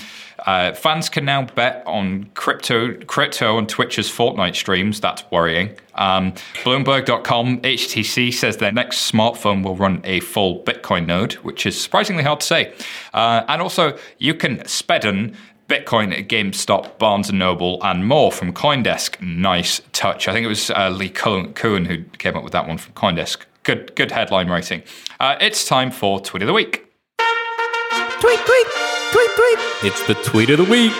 uh, 0.46 0.72
fans 0.72 1.08
can 1.08 1.24
now 1.24 1.42
bet 1.42 1.82
on 1.84 2.30
crypto 2.34 2.94
crypto 3.04 3.56
on 3.56 3.66
Twitch's 3.66 4.08
Fortnite 4.08 4.54
streams. 4.54 5.00
That's 5.00 5.24
worrying. 5.30 5.76
Um, 5.94 6.32
Bloomberg.com 6.62 7.60
HTC 7.62 8.32
says 8.32 8.58
their 8.58 8.72
next 8.72 9.10
smartphone 9.10 9.64
will 9.64 9.76
run 9.76 10.00
a 10.04 10.20
full 10.20 10.62
Bitcoin 10.62 11.06
node, 11.06 11.34
which 11.34 11.66
is 11.66 11.78
surprisingly 11.78 12.22
hard 12.22 12.40
to 12.40 12.46
say. 12.46 12.72
Uh, 13.12 13.44
and 13.48 13.60
also, 13.60 13.98
you 14.18 14.32
can 14.32 14.58
spedden 14.58 15.34
Bitcoin 15.68 16.18
at 16.18 16.28
GameStop, 16.28 16.98
Barnes 16.98 17.28
and 17.28 17.38
Noble, 17.38 17.78
and 17.84 18.06
more 18.06 18.32
from 18.32 18.54
CoinDesk. 18.54 19.20
Nice 19.20 19.82
touch. 19.92 20.26
I 20.26 20.32
think 20.32 20.46
it 20.46 20.48
was 20.48 20.70
uh, 20.70 20.88
Lee 20.88 21.10
Cohen 21.10 21.84
who 21.84 22.04
came 22.16 22.36
up 22.36 22.42
with 22.42 22.54
that 22.54 22.66
one 22.66 22.78
from 22.78 22.94
CoinDesk. 22.94 23.40
Good, 23.64 23.94
good 23.94 24.10
headline 24.10 24.48
writing. 24.48 24.82
Uh, 25.20 25.36
it's 25.40 25.66
time 25.66 25.90
for 25.90 26.20
Tweet 26.20 26.42
of 26.42 26.46
the 26.46 26.54
Week. 26.54 26.86
Tweet, 27.18 28.40
tweet, 28.40 28.66
tweet, 29.12 29.30
tweet. 29.36 29.58
It's 29.84 30.06
the 30.06 30.14
Tweet 30.24 30.48
of 30.50 30.58
the 30.58 30.64
Week. 30.64 30.94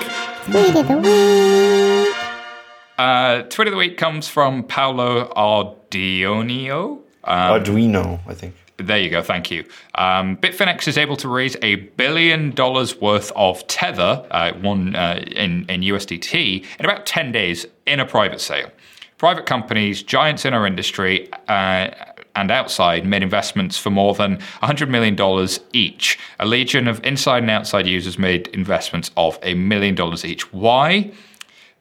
Tweet 0.44 0.76
of 0.76 0.86
the 0.86 0.96
Week. 0.98 2.14
Uh, 2.98 3.42
tweet 3.44 3.68
of 3.68 3.72
the 3.72 3.78
Week 3.78 3.96
comes 3.96 4.28
from 4.28 4.64
Paolo 4.64 5.32
Ardionio. 5.34 7.00
Ardoino, 7.24 8.20
I 8.26 8.34
think. 8.34 8.54
There 8.78 8.98
you 8.98 9.10
go. 9.10 9.22
Thank 9.22 9.50
you. 9.50 9.64
Um, 9.96 10.36
Bitfinex 10.36 10.86
is 10.86 10.96
able 10.96 11.16
to 11.16 11.28
raise 11.28 11.56
a 11.62 11.74
billion 11.74 12.52
dollars 12.52 13.00
worth 13.00 13.32
of 13.34 13.66
Tether, 13.66 14.24
uh, 14.30 14.52
one 14.52 14.94
uh, 14.94 15.24
in, 15.32 15.66
in 15.68 15.80
USDT, 15.80 16.64
in 16.78 16.84
about 16.84 17.04
10 17.04 17.32
days 17.32 17.66
in 17.86 17.98
a 17.98 18.06
private 18.06 18.40
sale. 18.40 18.70
Private 19.16 19.46
companies, 19.46 20.04
giants 20.04 20.44
in 20.44 20.54
our 20.54 20.64
industry, 20.64 21.28
uh, 21.48 21.90
and 22.36 22.52
outside 22.52 23.04
made 23.04 23.24
investments 23.24 23.76
for 23.76 23.90
more 23.90 24.14
than 24.14 24.36
$100 24.62 24.88
million 24.88 25.48
each. 25.72 26.16
A 26.38 26.46
legion 26.46 26.86
of 26.86 27.04
inside 27.04 27.42
and 27.42 27.50
outside 27.50 27.84
users 27.84 28.16
made 28.16 28.46
investments 28.48 29.10
of 29.16 29.40
a 29.42 29.54
million 29.54 29.96
dollars 29.96 30.24
each. 30.24 30.52
Why? 30.52 31.10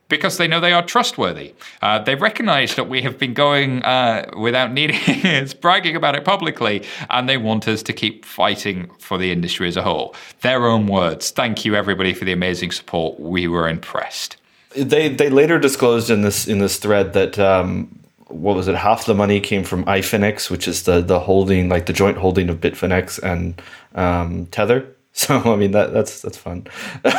Because 0.09 0.37
they 0.37 0.47
know 0.47 0.59
they 0.59 0.73
are 0.73 0.83
trustworthy. 0.83 1.53
Uh, 1.81 1.99
they 1.99 2.15
recognize 2.15 2.75
that 2.75 2.89
we 2.89 3.01
have 3.01 3.17
been 3.17 3.33
going 3.33 3.83
uh, 3.83 4.29
without 4.37 4.71
needing 4.71 4.95
us 5.25 5.53
bragging 5.53 5.95
about 5.95 6.15
it 6.15 6.23
publicly, 6.23 6.83
and 7.09 7.27
they 7.27 7.37
want 7.37 7.67
us 7.67 7.83
to 7.83 7.93
keep 7.93 8.25
fighting 8.25 8.89
for 8.99 9.17
the 9.17 9.31
industry 9.31 9.67
as 9.67 9.77
a 9.77 9.81
whole. 9.81 10.15
Their 10.41 10.65
own 10.65 10.87
words. 10.87 11.31
Thank 11.31 11.65
you, 11.65 11.75
everybody, 11.75 12.13
for 12.13 12.25
the 12.25 12.33
amazing 12.33 12.71
support. 12.71 13.19
We 13.19 13.47
were 13.47 13.67
impressed. 13.67 14.37
They 14.75 15.09
they 15.09 15.29
later 15.29 15.59
disclosed 15.59 16.09
in 16.09 16.21
this 16.21 16.47
in 16.47 16.59
this 16.59 16.77
thread 16.77 17.13
that 17.13 17.39
um, 17.39 17.99
what 18.27 18.55
was 18.55 18.67
it? 18.67 18.75
Half 18.75 19.05
the 19.05 19.15
money 19.15 19.39
came 19.39 19.63
from 19.63 19.85
iFinex, 19.85 20.49
which 20.49 20.67
is 20.67 20.83
the 20.83 21.01
the 21.01 21.19
holding, 21.19 21.69
like 21.69 21.85
the 21.85 21.93
joint 21.93 22.17
holding 22.17 22.49
of 22.49 22.57
Bitfinex 22.57 23.21
and 23.23 23.61
um, 23.95 24.45
Tether. 24.47 24.93
So 25.25 25.39
I 25.51 25.55
mean 25.55 25.71
that 25.71 25.93
that's 25.93 26.21
that's 26.21 26.37
fun. 26.37 26.67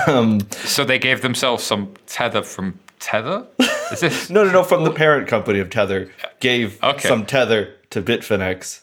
Um, 0.07 0.40
So 0.64 0.84
they 0.84 0.99
gave 1.01 1.20
themselves 1.22 1.64
some 1.64 1.94
tether 2.07 2.42
from 2.44 2.78
Tether? 3.01 3.46
Is 3.92 4.01
this? 4.01 4.30
no, 4.34 4.44
no, 4.44 4.53
no. 4.53 4.62
From 4.64 4.84
the 4.84 4.90
parent 4.92 5.26
company 5.28 5.59
of 5.59 5.68
Tether, 5.70 6.11
gave 6.40 6.82
Okay. 6.82 7.09
some 7.09 7.26
Tether 7.26 7.74
to 7.90 8.01
Bitfinex, 8.03 8.82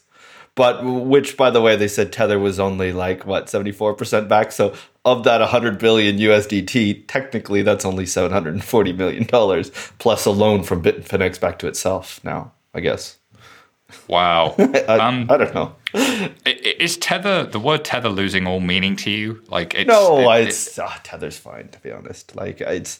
but 0.56 0.84
which, 0.84 1.38
by 1.38 1.50
the 1.50 1.62
way, 1.62 1.76
they 1.76 1.88
said 1.88 2.12
Tether 2.12 2.40
was 2.40 2.60
only 2.60 2.92
like 2.92 3.26
what 3.26 3.50
seventy 3.50 3.72
four 3.72 3.94
percent 3.94 4.28
back. 4.28 4.52
So 4.52 4.74
of 5.06 5.24
that 5.24 5.42
hundred 5.42 5.80
billion 5.80 6.18
USDT, 6.18 7.06
technically 7.08 7.62
that's 7.62 7.86
only 7.86 8.06
seven 8.06 8.32
hundred 8.32 8.54
and 8.56 8.64
forty 8.64 8.94
million 8.94 9.26
dollars 9.26 9.72
plus 10.00 10.26
a 10.26 10.32
loan 10.32 10.64
from 10.64 10.82
Bitfinex 10.84 11.40
back 11.40 11.60
to 11.60 11.68
itself. 11.68 12.20
Now, 12.24 12.52
I 12.74 12.80
guess. 12.82 13.18
Wow. 14.08 14.56
I, 14.60 14.64
Um, 15.00 15.28
I 15.30 15.38
don't 15.38 15.54
know. 15.54 15.76
Is 16.46 16.98
tether 16.98 17.46
the 17.46 17.60
word 17.60 17.86
tether 17.86 18.10
losing 18.10 18.46
all 18.48 18.60
meaning 18.60 18.96
to 18.98 19.10
you? 19.10 19.42
Like 19.48 19.74
it's 19.76 19.88
No, 19.88 20.20
it- 20.20 20.26
I- 20.28 20.40
it- 20.40 20.48
it's 20.50 20.78
ah, 20.78 21.00
Tether's 21.04 21.38
fine 21.38 21.70
to 21.70 21.80
be 21.80 21.92
honest. 21.92 22.36
Like 22.36 22.60
it's, 22.62 23.00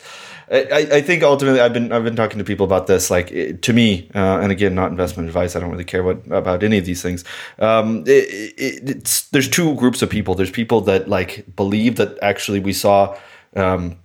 I, 0.50 0.62
I- 0.72 0.96
I 0.98 1.02
think 1.02 1.22
ultimately 1.24 1.60
I've 1.60 1.74
been 1.74 1.92
I've 1.92 2.04
been 2.06 2.16
talking 2.16 2.38
to 2.38 2.46
people 2.46 2.66
about 2.66 2.88
this. 2.88 3.10
Like 3.12 3.32
it, 3.32 3.62
to 3.64 3.74
me, 3.74 4.10
uh, 4.16 4.40
and 4.42 4.52
again, 4.52 4.76
not 4.76 4.92
investment 4.92 5.28
advice. 5.28 5.56
I 5.56 5.60
don't 5.60 5.72
really 5.72 5.84
care 5.84 6.04
what 6.04 6.20
about 6.32 6.64
any 6.64 6.78
of 6.78 6.86
these 6.86 7.02
things. 7.02 7.26
Um, 7.60 8.04
it's 8.08 9.28
there's 9.30 9.50
two 9.50 9.76
groups 9.76 10.02
of 10.02 10.10
people. 10.10 10.34
There's 10.36 10.52
people 10.52 10.80
that 10.82 11.10
like 11.10 11.46
believe 11.56 11.98
that 11.98 12.18
actually 12.22 12.60
we 12.62 12.72
saw. 12.74 13.18
Um, 13.58 13.98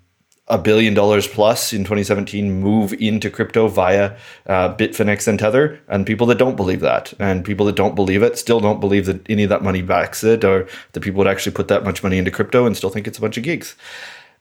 a 0.50 0.58
billion 0.58 0.94
dollars 0.94 1.26
plus 1.26 1.72
in 1.72 1.80
2017 1.84 2.60
move 2.60 2.92
into 2.94 3.30
crypto 3.30 3.68
via 3.68 4.16
uh, 4.46 4.74
Bitfinex 4.74 5.26
and 5.26 5.38
Tether, 5.38 5.80
and 5.88 6.06
people 6.06 6.26
that 6.26 6.38
don't 6.38 6.56
believe 6.56 6.80
that, 6.80 7.14
and 7.18 7.44
people 7.44 7.64
that 7.66 7.76
don't 7.76 7.94
believe 7.94 8.22
it 8.22 8.36
still 8.38 8.60
don't 8.60 8.80
believe 8.80 9.06
that 9.06 9.28
any 9.30 9.44
of 9.44 9.48
that 9.48 9.62
money 9.62 9.82
backs 9.82 10.22
it, 10.24 10.44
or 10.44 10.68
that 10.92 11.00
people 11.00 11.18
would 11.18 11.28
actually 11.28 11.52
put 11.52 11.68
that 11.68 11.84
much 11.84 12.02
money 12.02 12.18
into 12.18 12.30
crypto 12.30 12.66
and 12.66 12.76
still 12.76 12.90
think 12.90 13.06
it's 13.06 13.18
a 13.18 13.20
bunch 13.20 13.38
of 13.38 13.44
gigs. 13.44 13.76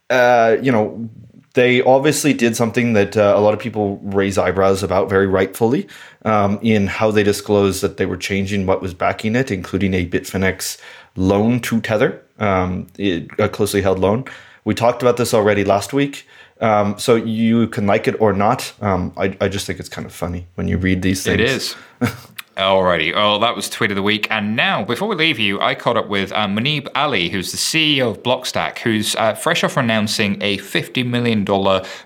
Uh, 0.10 0.58
you 0.62 0.72
know, 0.72 1.10
they 1.54 1.82
obviously 1.82 2.34
did 2.34 2.56
something 2.56 2.94
that 2.94 3.18
uh, 3.18 3.34
a 3.36 3.42
lot 3.42 3.54
of 3.54 3.60
people 3.60 4.00
raise 4.04 4.38
eyebrows 4.38 4.84
about 4.84 5.10
very 5.10 5.28
rightfully 5.28 5.88
um, 6.26 6.60
in 6.62 6.88
how 6.88 7.12
they 7.12 7.24
disclosed 7.24 7.82
that 7.82 7.98
they 7.98 8.06
were 8.06 8.18
changing 8.18 8.66
what 8.66 8.82
was 8.82 8.94
backing 8.94 9.36
it, 9.36 9.52
including 9.52 9.94
a 9.94 10.06
Bitfinex 10.06 10.80
loan 11.16 11.60
to 11.62 11.82
Tether, 11.82 12.24
um, 12.40 12.88
a 12.98 13.50
closely 13.50 13.82
held 13.82 14.00
loan. 14.00 14.26
We 14.70 14.76
talked 14.76 15.02
about 15.02 15.18
this 15.18 15.34
already 15.34 15.66
last 15.66 15.94
week. 15.94 16.28
Um, 16.62 17.00
so 17.00 17.16
you 17.16 17.70
can 17.70 17.88
like 17.88 18.08
it 18.08 18.22
or 18.22 18.34
not. 18.34 18.72
Um, 18.82 19.12
I, 19.18 19.36
I 19.42 19.48
just 19.48 19.66
think 19.66 19.80
it's 19.80 19.90
kind 19.90 20.06
of 20.06 20.14
funny 20.14 20.46
when 20.54 20.68
you 20.68 20.78
read 20.78 21.02
these 21.02 21.24
things. 21.24 21.40
It 21.40 21.50
is. 21.50 21.76
Alrighty. 22.60 23.16
Well, 23.16 23.40
that 23.40 23.56
was 23.56 23.70
tweet 23.70 23.90
of 23.90 23.96
the 23.96 24.04
week. 24.04 24.28
And 24.30 24.54
now, 24.54 24.84
before 24.84 25.08
we 25.08 25.16
leave 25.16 25.40
you, 25.40 25.62
I 25.62 25.76
caught 25.76 25.96
up 25.96 26.10
with 26.10 26.34
uh, 26.34 26.50
Ali, 26.94 27.30
who's 27.30 27.54
the 27.54 27.58
CEO 27.58 28.12
of 28.12 28.22
Blockstack, 28.22 28.80
who's 28.80 29.16
uh, 29.16 29.34
fresh 29.34 29.64
off 29.64 29.78
announcing 29.78 30.38
a 30.42 30.58
$50 30.58 31.06
million 31.06 31.46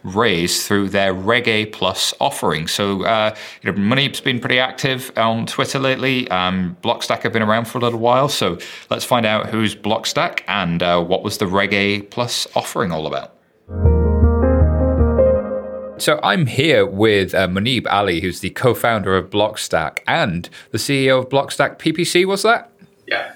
raise 0.04 0.68
through 0.68 0.90
their 0.90 1.12
Reg 1.12 1.48
A 1.48 1.66
Plus 1.66 2.14
offering. 2.22 2.68
So, 2.68 3.04
uh, 3.04 3.36
you 3.64 3.72
know, 3.72 3.80
Muneeb's 3.80 4.22
been 4.22 4.40
pretty 4.40 4.60
active 4.60 5.12
on 5.18 5.48
Twitter 5.48 5.80
lately. 5.80 6.30
Um, 6.30 6.78
Blockstack 6.84 7.24
have 7.24 7.34
been 7.34 7.42
around 7.42 7.66
for 7.66 7.80
a 7.80 7.82
little 7.82 8.00
while. 8.00 8.30
So 8.30 8.60
let's 8.92 9.06
find 9.06 9.26
out 9.26 9.50
who's 9.50 9.76
Blockstack 9.76 10.42
and 10.48 10.84
uh, 10.84 11.04
what 11.04 11.24
was 11.24 11.40
the 11.40 11.48
Reg 11.48 11.74
A 11.74 12.04
Plus 12.04 12.46
offering 12.56 12.92
all 12.92 13.08
about. 13.08 13.34
So 16.04 16.20
I'm 16.22 16.48
here 16.48 16.86
with 16.86 17.34
uh, 17.34 17.48
Muneeb 17.48 17.88
Ali, 17.90 18.20
who's 18.20 18.42
the 18.42 18.50
co-founder 18.50 19.16
of 19.16 19.30
Blockstack 19.30 20.00
and 20.06 20.50
the 20.72 20.78
CEO 20.78 21.20
of 21.20 21.30
Blockstack 21.30 21.80
PBC. 21.80 22.26
Was 22.26 22.44
that? 22.44 22.70
Yeah. 23.08 23.36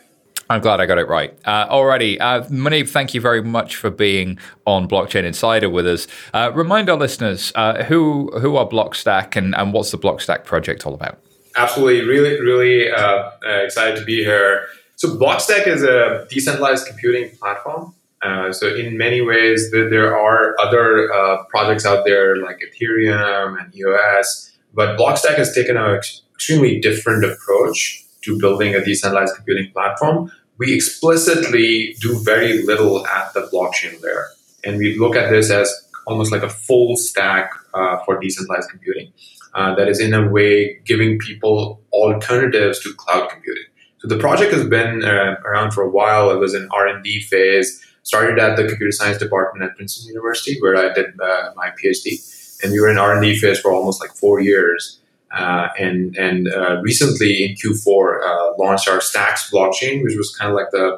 I'm 0.49 0.59
glad 0.59 0.81
I 0.81 0.85
got 0.85 0.97
it 0.97 1.07
right. 1.07 1.33
Uh, 1.45 1.69
alrighty, 1.69 2.19
uh, 2.19 2.41
Muneeb, 2.49 2.89
thank 2.89 3.13
you 3.13 3.21
very 3.21 3.41
much 3.41 3.77
for 3.77 3.89
being 3.89 4.37
on 4.65 4.85
Blockchain 4.85 5.23
Insider 5.23 5.69
with 5.69 5.87
us. 5.87 6.07
Uh, 6.33 6.51
remind 6.53 6.89
our 6.89 6.97
listeners 6.97 7.53
uh, 7.55 7.85
who 7.85 8.37
who 8.37 8.57
are 8.57 8.67
Blockstack 8.67 9.37
and, 9.37 9.55
and 9.55 9.71
what's 9.71 9.91
the 9.91 9.97
Blockstack 9.97 10.43
project 10.43 10.85
all 10.85 10.93
about. 10.93 11.19
Absolutely. 11.55 12.01
Really, 12.01 12.37
really 12.41 12.91
uh, 12.91 12.99
uh, 12.99 13.49
excited 13.63 13.97
to 13.97 14.03
be 14.03 14.25
here. 14.25 14.67
So, 14.97 15.15
Blockstack 15.15 15.67
is 15.67 15.83
a 15.83 16.27
decentralized 16.29 16.85
computing 16.85 17.29
platform. 17.37 17.93
Uh, 18.21 18.51
so, 18.51 18.73
in 18.73 18.97
many 18.97 19.21
ways, 19.21 19.69
th- 19.71 19.89
there 19.89 20.17
are 20.17 20.55
other 20.59 21.13
uh, 21.13 21.43
projects 21.49 21.85
out 21.85 22.03
there 22.05 22.37
like 22.37 22.59
Ethereum 22.59 23.61
and 23.61 23.75
EOS, 23.75 24.57
but 24.73 24.97
Blockstack 24.97 25.35
has 25.35 25.53
taken 25.53 25.77
an 25.77 25.95
ex- 25.95 26.23
extremely 26.33 26.79
different 26.79 27.23
approach 27.23 28.03
to 28.23 28.37
building 28.39 28.73
a 28.73 28.83
decentralized 28.83 29.35
computing 29.35 29.71
platform. 29.71 30.31
We 30.57 30.73
explicitly 30.73 31.95
do 32.01 32.19
very 32.23 32.63
little 32.63 33.05
at 33.05 33.33
the 33.35 33.41
blockchain 33.53 34.01
layer, 34.01 34.25
and 34.63 34.77
we 34.77 34.97
look 34.97 35.15
at 35.15 35.29
this 35.29 35.51
as 35.51 35.71
almost 36.07 36.31
like 36.31 36.41
a 36.41 36.49
full 36.49 36.97
stack 36.97 37.51
uh, 37.73 37.97
for 38.03 38.19
decentralized 38.19 38.69
computing. 38.69 39.11
Uh, 39.53 39.73
that 39.75 39.87
is 39.87 39.99
in 39.99 40.13
a 40.13 40.27
way 40.29 40.79
giving 40.85 41.17
people 41.17 41.81
alternatives 41.91 42.79
to 42.79 42.93
cloud 42.95 43.29
computing. 43.29 43.63
So 43.99 44.07
the 44.07 44.17
project 44.17 44.53
has 44.53 44.67
been 44.67 45.03
uh, 45.03 45.35
around 45.45 45.71
for 45.71 45.81
a 45.83 45.89
while. 45.89 46.29
It 46.29 46.37
was 46.37 46.53
in 46.53 46.67
R 46.71 46.87
and 46.87 47.03
D 47.03 47.21
phase. 47.21 47.83
Started 48.07 48.39
at 48.39 48.55
the 48.55 48.65
computer 48.65 48.93
science 48.93 49.17
department 49.17 49.69
at 49.69 49.75
Princeton 49.75 50.07
University, 50.07 50.55
where 50.61 50.77
I 50.77 50.93
did 50.93 51.07
uh, 51.19 51.51
my 51.57 51.71
PhD, 51.71 52.63
and 52.63 52.71
we 52.71 52.79
were 52.79 52.87
in 52.87 52.97
R 52.97 53.11
and 53.11 53.21
D 53.21 53.37
phase 53.37 53.59
for 53.59 53.73
almost 53.73 53.99
like 53.99 54.11
four 54.11 54.39
years. 54.39 55.01
Uh, 55.29 55.67
and 55.77 56.15
and 56.15 56.47
uh, 56.47 56.79
recently 56.81 57.43
in 57.43 57.55
Q4 57.55 58.23
uh, 58.23 58.53
launched 58.57 58.87
our 58.87 59.01
Stacks 59.01 59.51
blockchain, 59.51 60.05
which 60.05 60.15
was 60.15 60.33
kind 60.39 60.49
of 60.49 60.55
like 60.55 60.71
the 60.71 60.97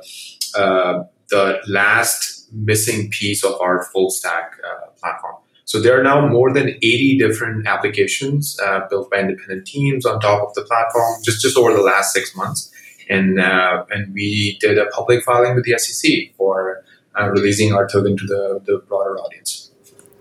uh, 0.55 1.03
the 1.29 1.59
last 1.67 2.47
missing 2.53 3.09
piece 3.09 3.43
of 3.43 3.59
our 3.59 3.85
full 3.85 4.11
stack 4.11 4.51
uh, 4.63 4.91
platform. 5.01 5.37
So 5.65 5.81
there 5.81 5.99
are 5.99 6.03
now 6.03 6.27
more 6.27 6.53
than 6.53 6.69
80 6.69 7.17
different 7.17 7.65
applications 7.65 8.55
built 8.91 9.09
by 9.09 9.21
independent 9.21 9.65
teams 9.65 10.05
on 10.05 10.19
top 10.19 10.47
of 10.47 10.53
the 10.53 10.61
platform 10.61 11.21
just, 11.23 11.41
just 11.41 11.57
over 11.57 11.73
the 11.73 11.81
last 11.81 12.13
six 12.13 12.35
months. 12.35 12.71
And, 13.07 13.39
and 13.39 14.11
we 14.11 14.57
did 14.59 14.79
a 14.79 14.87
public 14.87 15.23
filing 15.23 15.53
with 15.53 15.65
the 15.65 15.77
SEC 15.77 16.35
for 16.37 16.83
uh, 17.19 17.29
releasing 17.29 17.73
our 17.73 17.87
token 17.87 18.17
to 18.17 18.25
the, 18.25 18.61
the 18.65 18.79
broader 18.87 19.17
audience. 19.19 19.71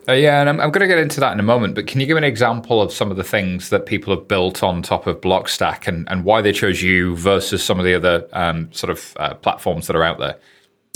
Uh, 0.08 0.12
yeah, 0.14 0.40
and 0.40 0.48
I'm, 0.48 0.58
I'm 0.58 0.70
going 0.70 0.80
to 0.80 0.86
get 0.86 0.98
into 0.98 1.20
that 1.20 1.32
in 1.32 1.40
a 1.40 1.42
moment, 1.42 1.74
but 1.74 1.86
can 1.86 2.00
you 2.00 2.06
give 2.06 2.16
an 2.16 2.24
example 2.24 2.80
of 2.80 2.92
some 2.92 3.10
of 3.10 3.18
the 3.18 3.24
things 3.24 3.68
that 3.68 3.84
people 3.84 4.14
have 4.14 4.26
built 4.26 4.62
on 4.62 4.80
top 4.80 5.06
of 5.06 5.20
Blockstack 5.20 5.86
and, 5.86 6.08
and 6.08 6.24
why 6.24 6.40
they 6.40 6.52
chose 6.52 6.82
you 6.82 7.14
versus 7.14 7.62
some 7.62 7.78
of 7.78 7.84
the 7.84 7.94
other 7.94 8.26
um, 8.32 8.72
sort 8.72 8.90
of 8.90 9.14
uh, 9.18 9.34
platforms 9.34 9.86
that 9.86 9.94
are 9.94 10.02
out 10.02 10.18
there? 10.18 10.36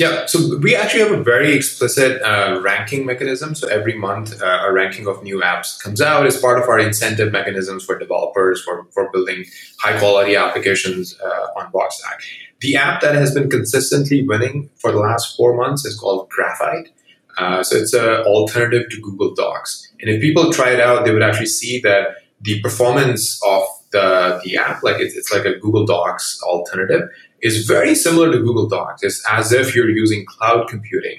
Yeah, 0.03 0.27
so 0.27 0.59
we 0.59 0.75
actually 0.75 1.05
have 1.05 1.13
a 1.13 1.23
very 1.23 1.55
explicit 1.55 2.21
uh, 2.23 2.61
ranking 2.61 3.07
mechanism. 3.07 3.55
So 3.55 3.69
every 3.69 3.97
month, 3.97 4.43
uh, 4.43 4.67
a 4.67 4.73
ranking 4.73 5.07
of 5.07 5.23
new 5.23 5.41
apps 5.41 5.81
comes 5.81 6.01
out 6.01 6.27
as 6.27 6.37
part 6.41 6.61
of 6.61 6.69
our 6.69 6.81
incentive 6.81 7.31
mechanisms 7.31 7.85
for 7.85 7.97
developers 7.97 8.61
for, 8.65 8.85
for 8.91 9.09
building 9.13 9.45
high 9.79 9.97
quality 10.01 10.35
applications 10.35 11.17
uh, 11.21 11.59
on 11.59 11.71
Blockstack. 11.71 12.17
The 12.63 12.75
app 12.75 13.01
that 13.03 13.15
has 13.15 13.33
been 13.33 13.49
consistently 13.49 14.27
winning 14.27 14.71
for 14.75 14.91
the 14.91 14.99
last 14.99 15.37
four 15.37 15.57
months 15.57 15.85
is 15.85 15.97
called 15.97 16.29
Graphite. 16.31 16.89
Uh, 17.39 17.63
so 17.63 17.77
it's 17.77 17.95
an 17.95 18.25
alternative 18.27 18.91
to 18.91 19.01
Google 19.01 19.33
Docs. 19.37 19.89
And 20.01 20.11
if 20.11 20.21
people 20.21 20.53
try 20.53 20.71
it 20.71 20.81
out, 20.81 21.05
they 21.05 21.13
would 21.13 21.23
actually 21.23 21.47
see 21.47 21.81
that 21.83 22.17
the 22.41 22.61
performance 22.61 23.41
of 23.47 23.63
the, 23.93 24.41
the 24.45 24.57
app, 24.57 24.83
like 24.83 24.99
it's, 25.01 25.15
it's 25.15 25.33
like 25.33 25.45
a 25.45 25.55
Google 25.59 25.87
Docs 25.87 26.43
alternative, 26.43 27.09
is 27.41 27.67
very 27.67 27.95
similar 27.95 28.33
to 28.33 28.39
Google 28.39 28.69
Docs. 28.69 29.03
It's 29.03 29.23
as 29.31 29.53
if 29.53 29.75
you're 29.75 29.91
using 29.91 30.25
cloud 30.27 30.69
computing 30.69 31.19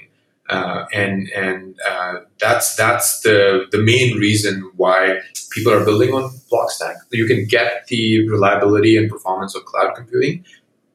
Uh, 0.50 0.84
and 0.92 1.28
and 1.32 1.74
uh, 1.88 2.20
that's 2.38 2.76
that's 2.76 3.20
the 3.20 3.64
the 3.72 3.78
main 3.78 4.18
reason 4.18 4.70
why 4.76 5.18
people 5.50 5.72
are 5.72 5.84
building 5.84 6.12
on 6.12 6.30
Blockstack. 6.52 6.96
You 7.10 7.26
can 7.26 7.46
get 7.48 7.86
the 7.88 8.28
reliability 8.28 8.98
and 8.98 9.08
performance 9.08 9.56
of 9.56 9.64
cloud 9.64 9.94
computing 9.96 10.44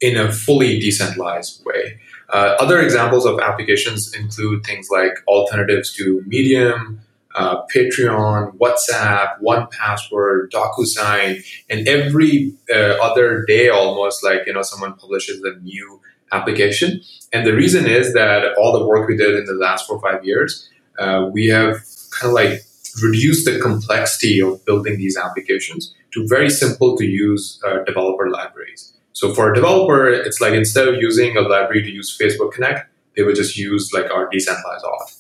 in 0.02 0.18
a 0.18 0.32
fully 0.32 0.80
decentralized 0.80 1.66
way. 1.66 1.98
Uh, 2.30 2.56
other 2.60 2.80
examples 2.80 3.26
of 3.26 3.40
applications 3.40 4.14
include 4.14 4.64
things 4.64 4.90
like 4.92 5.14
alternatives 5.28 5.92
to 5.98 6.22
Medium, 6.28 7.02
uh, 7.40 7.66
Patreon, 7.74 8.58
WhatsApp, 8.58 9.40
One 9.40 9.68
Password, 9.72 10.52
DocuSign, 10.52 11.42
and 11.70 11.88
every 11.88 12.54
uh, 12.70 12.96
other 13.02 13.46
day 13.48 13.70
almost 13.70 14.24
like 14.24 14.42
you 14.46 14.54
know 14.54 14.62
someone 14.62 14.94
publishes 14.96 15.42
a 15.44 15.58
new 15.62 16.02
application. 16.32 17.02
And 17.32 17.48
the 17.48 17.54
reason 17.54 17.86
is 17.86 18.14
that 18.14 18.54
all 18.58 18.78
the 18.78 18.86
work 18.86 19.08
we 19.08 19.16
did 19.16 19.36
in 19.36 19.46
the 19.46 19.54
last 19.54 19.88
four 19.88 19.98
or 19.98 20.02
five 20.02 20.26
years, 20.26 20.70
uh, 21.00 21.30
we 21.32 21.48
have 21.48 21.78
kind 22.12 22.30
of 22.30 22.34
like 22.34 22.62
reduced 23.02 23.46
the 23.46 23.60
complexity 23.60 24.42
of 24.42 24.64
building 24.66 24.98
these 24.98 25.16
applications 25.18 25.94
to 26.12 26.28
very 26.28 26.50
simple 26.50 26.98
to 26.98 27.06
use 27.06 27.62
uh, 27.66 27.84
developer 27.86 28.30
libraries. 28.30 28.94
So 29.14 29.34
for 29.34 29.52
a 29.52 29.56
developer, 29.56 30.10
it's 30.10 30.42
like 30.42 30.54
instead 30.54 30.88
of 30.88 30.96
using 30.96 31.38
a 31.38 31.42
library 31.42 31.84
to 31.84 31.92
use 31.92 32.18
Facebook 32.20 32.52
Connect, 32.54 32.90
they 33.16 33.24
would 33.24 33.36
just 33.36 33.58
use 33.58 33.92
like 33.94 34.10
our 34.12 34.30
decentralized 34.30 34.86
auth. 34.86 35.19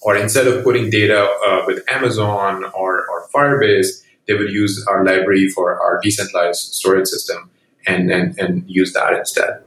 Or 0.00 0.16
instead 0.16 0.46
of 0.46 0.62
putting 0.64 0.90
data 0.90 1.28
uh, 1.46 1.64
with 1.66 1.82
Amazon 1.90 2.64
or, 2.74 3.06
or 3.08 3.28
Firebase, 3.34 4.04
they 4.26 4.34
would 4.34 4.50
use 4.50 4.84
our 4.88 5.04
library 5.04 5.48
for 5.48 5.80
our 5.80 6.00
decentralized 6.00 6.74
storage 6.74 7.08
system 7.08 7.50
and, 7.86 8.10
and, 8.10 8.38
and 8.38 8.64
use 8.68 8.92
that 8.92 9.14
instead. 9.14 9.62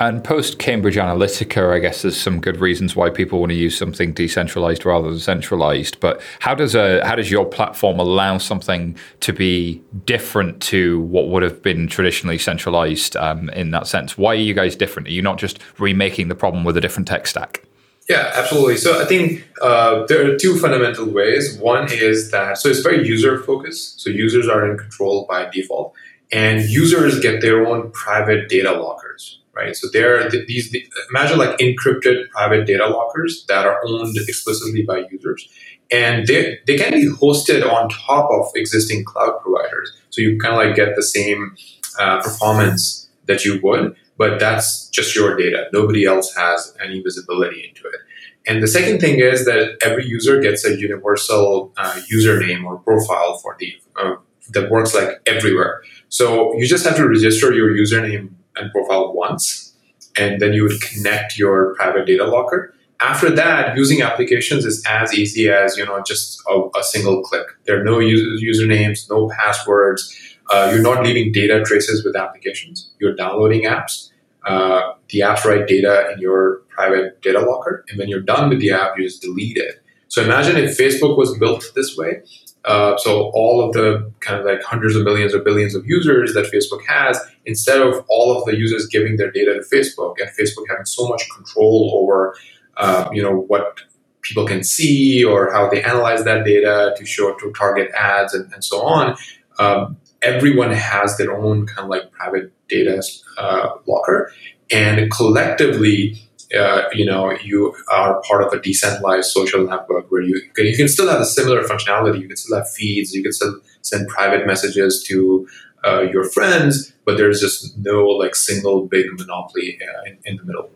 And 0.00 0.24
post 0.24 0.58
Cambridge 0.58 0.96
Analytica, 0.96 1.72
I 1.72 1.78
guess 1.78 2.02
there's 2.02 2.20
some 2.20 2.40
good 2.40 2.56
reasons 2.56 2.96
why 2.96 3.10
people 3.10 3.38
want 3.38 3.50
to 3.50 3.56
use 3.56 3.78
something 3.78 4.12
decentralized 4.12 4.84
rather 4.84 5.08
than 5.08 5.20
centralized. 5.20 6.00
But 6.00 6.20
how 6.40 6.52
does 6.54 6.74
a 6.74 7.04
how 7.06 7.14
does 7.14 7.30
your 7.30 7.46
platform 7.46 8.00
allow 8.00 8.38
something 8.38 8.96
to 9.20 9.32
be 9.32 9.80
different 10.04 10.60
to 10.62 11.00
what 11.02 11.28
would 11.28 11.44
have 11.44 11.62
been 11.62 11.86
traditionally 11.86 12.38
centralized 12.38 13.16
um, 13.16 13.48
in 13.50 13.70
that 13.70 13.86
sense? 13.86 14.18
Why 14.18 14.32
are 14.32 14.34
you 14.34 14.52
guys 14.52 14.74
different? 14.74 15.06
Are 15.06 15.12
you 15.12 15.22
not 15.22 15.38
just 15.38 15.60
remaking 15.78 16.26
the 16.26 16.34
problem 16.34 16.64
with 16.64 16.76
a 16.76 16.80
different 16.80 17.06
tech 17.06 17.28
stack? 17.28 17.62
Yeah, 18.08 18.32
absolutely. 18.34 18.76
So 18.76 19.00
I 19.00 19.06
think 19.06 19.48
uh, 19.62 20.04
there 20.06 20.30
are 20.30 20.36
two 20.36 20.58
fundamental 20.58 21.06
ways. 21.06 21.56
One 21.58 21.90
is 21.90 22.30
that 22.32 22.58
so 22.58 22.68
it's 22.68 22.80
very 22.80 23.06
user 23.06 23.42
focused. 23.42 24.00
So 24.00 24.10
users 24.10 24.46
are 24.46 24.70
in 24.70 24.76
control 24.76 25.26
by 25.28 25.48
default, 25.50 25.94
and 26.30 26.62
users 26.62 27.18
get 27.20 27.40
their 27.40 27.66
own 27.66 27.90
private 27.92 28.48
data 28.48 28.72
lockers 28.72 29.40
right? 29.54 29.76
So 29.76 29.88
there 29.92 30.18
are 30.18 30.30
these, 30.30 30.74
imagine 31.10 31.38
like 31.38 31.56
encrypted 31.58 32.28
private 32.30 32.66
data 32.66 32.86
lockers 32.88 33.44
that 33.48 33.66
are 33.66 33.80
owned 33.86 34.16
explicitly 34.16 34.82
by 34.82 35.04
users. 35.10 35.48
And 35.90 36.26
they, 36.26 36.58
they 36.66 36.76
can 36.76 36.92
be 36.92 37.06
hosted 37.08 37.64
on 37.70 37.88
top 37.88 38.30
of 38.30 38.46
existing 38.54 39.04
cloud 39.04 39.38
providers. 39.40 39.92
So 40.10 40.22
you 40.22 40.38
kind 40.38 40.54
of 40.54 40.66
like 40.66 40.74
get 40.74 40.96
the 40.96 41.02
same 41.02 41.56
uh, 41.98 42.22
performance 42.22 43.08
that 43.26 43.44
you 43.44 43.60
would, 43.62 43.94
but 44.16 44.38
that's 44.38 44.88
just 44.90 45.14
your 45.14 45.36
data. 45.36 45.68
Nobody 45.72 46.04
else 46.04 46.34
has 46.34 46.76
any 46.82 47.00
visibility 47.00 47.68
into 47.68 47.86
it. 47.88 48.00
And 48.46 48.62
the 48.62 48.68
second 48.68 49.00
thing 49.00 49.20
is 49.20 49.46
that 49.46 49.76
every 49.82 50.06
user 50.06 50.40
gets 50.40 50.64
a 50.64 50.78
universal 50.78 51.72
uh, 51.76 52.00
username 52.12 52.64
or 52.64 52.78
profile 52.78 53.38
for 53.38 53.56
the 53.58 53.72
uh, 54.00 54.16
that 54.50 54.70
works 54.70 54.94
like 54.94 55.20
everywhere. 55.26 55.82
So 56.08 56.54
you 56.56 56.66
just 56.66 56.84
have 56.84 56.96
to 56.96 57.08
register 57.08 57.52
your 57.52 57.70
username 57.70 58.30
and 58.56 58.70
profile 58.70 59.14
once, 59.14 59.74
and 60.16 60.40
then 60.40 60.52
you 60.52 60.62
would 60.64 60.80
connect 60.82 61.38
your 61.38 61.74
private 61.74 62.06
data 62.06 62.24
locker. 62.26 62.74
After 63.00 63.30
that, 63.30 63.76
using 63.76 64.02
applications 64.02 64.64
is 64.64 64.84
as 64.88 65.14
easy 65.14 65.48
as 65.48 65.76
you 65.76 65.84
know 65.84 66.02
just 66.06 66.40
a, 66.48 66.78
a 66.78 66.82
single 66.82 67.22
click. 67.22 67.46
There 67.66 67.80
are 67.80 67.84
no 67.84 67.98
user, 67.98 68.26
usernames, 68.44 69.08
no 69.10 69.28
passwords. 69.28 70.14
Uh, 70.52 70.70
you're 70.72 70.82
not 70.82 71.02
leaving 71.04 71.32
data 71.32 71.62
traces 71.64 72.04
with 72.04 72.16
applications. 72.16 72.90
You're 72.98 73.14
downloading 73.14 73.64
apps. 73.64 74.10
Uh, 74.44 74.92
the 75.08 75.20
apps 75.20 75.44
write 75.44 75.66
data 75.66 76.12
in 76.12 76.20
your 76.20 76.62
private 76.68 77.20
data 77.22 77.40
locker, 77.40 77.84
and 77.88 77.98
when 77.98 78.08
you're 78.08 78.20
done 78.20 78.50
with 78.50 78.60
the 78.60 78.70
app, 78.70 78.98
you 78.98 79.04
just 79.04 79.22
delete 79.22 79.56
it. 79.56 79.82
So 80.08 80.22
imagine 80.22 80.56
if 80.56 80.76
Facebook 80.76 81.16
was 81.16 81.36
built 81.38 81.64
this 81.74 81.96
way. 81.96 82.22
Uh, 82.64 82.96
so 82.96 83.30
all 83.34 83.66
of 83.66 83.72
the 83.74 84.10
kind 84.20 84.38
of 84.38 84.46
like 84.46 84.62
hundreds 84.62 84.96
of 84.96 85.02
millions 85.02 85.34
or 85.34 85.40
billions 85.40 85.74
of 85.74 85.84
users 85.86 86.34
that 86.34 86.46
Facebook 86.52 86.84
has, 86.86 87.20
instead 87.44 87.80
of 87.80 88.04
all 88.08 88.38
of 88.38 88.44
the 88.46 88.56
users 88.56 88.86
giving 88.86 89.16
their 89.16 89.30
data 89.30 89.54
to 89.54 89.60
Facebook 89.60 90.14
and 90.18 90.30
Facebook 90.30 90.64
having 90.68 90.86
so 90.86 91.06
much 91.08 91.28
control 91.34 91.90
over, 91.94 92.34
uh, 92.76 93.08
you 93.12 93.22
know, 93.22 93.44
what 93.48 93.80
people 94.22 94.46
can 94.46 94.64
see 94.64 95.22
or 95.22 95.52
how 95.52 95.68
they 95.68 95.82
analyze 95.82 96.24
that 96.24 96.44
data 96.44 96.94
to 96.96 97.04
show 97.04 97.34
to 97.34 97.52
target 97.52 97.90
ads 97.94 98.32
and, 98.32 98.50
and 98.54 98.64
so 98.64 98.82
on. 98.82 99.16
Um, 99.58 99.98
everyone 100.24 100.72
has 100.72 101.16
their 101.18 101.34
own 101.34 101.66
kind 101.66 101.80
of 101.80 101.88
like 101.88 102.10
private 102.12 102.52
data 102.68 103.02
uh, 103.38 103.70
locker, 103.86 104.32
and 104.70 105.10
collectively 105.10 106.20
uh, 106.58 106.82
you 106.92 107.04
know 107.04 107.32
you 107.42 107.74
are 107.90 108.20
part 108.22 108.42
of 108.42 108.52
a 108.52 108.60
decentralized 108.60 109.30
social 109.30 109.66
network 109.66 110.10
where 110.10 110.22
you 110.22 110.40
can, 110.54 110.66
you 110.66 110.76
can 110.76 110.88
still 110.88 111.08
have 111.08 111.20
a 111.20 111.26
similar 111.26 111.62
functionality. 111.62 112.20
You 112.20 112.28
can 112.28 112.36
still 112.36 112.56
have 112.56 112.70
feeds. 112.70 113.14
You 113.14 113.22
can 113.22 113.32
still 113.32 113.60
send 113.82 114.08
private 114.08 114.46
messages 114.46 115.02
to 115.08 115.46
uh, 115.84 116.02
your 116.12 116.24
friends, 116.24 116.92
but 117.04 117.16
there's 117.16 117.40
just 117.40 117.76
no 117.78 118.06
like 118.06 118.34
single 118.34 118.86
big 118.86 119.06
monopoly 119.18 119.78
uh, 119.82 120.02
in, 120.06 120.18
in 120.24 120.36
the 120.36 120.44
middle 120.44 120.70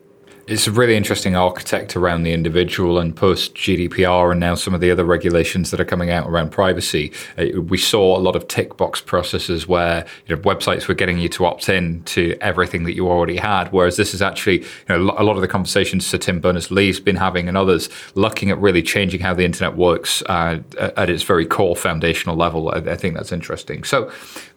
it's 0.49 0.67
a 0.67 0.73
really 0.73 0.97
interesting 0.97 1.37
architect 1.37 1.95
around 1.95 2.23
the 2.23 2.33
individual 2.33 2.99
and 2.99 3.15
post 3.15 3.55
GDPR 3.55 4.31
and 4.31 4.41
now 4.41 4.55
some 4.55 4.73
of 4.73 4.81
the 4.81 4.91
other 4.91 5.05
regulations 5.05 5.71
that 5.71 5.79
are 5.79 5.85
coming 5.85 6.11
out 6.11 6.27
around 6.27 6.51
privacy. 6.51 7.13
Uh, 7.37 7.61
we 7.61 7.77
saw 7.77 8.17
a 8.17 8.21
lot 8.21 8.35
of 8.35 8.49
tick 8.49 8.79
box 8.79 9.01
processes 9.03 9.69
where 9.69 10.07
you 10.27 10.35
know, 10.35 10.41
websites 10.43 10.89
were 10.89 10.95
getting 10.95 11.19
you 11.19 11.29
to 11.29 11.45
opt 11.45 11.69
in 11.69 12.03
to 12.05 12.35
everything 12.41 12.85
that 12.85 12.95
you 12.95 13.09
already 13.09 13.37
had, 13.37 13.69
whereas 13.73 13.99
this 13.99 14.15
is 14.15 14.23
actually 14.23 14.61
you 14.61 14.67
know, 14.89 15.15
a 15.19 15.23
lot 15.23 15.37
of 15.37 15.43
the 15.43 15.49
conversations 15.49 16.07
Sir 16.07 16.17
Tim 16.17 16.41
Berners-Lee's 16.41 16.99
been 16.99 17.17
having 17.17 17.47
and 17.47 17.57
others 17.57 17.91
looking 18.15 18.51
at 18.51 18.59
really 18.59 18.83
changing 18.83 19.21
how 19.21 19.35
the 19.35 19.45
internet 19.45 19.77
works 19.77 20.23
uh, 20.23 20.61
at 20.79 21.11
its 21.11 21.25
very 21.25 21.45
core 21.45 21.77
foundational 21.77 22.37
level. 22.37 22.71
I, 22.71 22.79
I 22.79 22.97
think 22.97 23.15
that's 23.15 23.33
interesting. 23.33 23.85
So 23.85 24.11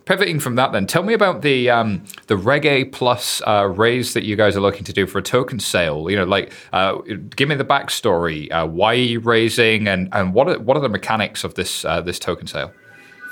pivoting 0.06 0.40
from 0.40 0.56
that, 0.56 0.72
then 0.72 0.88
tell 0.88 1.04
me 1.04 1.14
about 1.14 1.42
the 1.42 1.70
um, 1.70 2.04
the 2.28 2.38
Reg 2.38 2.66
A 2.66 2.86
plus 2.86 3.42
uh, 3.46 3.68
raise 3.68 4.14
that 4.14 4.24
you 4.24 4.36
guys 4.36 4.56
are 4.56 4.62
looking 4.62 4.84
to 4.84 4.94
do 4.94 5.08
for 5.08 5.20
a 5.20 5.22
token 5.22 5.60
sale. 5.60 6.10
You 6.10 6.18
know, 6.18 6.26
like 6.26 6.52
uh, 6.74 6.98
give 7.36 7.50
me 7.50 7.56
the 7.56 7.66
backstory. 7.66 8.52
Uh, 8.52 8.68
why 8.68 8.94
are 8.94 8.96
you 8.96 9.20
raising, 9.20 9.88
and 9.88 10.10
and 10.12 10.34
what 10.34 10.48
are, 10.48 10.60
what 10.60 10.78
are 10.78 10.82
the 10.82 10.90
mechanics 10.90 11.44
of 11.44 11.56
this 11.56 11.86
uh, 11.86 12.02
this 12.02 12.20
token 12.20 12.48
sale? 12.48 12.72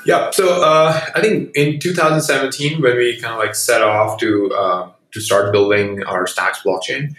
Yeah, 0.06 0.32
so 0.32 0.64
uh, 0.64 1.00
I 1.14 1.22
think 1.22 1.52
in 1.56 1.78
2017 1.80 2.82
when 2.82 2.96
we 2.96 3.20
kind 3.20 3.34
of 3.34 3.40
like 3.40 3.54
set 3.54 3.82
off 3.82 4.18
to 4.20 4.52
uh, 4.54 4.92
to 5.12 5.22
start 5.22 5.52
building 5.52 6.04
our 6.04 6.26
Stacks 6.26 6.62
blockchain, 6.66 7.16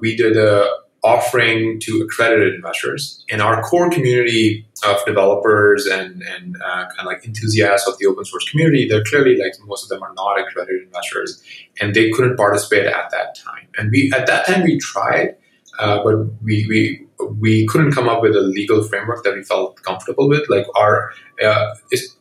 we 0.00 0.16
did 0.16 0.36
a 0.36 0.68
offering 1.02 1.80
to 1.80 2.02
accredited 2.02 2.54
investors. 2.54 3.24
And 3.30 3.40
our 3.40 3.62
core 3.62 3.90
community 3.90 4.66
of 4.84 5.04
developers 5.06 5.86
and, 5.86 6.22
and 6.22 6.56
uh, 6.56 6.86
kind 6.86 7.00
of 7.00 7.06
like 7.06 7.24
enthusiasts 7.24 7.88
of 7.88 7.98
the 7.98 8.06
open 8.06 8.24
source 8.24 8.48
community, 8.50 8.86
they're 8.88 9.04
clearly 9.04 9.36
like 9.36 9.52
most 9.64 9.84
of 9.84 9.88
them 9.88 10.02
are 10.02 10.12
not 10.14 10.38
accredited 10.38 10.82
investors 10.82 11.42
and 11.80 11.94
they 11.94 12.10
couldn't 12.10 12.36
participate 12.36 12.86
at 12.86 13.10
that 13.10 13.34
time. 13.34 13.66
And 13.78 13.90
we 13.90 14.12
at 14.14 14.26
that 14.26 14.46
time 14.46 14.62
we 14.62 14.78
tried, 14.78 15.36
uh, 15.78 16.02
but 16.02 16.16
we, 16.42 16.66
we 16.68 17.06
we 17.38 17.66
couldn't 17.66 17.92
come 17.92 18.08
up 18.08 18.22
with 18.22 18.34
a 18.34 18.40
legal 18.40 18.82
framework 18.82 19.24
that 19.24 19.34
we 19.34 19.42
felt 19.42 19.82
comfortable 19.82 20.28
with. 20.28 20.48
Like 20.48 20.66
our 20.76 21.12
uh, 21.42 21.74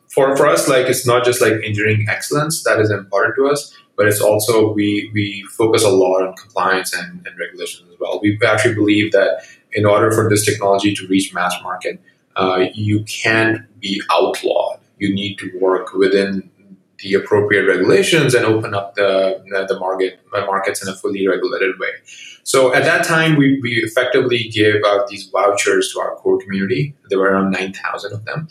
for 0.10 0.36
for 0.36 0.48
us, 0.48 0.68
like 0.68 0.88
it's 0.88 1.06
not 1.06 1.26
just 1.26 1.42
like 1.42 1.54
engineering 1.64 2.06
excellence 2.10 2.64
that 2.64 2.80
is 2.80 2.92
important 2.92 3.36
to 3.36 3.48
us, 3.48 3.76
but 4.00 4.08
it's 4.08 4.22
also 4.22 4.72
we 4.72 5.12
we 5.14 5.44
focus 5.52 5.84
a 5.84 5.90
lot 5.90 6.26
on 6.26 6.34
compliance 6.38 6.94
and, 6.94 7.28
and 7.28 7.38
regulations 7.38 7.84
as 7.92 8.00
well. 8.00 8.22
We 8.24 8.40
actually 8.48 8.74
believe 8.74 9.12
that 9.12 9.44
in 9.74 9.86
order 9.86 10.10
for 10.10 10.30
this 10.30 10.46
technology 10.46 10.96
to 10.96 11.06
reach 11.08 11.34
mass 11.34 11.54
market, 11.62 12.00
uh, 12.38 12.68
you 12.74 13.04
can't 13.04 13.58
be 13.82 14.02
outlawed. 14.10 14.80
You 15.00 15.14
need 15.14 15.38
to 15.40 15.52
work 15.60 15.94
within 15.94 16.50
the 17.00 17.14
appropriate 17.14 17.66
regulations 17.68 18.34
and 18.34 18.46
open 18.46 18.74
up 18.74 18.96
the 18.96 19.44
the 19.68 19.78
market 19.78 20.22
the 20.32 20.46
markets 20.46 20.82
in 20.82 20.88
a 20.88 20.96
fully 20.96 21.28
regulated 21.28 21.78
way. 21.78 21.92
So 22.44 22.74
at 22.74 22.86
that 22.86 23.06
time, 23.06 23.36
we, 23.36 23.60
we 23.62 23.72
effectively 23.88 24.50
gave 24.60 24.82
out 24.88 25.08
these 25.10 25.26
vouchers 25.28 25.92
to 25.92 26.00
our 26.00 26.16
core 26.16 26.40
community. 26.40 26.96
There 27.10 27.20
were 27.20 27.32
around 27.32 27.52
nine 27.52 27.74
thousand 27.74 28.14
of 28.14 28.24
them 28.24 28.48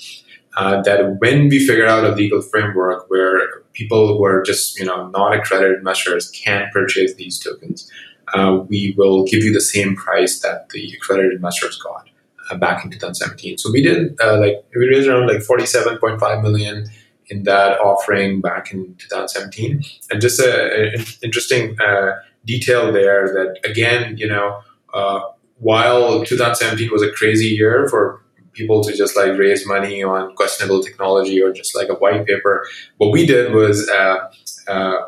uh, 0.59 0.83
that 0.83 1.17
when 1.21 1.49
we 1.49 1.65
figure 1.67 1.87
out 1.87 2.05
a 2.05 2.13
legal 2.15 2.43
framework 2.43 3.09
where 3.09 3.63
people 3.79 4.09
who 4.09 4.25
are 4.25 4.43
just 4.43 4.79
you 4.79 4.85
know 4.85 5.09
not 5.09 5.35
accredited 5.35 5.79
investors 5.79 6.31
can 6.31 6.69
purchase 6.73 7.15
these 7.15 7.39
tokens, 7.39 7.91
uh, 8.35 8.59
we 8.69 8.95
will 8.99 9.25
give 9.25 9.43
you 9.43 9.53
the 9.53 9.61
same 9.61 9.95
price 9.95 10.41
that 10.41 10.69
the 10.71 10.93
accredited 10.95 11.33
investors 11.33 11.81
got 11.83 12.09
uh, 12.51 12.57
back 12.57 12.85
in 12.85 12.91
2017. 12.91 13.57
So 13.59 13.71
we 13.73 13.83
did 13.83 14.21
uh, 14.21 14.39
like 14.39 14.65
we 14.75 14.87
raised 14.89 15.09
around 15.09 15.29
like 15.29 15.39
47.5 15.39 16.43
million 16.43 16.87
in 17.31 17.45
that 17.45 17.79
offering 17.79 18.41
back 18.41 18.73
in 18.73 18.95
2017, 18.97 19.85
and 20.11 20.21
just 20.21 20.41
an 20.41 21.05
interesting 21.23 21.81
uh, 21.81 22.13
detail 22.45 22.93
there 22.93 23.29
that 23.29 23.61
again 23.65 24.17
you 24.17 24.27
know 24.27 24.61
uh, 24.95 25.21
while 25.59 26.25
2017 26.25 26.91
was 26.91 27.03
a 27.03 27.13
crazy 27.13 27.47
year 27.47 27.87
for 27.89 28.23
people 28.59 28.83
to 28.83 28.95
just 28.95 29.17
like 29.17 29.39
raise 29.39 29.67
money 29.67 30.03
on 30.03 30.35
questionable 30.35 30.83
technology 30.83 31.41
or 31.41 31.53
just 31.53 31.75
like 31.77 31.89
a 31.89 31.95
white 31.95 32.27
paper, 32.27 32.67
what 32.99 33.13
we 33.13 33.25
did 33.25 33.55
was 33.55 33.89
uh, 33.89 34.31
uh, 34.67 34.99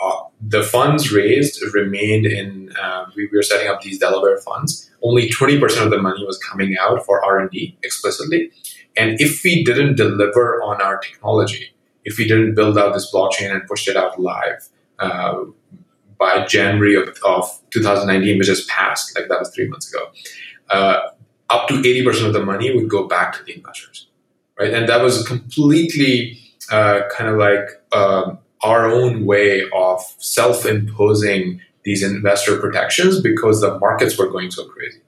uh, 0.00 0.20
the 0.40 0.62
funds 0.62 1.12
raised 1.12 1.60
remained 1.74 2.26
in. 2.26 2.70
Uh, 2.80 3.06
we 3.16 3.28
were 3.32 3.42
setting 3.42 3.68
up 3.68 3.80
these 3.80 3.98
Delaware 3.98 4.38
funds. 4.38 4.90
Only 5.02 5.28
20% 5.28 5.84
of 5.84 5.90
the 5.90 5.98
money 5.98 6.24
was 6.24 6.38
coming 6.38 6.76
out 6.78 7.04
for 7.04 7.24
R&D 7.24 7.78
explicitly, 7.82 8.50
and 8.96 9.20
if 9.20 9.42
we 9.44 9.64
didn't 9.64 9.96
deliver 9.96 10.62
on 10.62 10.82
our 10.82 10.98
technology, 10.98 11.74
if 12.04 12.18
we 12.18 12.26
didn't 12.26 12.54
build 12.54 12.78
out 12.78 12.94
this 12.94 13.12
blockchain 13.12 13.52
and 13.52 13.66
pushed 13.66 13.88
it 13.88 13.96
out 13.96 14.20
live 14.20 14.68
uh, 14.98 15.44
by 16.18 16.44
January 16.46 16.96
of, 16.96 17.08
of 17.24 17.60
2019, 17.70 18.38
which 18.38 18.46
just 18.46 18.68
passed, 18.68 19.16
like 19.16 19.28
that 19.28 19.38
was 19.38 19.50
three 19.54 19.68
months 19.68 19.92
ago, 19.92 20.10
uh, 20.70 21.00
up 21.50 21.68
to 21.68 21.74
80% 21.74 22.26
of 22.26 22.32
the 22.32 22.44
money 22.44 22.74
would 22.74 22.88
go 22.88 23.06
back 23.06 23.32
to 23.34 23.44
the 23.44 23.54
investors, 23.54 24.08
right? 24.58 24.72
And 24.72 24.88
that 24.88 25.02
was 25.02 25.26
completely 25.26 26.38
uh, 26.70 27.02
kind 27.10 27.30
of 27.30 27.38
like 27.38 27.68
um, 27.92 28.38
our 28.62 28.86
own 28.86 29.24
way 29.24 29.62
of 29.74 30.02
self-imposing 30.18 31.60
these 31.84 32.02
investor 32.02 32.58
protections 32.58 33.20
because 33.20 33.60
the 33.60 33.78
markets 33.78 34.18
were 34.18 34.28
going 34.28 34.50
so 34.50 34.66
crazy, 34.66 35.00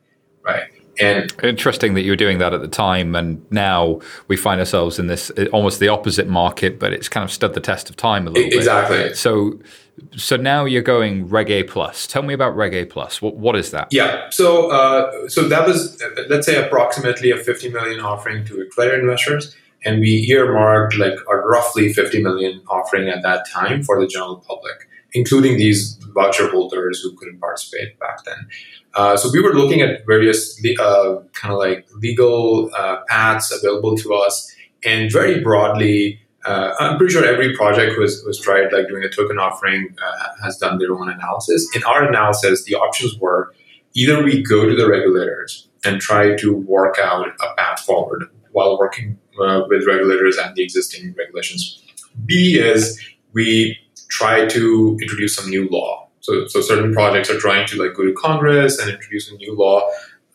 right? 0.42 0.64
And 0.98 1.32
interesting 1.42 1.94
that 1.94 2.02
you 2.02 2.12
were 2.12 2.16
doing 2.16 2.38
that 2.38 2.52
at 2.52 2.60
the 2.60 2.68
time, 2.68 3.14
and 3.14 3.44
now 3.50 4.00
we 4.28 4.36
find 4.36 4.60
ourselves 4.60 4.98
in 4.98 5.06
this 5.06 5.30
almost 5.52 5.80
the 5.80 5.88
opposite 5.88 6.26
market, 6.26 6.78
but 6.78 6.92
it's 6.92 7.08
kind 7.08 7.24
of 7.24 7.30
stood 7.30 7.54
the 7.54 7.60
test 7.60 7.90
of 7.90 7.96
time 7.96 8.26
a 8.26 8.30
little 8.30 8.52
exactly. 8.52 8.96
bit. 8.96 9.06
Exactly. 9.10 9.16
So, 9.16 9.58
so 10.16 10.36
now 10.36 10.64
you're 10.64 10.82
going 10.82 11.28
Reg 11.28 11.50
A 11.50 11.62
plus. 11.62 12.06
Tell 12.06 12.22
me 12.22 12.34
about 12.34 12.56
Reg 12.56 12.74
A 12.74 12.84
plus. 12.84 13.22
What 13.22 13.36
what 13.36 13.56
is 13.56 13.70
that? 13.70 13.88
Yeah. 13.92 14.28
So 14.30 14.70
uh, 14.70 15.28
so 15.28 15.48
that 15.48 15.66
was 15.66 16.02
let's 16.28 16.46
say 16.46 16.56
approximately 16.62 17.30
a 17.30 17.36
50 17.36 17.70
million 17.70 18.00
offering 18.00 18.44
to 18.46 18.60
accredited 18.60 19.00
investors, 19.00 19.54
and 19.84 20.00
we 20.00 20.26
earmarked 20.30 20.96
like 20.96 21.18
a 21.30 21.36
roughly 21.36 21.92
50 21.92 22.22
million 22.22 22.62
offering 22.68 23.08
at 23.08 23.22
that 23.22 23.48
time 23.48 23.82
for 23.82 24.00
the 24.00 24.06
general 24.06 24.44
public, 24.46 24.88
including 25.12 25.56
these 25.56 25.98
voucher 26.14 26.48
holders 26.48 27.00
who 27.00 27.14
couldn't 27.16 27.38
participate 27.38 27.98
back 27.98 28.24
then. 28.24 28.48
Uh, 28.94 29.16
so 29.16 29.30
we 29.32 29.40
were 29.40 29.54
looking 29.54 29.80
at 29.80 30.04
various 30.06 30.60
uh, 30.80 31.16
kind 31.32 31.52
of 31.52 31.58
like 31.58 31.86
legal 31.96 32.70
uh, 32.76 32.98
paths 33.08 33.52
available 33.52 33.96
to 33.96 34.12
us, 34.14 34.54
and 34.84 35.12
very 35.12 35.40
broadly, 35.40 36.20
uh, 36.44 36.72
I'm 36.80 36.96
pretty 36.96 37.12
sure 37.12 37.24
every 37.24 37.54
project 37.54 37.98
was 37.98 38.22
was 38.26 38.40
tried 38.40 38.72
like 38.72 38.88
doing 38.88 39.04
a 39.04 39.08
token 39.08 39.38
offering 39.38 39.94
uh, 40.04 40.28
has 40.42 40.56
done 40.56 40.78
their 40.78 40.92
own 40.92 41.08
analysis. 41.08 41.68
In 41.74 41.84
our 41.84 42.08
analysis, 42.08 42.64
the 42.64 42.74
options 42.74 43.18
were 43.20 43.54
either 43.94 44.22
we 44.22 44.42
go 44.42 44.68
to 44.68 44.74
the 44.74 44.88
regulators 44.88 45.68
and 45.84 46.00
try 46.00 46.34
to 46.36 46.52
work 46.52 46.98
out 46.98 47.28
a 47.28 47.54
path 47.56 47.80
forward 47.80 48.24
while 48.52 48.78
working 48.78 49.18
uh, 49.40 49.62
with 49.68 49.86
regulators 49.86 50.36
and 50.36 50.54
the 50.56 50.62
existing 50.62 51.14
regulations. 51.16 51.82
B 52.26 52.58
is 52.58 53.00
we 53.32 53.78
try 54.10 54.46
to 54.46 54.98
introduce 55.00 55.34
some 55.36 55.48
new 55.48 55.66
law 55.68 56.10
so, 56.20 56.46
so 56.46 56.60
certain 56.60 56.92
projects 56.92 57.30
are 57.30 57.38
trying 57.38 57.66
to 57.68 57.82
like 57.82 57.96
go 57.96 58.04
to 58.04 58.12
Congress 58.12 58.78
and 58.78 58.90
introduce 58.90 59.30
a 59.30 59.36
new 59.36 59.56
law. 59.56 59.82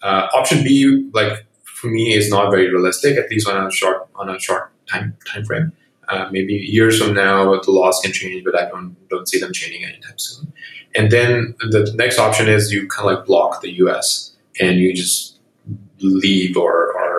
Uh, 0.01 0.27
option 0.33 0.63
B, 0.63 1.09
like 1.13 1.45
for 1.63 1.87
me, 1.87 2.13
is 2.13 2.29
not 2.29 2.49
very 2.49 2.69
realistic, 2.69 3.17
at 3.17 3.29
least 3.29 3.47
on 3.47 3.65
a 3.65 3.71
short 3.71 4.07
on 4.15 4.29
a 4.29 4.39
short 4.39 4.71
time 4.87 5.15
time 5.25 5.45
frame. 5.45 5.71
Uh, 6.07 6.27
maybe 6.31 6.53
years 6.53 7.01
from 7.01 7.13
now, 7.13 7.59
the 7.59 7.71
laws 7.71 7.99
can 8.03 8.11
change, 8.11 8.43
but 8.43 8.59
I 8.59 8.67
don't 8.69 8.95
don't 9.09 9.27
see 9.27 9.39
them 9.39 9.53
changing 9.53 9.83
anytime 9.83 10.17
soon. 10.17 10.51
And 10.95 11.11
then 11.11 11.55
the 11.59 11.91
next 11.95 12.19
option 12.19 12.47
is 12.47 12.71
you 12.71 12.87
kind 12.87 13.09
of 13.09 13.17
like 13.17 13.25
block 13.25 13.61
the 13.61 13.71
U.S. 13.77 14.35
and 14.59 14.77
you 14.79 14.93
just 14.93 15.37
leave 15.99 16.57
or 16.57 16.93
or 16.93 17.14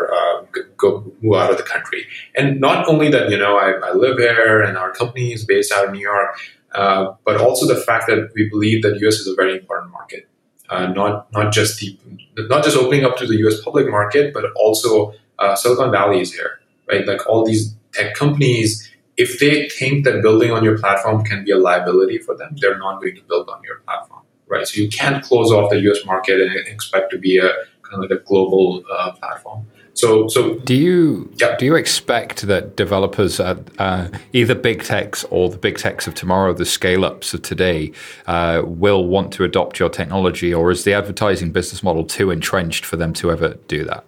go 0.87 1.13
move 1.23 1.37
out 1.37 1.51
of 1.51 1.57
the 1.57 1.63
country. 1.63 2.07
And 2.35 2.61
not 2.61 2.89
only 2.89 3.11
that, 3.11 3.31
you 3.31 3.39
know, 3.39 3.57
I, 3.57 3.73
I 3.89 3.93
live 3.93 4.19
here 4.19 4.63
and 4.63 4.77
our 4.77 4.93
company 4.93 5.33
is 5.33 5.45
based 5.45 5.73
out 5.73 5.87
of 5.87 5.93
New 5.93 6.01
York. 6.01 6.39
Uh, 6.73 7.15
but 7.25 7.41
also 7.41 7.67
the 7.67 7.81
fact 7.81 8.07
that 8.07 8.31
we 8.35 8.49
believe 8.51 8.83
that 8.83 8.99
US 9.01 9.15
is 9.15 9.27
a 9.27 9.35
very 9.35 9.57
important 9.57 9.91
market. 9.93 10.29
Uh, 10.69 10.87
not 10.89 11.33
not 11.33 11.53
just 11.53 11.79
the 11.79 11.97
not 12.37 12.65
just 12.65 12.77
opening 12.77 13.05
up 13.05 13.17
to 13.17 13.27
the 13.27 13.37
U.S. 13.45 13.61
public 13.63 13.89
market, 13.89 14.35
but 14.35 14.45
also 14.57 15.15
uh, 15.39 15.55
Silicon 15.55 15.91
Valley 15.91 16.21
is 16.21 16.35
here, 16.35 16.61
right? 16.91 17.07
Like 17.07 17.27
all 17.29 17.45
these 17.47 17.75
tech 17.93 18.15
companies, 18.15 18.91
if 19.17 19.39
they 19.39 19.69
think 19.69 20.05
that 20.05 20.23
building 20.23 20.51
on 20.51 20.65
your 20.65 20.77
platform 20.77 21.25
can 21.25 21.45
be 21.45 21.53
a 21.53 21.57
liability 21.57 22.19
for 22.19 22.37
them, 22.37 22.57
they're 22.61 22.79
not 22.79 23.01
going 23.01 23.15
to 23.15 23.23
build 23.23 23.49
on 23.49 23.63
your 23.63 23.77
platform, 23.87 24.23
right? 24.49 24.67
So 24.67 24.81
you 24.83 24.89
can't 24.89 25.23
close 25.23 25.53
off 25.53 25.71
the 25.71 25.81
U.S. 25.81 26.05
market 26.05 26.41
and 26.41 26.51
expect 26.67 27.11
to 27.13 27.19
be 27.19 27.39
a 27.39 27.49
kind 27.83 27.95
of 27.95 28.11
like 28.11 28.11
a 28.11 28.23
global 28.25 28.83
uh, 28.93 29.13
platform. 29.13 29.67
So, 29.97 30.29
so 30.29 30.57
do 30.57 30.75
you 30.75 31.33
yeah. 31.41 31.57
do 31.57 31.65
you 31.65 31.75
expect 31.75 32.43
that 32.43 32.77
developers, 32.77 33.41
at, 33.41 33.59
uh, 33.79 34.09
either 34.35 34.55
big 34.55 34.85
techs 34.85 35.25
or 35.31 35.49
the 35.49 35.57
big 35.57 35.79
techs 35.79 36.07
of 36.07 36.15
tomorrow, 36.15 36.53
the 36.53 36.67
scale 36.67 37.03
ups 37.03 37.33
of 37.33 37.41
today, 37.41 37.93
uh, 38.27 38.61
will 38.65 39.07
want 39.07 39.33
to 39.35 39.45
adopt 39.45 39.79
your 39.79 39.89
technology, 39.89 40.53
or 40.53 40.71
is 40.71 40.85
the 40.85 40.93
advertising 40.93 41.51
business 41.51 41.83
model 41.83 42.05
too 42.05 42.31
entrenched 42.31 42.85
for 42.85 42.97
them 42.97 43.15
to 43.15 43.31
ever 43.31 43.55
do 43.69 43.85
that? 43.85 44.05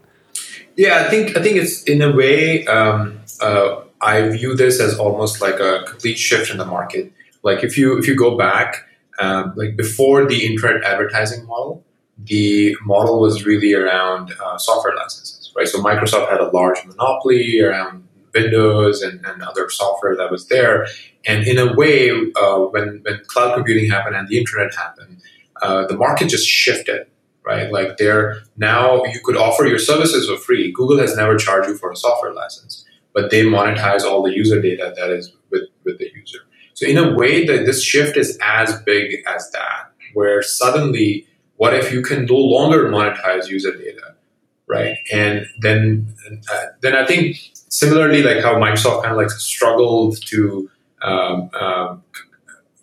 Yeah, 0.77 1.05
I 1.07 1.09
think 1.09 1.39
I 1.39 1.43
think 1.43 1.57
it's 1.57 1.83
in 1.85 2.03
a 2.03 2.15
way. 2.15 2.67
Um, 2.67 3.21
uh, 3.41 3.81
I 4.03 4.29
view 4.29 4.55
this 4.55 4.81
as 4.81 4.99
almost 4.99 5.41
like 5.41 5.59
a 5.59 5.85
complete 5.87 6.19
shift 6.19 6.51
in 6.51 6.59
the 6.59 6.67
market. 6.67 7.11
Like 7.43 7.65
if 7.65 7.79
you 7.79 7.99
if 7.99 8.07
you 8.07 8.15
go 8.15 8.37
back, 8.37 8.85
um, 9.19 9.55
like 9.57 9.75
before 9.75 10.27
the 10.27 10.45
internet 10.45 10.85
advertising 10.85 11.47
model, 11.47 11.83
the 12.19 12.77
model 12.85 13.21
was 13.21 13.47
really 13.47 13.73
around 13.73 14.35
uh, 14.45 14.59
software 14.59 14.95
licenses 14.95 15.38
right? 15.59 15.69
So 15.69 15.83
Microsoft 15.83 16.31
had 16.31 16.41
a 16.41 16.49
large 16.51 16.79
monopoly 16.87 17.61
around 17.61 18.07
Windows 18.33 19.03
and, 19.03 19.25
and 19.27 19.43
other 19.43 19.69
software 19.69 20.17
that 20.17 20.31
was 20.31 20.47
there. 20.49 20.87
And 21.27 21.47
in 21.47 21.59
a 21.59 21.75
way, 21.75 22.11
uh, 22.11 22.59
when, 22.61 23.01
when 23.03 23.21
cloud 23.27 23.57
computing 23.57 23.91
happened 23.91 24.17
and 24.17 24.29
the 24.29 24.39
internet 24.39 24.75
happened, 24.75 25.21
uh, 25.61 25.87
the 25.87 25.97
market 25.97 26.29
just 26.29 26.47
shifted, 26.47 27.09
right? 27.45 27.73
Like 27.73 27.97
there, 27.97 28.43
now 28.57 29.03
you 29.05 29.21
could 29.25 29.37
offer 29.37 29.67
your 29.67 29.81
services 29.81 30.29
for 30.29 30.37
free. 30.37 30.71
Google 30.73 30.99
has 30.99 31.17
never 31.17 31.37
charged 31.37 31.69
you 31.69 31.77
for 31.77 31.91
a 31.91 31.97
software 31.97 32.33
license, 32.33 32.85
but 33.13 33.31
they 33.31 33.43
monetize 33.43 34.05
all 34.05 34.23
the 34.23 34.33
user 34.33 34.63
data 34.63 34.95
that 34.97 35.11
is 35.11 35.33
with, 35.51 35.65
with 35.85 35.99
the 35.99 36.09
user. 36.15 36.39
So 36.75 36.87
in 36.87 36.97
a 36.97 37.17
way 37.17 37.45
that 37.45 37.67
this 37.67 37.83
shift 37.83 38.17
is 38.17 38.39
as 38.41 38.81
big 38.83 39.17
as 39.27 39.51
that, 39.51 39.91
where 40.15 40.41
suddenly, 40.43 41.27
what 41.57 41.75
if 41.75 41.93
you 41.93 42.03
can 42.03 42.27
no 42.27 42.37
longer 42.37 42.89
monetize 42.89 43.49
user 43.49 43.77
data? 43.77 44.08
Right? 44.69 44.99
And 45.13 45.47
then 45.61 46.15
uh, 46.53 46.65
then 46.81 46.95
I 46.95 47.07
think 47.07 47.37
similarly, 47.69 48.23
like 48.23 48.43
how 48.43 48.55
Microsoft 48.55 49.03
kind 49.03 49.13
of 49.13 49.17
like 49.17 49.31
struggled 49.31 50.21
to 50.27 50.71
um, 51.03 51.51
um, 51.59 52.03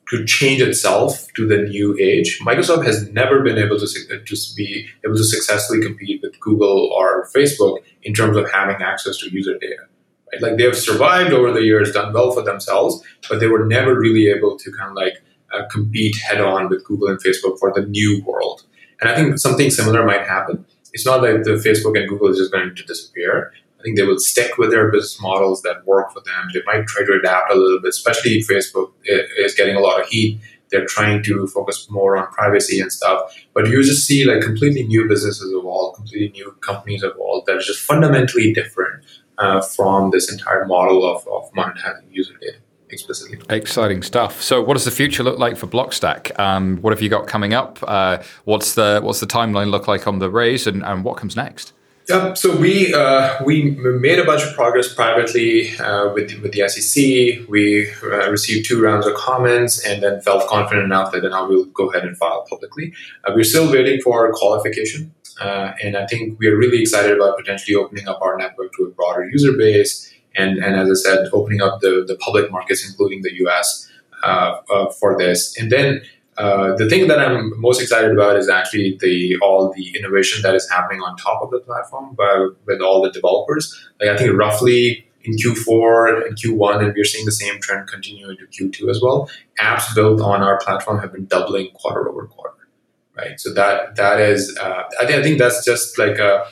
to 0.09 0.25
change 0.25 0.61
itself 0.61 1.27
to 1.35 1.47
the 1.47 1.57
new 1.57 1.97
age. 1.99 2.39
Microsoft 2.41 2.85
has 2.85 3.09
never 3.11 3.41
been 3.41 3.57
able 3.57 3.79
to 3.79 3.87
to 3.87 4.35
be 4.55 4.87
able 5.05 5.15
to 5.15 5.23
successfully 5.23 5.81
compete 5.81 6.21
with 6.21 6.39
Google 6.39 6.91
or 6.95 7.27
Facebook 7.35 7.79
in 8.03 8.13
terms 8.13 8.37
of 8.37 8.49
having 8.51 8.81
access 8.81 9.17
to 9.17 9.31
user 9.31 9.57
data. 9.57 9.83
Right? 10.31 10.41
Like 10.41 10.57
they 10.57 10.63
have 10.63 10.77
survived 10.77 11.33
over 11.33 11.51
the 11.51 11.63
years, 11.63 11.91
done 11.91 12.13
well 12.13 12.31
for 12.31 12.41
themselves, 12.41 13.03
but 13.29 13.39
they 13.39 13.47
were 13.47 13.65
never 13.65 13.97
really 13.97 14.27
able 14.29 14.57
to 14.57 14.71
kind 14.71 14.89
of 14.89 14.95
like 14.95 15.21
uh, 15.53 15.67
compete 15.71 16.15
head 16.17 16.41
on 16.41 16.69
with 16.69 16.83
Google 16.83 17.07
and 17.07 17.19
Facebook 17.23 17.59
for 17.59 17.71
the 17.73 17.85
new 17.85 18.23
world. 18.25 18.63
And 19.01 19.09
I 19.09 19.15
think 19.15 19.37
something 19.37 19.69
similar 19.69 20.05
might 20.05 20.25
happen 20.25 20.65
it's 20.95 21.05
not 21.05 21.19
that 21.23 21.43
the 21.43 21.51
Facebook 21.51 21.99
and 21.99 22.07
Google 22.07 22.29
is 22.29 22.37
just 22.37 22.53
going 22.53 22.73
to 22.73 22.83
disappear. 22.83 23.51
I 23.77 23.83
think 23.83 23.97
they 23.97 24.03
will 24.03 24.17
stick 24.17 24.57
with 24.57 24.71
their 24.71 24.89
business 24.89 25.21
models 25.21 25.61
that 25.63 25.85
work 25.85 26.13
for 26.13 26.21
them. 26.21 26.47
They 26.53 26.61
might 26.65 26.87
try 26.87 27.05
to 27.05 27.19
adapt 27.19 27.51
a 27.51 27.55
little 27.55 27.81
bit, 27.81 27.89
especially 27.89 28.39
Facebook 28.39 28.93
is 29.03 29.53
getting 29.55 29.75
a 29.75 29.81
lot 29.81 30.01
of 30.01 30.07
heat. 30.07 30.39
They're 30.71 30.85
trying 30.85 31.21
to 31.23 31.47
focus 31.47 31.85
more 31.89 32.15
on 32.15 32.31
privacy 32.31 32.79
and 32.79 32.89
stuff. 32.89 33.37
But 33.53 33.67
you 33.67 33.83
just 33.83 34.07
see 34.07 34.23
like 34.23 34.41
completely 34.41 34.87
new 34.87 35.05
businesses 35.05 35.53
evolve, 35.53 35.97
completely 35.97 36.29
new 36.29 36.53
companies 36.61 37.03
evolve 37.03 37.45
that 37.45 37.57
are 37.57 37.59
just 37.59 37.81
fundamentally 37.81 38.53
different 38.53 39.03
uh, 39.37 39.61
from 39.61 40.11
this 40.11 40.31
entire 40.31 40.65
model 40.65 41.03
of, 41.05 41.27
of 41.27 41.51
monetizing 41.51 42.07
user 42.09 42.37
data 42.39 42.59
explicitly. 42.89 43.39
Exciting 43.49 44.03
stuff. 44.03 44.41
So, 44.41 44.61
what 44.61 44.73
does 44.73 44.85
the 44.85 44.91
future 44.91 45.23
look 45.23 45.39
like 45.39 45.57
for 45.57 45.67
Blockstack? 45.67 46.37
Um, 46.39 46.77
what 46.77 46.91
have 46.91 47.01
you 47.01 47.09
got 47.09 47.27
coming 47.27 47.53
up? 47.53 47.79
Uh, 47.81 48.21
what's 48.45 48.75
the 48.75 48.99
what's 49.03 49.19
the 49.19 49.27
timeline 49.27 49.71
look 49.71 49.87
like 49.87 50.07
on 50.07 50.19
the 50.19 50.29
raise, 50.29 50.67
and, 50.67 50.83
and 50.83 51.03
what 51.03 51.17
comes 51.17 51.35
next? 51.35 51.73
Yeah, 52.07 52.35
so 52.35 52.55
we 52.55 52.93
uh, 52.93 53.43
we 53.43 53.71
made 53.71 54.19
a 54.19 54.25
bunch 54.25 54.43
of 54.43 54.53
progress 54.53 54.93
privately 54.93 55.75
uh, 55.77 56.13
with 56.13 56.39
with 56.41 56.51
the 56.51 56.69
SEC. 56.69 57.49
We 57.49 57.91
uh, 58.03 58.29
received 58.29 58.67
two 58.67 58.79
rounds 58.79 59.07
of 59.07 59.15
comments, 59.15 59.83
and 59.83 60.03
then 60.03 60.21
felt 60.21 60.47
confident 60.47 60.85
enough 60.85 61.11
that 61.13 61.23
now 61.23 61.47
we'll 61.49 61.65
go 61.65 61.89
ahead 61.89 62.03
and 62.03 62.15
file 62.15 62.45
publicly. 62.47 62.93
Uh, 63.23 63.31
we're 63.33 63.43
still 63.43 63.71
waiting 63.71 63.99
for 64.01 64.31
qualification, 64.33 65.11
uh, 65.41 65.71
and 65.81 65.97
I 65.97 66.05
think 66.05 66.37
we 66.37 66.47
are 66.47 66.55
really 66.55 66.79
excited 66.81 67.15
about 67.15 67.37
potentially 67.39 67.73
opening 67.73 68.07
up 68.07 68.21
our 68.21 68.37
network 68.37 68.73
to 68.73 68.83
a 68.83 68.89
broader 68.89 69.27
user 69.27 69.53
base 69.57 70.14
and, 70.35 70.57
and 70.57 70.75
as 70.75 70.89
I 70.89 71.09
said, 71.09 71.29
opening 71.33 71.61
up 71.61 71.81
the, 71.81 72.03
the 72.07 72.15
public 72.15 72.51
markets, 72.51 72.87
including 72.87 73.21
the 73.21 73.33
US, 73.45 73.89
uh, 74.23 74.57
uh, 74.71 74.89
for 74.91 75.17
this. 75.17 75.55
And 75.59 75.71
then 75.71 76.01
uh, 76.37 76.75
the 76.75 76.89
thing 76.89 77.07
that 77.07 77.19
I'm 77.19 77.59
most 77.61 77.81
excited 77.81 78.11
about 78.11 78.35
is 78.37 78.49
actually 78.49 78.97
the 78.99 79.37
all 79.41 79.71
the 79.75 79.95
innovation 79.97 80.41
that 80.41 80.55
is 80.55 80.69
happening 80.69 81.01
on 81.01 81.15
top 81.17 81.41
of 81.41 81.51
the 81.51 81.59
platform 81.59 82.15
by, 82.15 82.47
with 82.65 82.81
all 82.81 83.01
the 83.01 83.11
developers. 83.11 83.73
Like 84.01 84.09
I 84.09 84.17
think 84.17 84.33
roughly 84.33 85.05
in 85.23 85.33
Q4 85.33 86.27
and 86.27 86.37
Q1, 86.37 86.83
and 86.83 86.93
we're 86.95 87.03
seeing 87.03 87.25
the 87.25 87.31
same 87.31 87.59
trend 87.61 87.87
continue 87.87 88.29
into 88.29 88.45
Q2 88.47 88.89
as 88.89 89.01
well. 89.01 89.29
Apps 89.59 89.93
built 89.95 90.21
on 90.21 90.41
our 90.41 90.59
platform 90.59 90.99
have 90.99 91.13
been 91.13 91.25
doubling 91.25 91.71
quarter 91.73 92.07
over 92.09 92.27
quarter, 92.27 92.67
right? 93.15 93.39
So 93.39 93.53
that 93.53 93.95
that 93.95 94.19
is, 94.19 94.57
uh, 94.59 94.83
I 94.99 95.05
think 95.05 95.19
I 95.19 95.23
think 95.23 95.39
that's 95.39 95.63
just 95.63 95.97
like 95.97 96.17
a, 96.17 96.45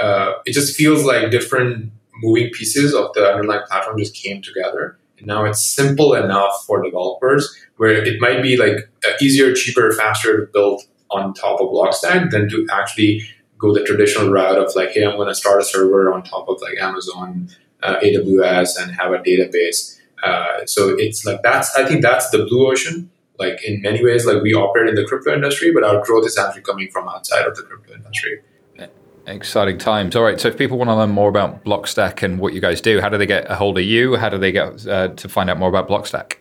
uh, 0.00 0.32
it 0.44 0.52
just 0.52 0.76
feels 0.76 1.04
like 1.04 1.30
different 1.30 1.92
moving 2.22 2.50
pieces 2.50 2.94
of 2.94 3.12
the 3.14 3.24
underlying 3.26 3.62
platform 3.68 3.98
just 3.98 4.14
came 4.14 4.42
together 4.42 4.98
and 5.18 5.26
now 5.26 5.44
it's 5.44 5.62
simple 5.62 6.14
enough 6.14 6.64
for 6.66 6.82
developers 6.82 7.56
where 7.76 7.92
it 7.92 8.20
might 8.20 8.42
be 8.42 8.56
like 8.56 8.90
uh, 9.06 9.12
easier, 9.20 9.54
cheaper, 9.54 9.92
faster 9.92 10.40
to 10.40 10.52
build 10.52 10.82
on 11.10 11.34
top 11.34 11.60
of 11.60 11.68
Blockstack 11.68 12.30
than 12.30 12.48
to 12.50 12.66
actually 12.70 13.22
go 13.58 13.72
the 13.72 13.84
traditional 13.84 14.30
route 14.30 14.58
of 14.58 14.74
like, 14.74 14.90
hey, 14.90 15.04
I'm 15.04 15.16
going 15.16 15.28
to 15.28 15.34
start 15.34 15.60
a 15.60 15.64
server 15.64 16.12
on 16.12 16.22
top 16.22 16.48
of 16.48 16.60
like 16.60 16.78
Amazon, 16.78 17.48
uh, 17.82 17.96
AWS, 18.00 18.80
and 18.80 18.92
have 18.92 19.12
a 19.12 19.18
database. 19.18 19.98
Uh, 20.22 20.66
so 20.66 20.94
it's 20.98 21.24
like 21.24 21.42
that's 21.42 21.74
I 21.76 21.86
think 21.86 22.02
that's 22.02 22.30
the 22.30 22.44
blue 22.44 22.70
ocean. 22.70 23.10
Like 23.38 23.62
in 23.64 23.82
many 23.82 24.02
ways, 24.02 24.24
like 24.24 24.42
we 24.42 24.54
operate 24.54 24.88
in 24.88 24.94
the 24.94 25.04
crypto 25.04 25.32
industry, 25.32 25.70
but 25.72 25.84
our 25.84 26.02
growth 26.04 26.26
is 26.26 26.38
actually 26.38 26.62
coming 26.62 26.90
from 26.90 27.06
outside 27.08 27.46
of 27.46 27.54
the 27.54 27.62
crypto 27.62 27.94
industry. 27.94 28.40
Exciting 29.26 29.78
times. 29.78 30.14
All 30.14 30.22
right. 30.22 30.40
So, 30.40 30.48
if 30.48 30.56
people 30.56 30.78
want 30.78 30.88
to 30.88 30.94
learn 30.94 31.10
more 31.10 31.28
about 31.28 31.64
Blockstack 31.64 32.22
and 32.22 32.38
what 32.38 32.52
you 32.52 32.60
guys 32.60 32.80
do, 32.80 33.00
how 33.00 33.08
do 33.08 33.18
they 33.18 33.26
get 33.26 33.50
a 33.50 33.56
hold 33.56 33.76
of 33.76 33.84
you? 33.84 34.14
How 34.14 34.28
do 34.28 34.38
they 34.38 34.52
get 34.52 34.86
uh, 34.86 35.08
to 35.08 35.28
find 35.28 35.50
out 35.50 35.58
more 35.58 35.68
about 35.68 35.88
Blockstack? 35.88 36.34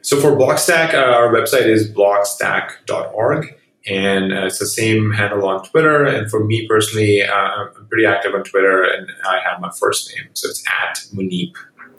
So, 0.00 0.18
for 0.18 0.30
Blockstack, 0.32 0.94
uh, 0.94 0.98
our 0.98 1.32
website 1.32 1.66
is 1.66 1.92
blockstack.org, 1.92 3.54
and 3.86 4.32
uh, 4.32 4.46
it's 4.46 4.58
the 4.58 4.66
same 4.66 5.12
handle 5.12 5.46
on 5.46 5.62
Twitter. 5.64 6.06
And 6.06 6.30
for 6.30 6.42
me 6.42 6.66
personally, 6.66 7.22
uh, 7.22 7.30
I'm 7.30 7.86
pretty 7.88 8.06
active 8.06 8.34
on 8.34 8.42
Twitter, 8.44 8.84
and 8.84 9.06
I 9.26 9.40
have 9.40 9.60
my 9.60 9.70
first 9.78 10.10
name, 10.16 10.28
so 10.32 10.48
it's 10.48 10.64
at 10.82 10.96
Muneeb. 11.14 11.52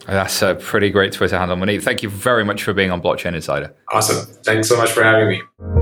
That's 0.08 0.42
a 0.42 0.56
pretty 0.56 0.90
great 0.90 1.14
Twitter 1.14 1.38
handle, 1.38 1.56
Muneeb. 1.56 1.84
Thank 1.84 2.02
you 2.02 2.10
very 2.10 2.44
much 2.44 2.64
for 2.64 2.74
being 2.74 2.90
on 2.90 3.00
Blockchain 3.00 3.36
Insider. 3.36 3.76
Awesome. 3.92 4.26
Thanks 4.44 4.68
so 4.68 4.76
much 4.76 4.90
for 4.90 5.04
having 5.04 5.28
me. 5.30 5.81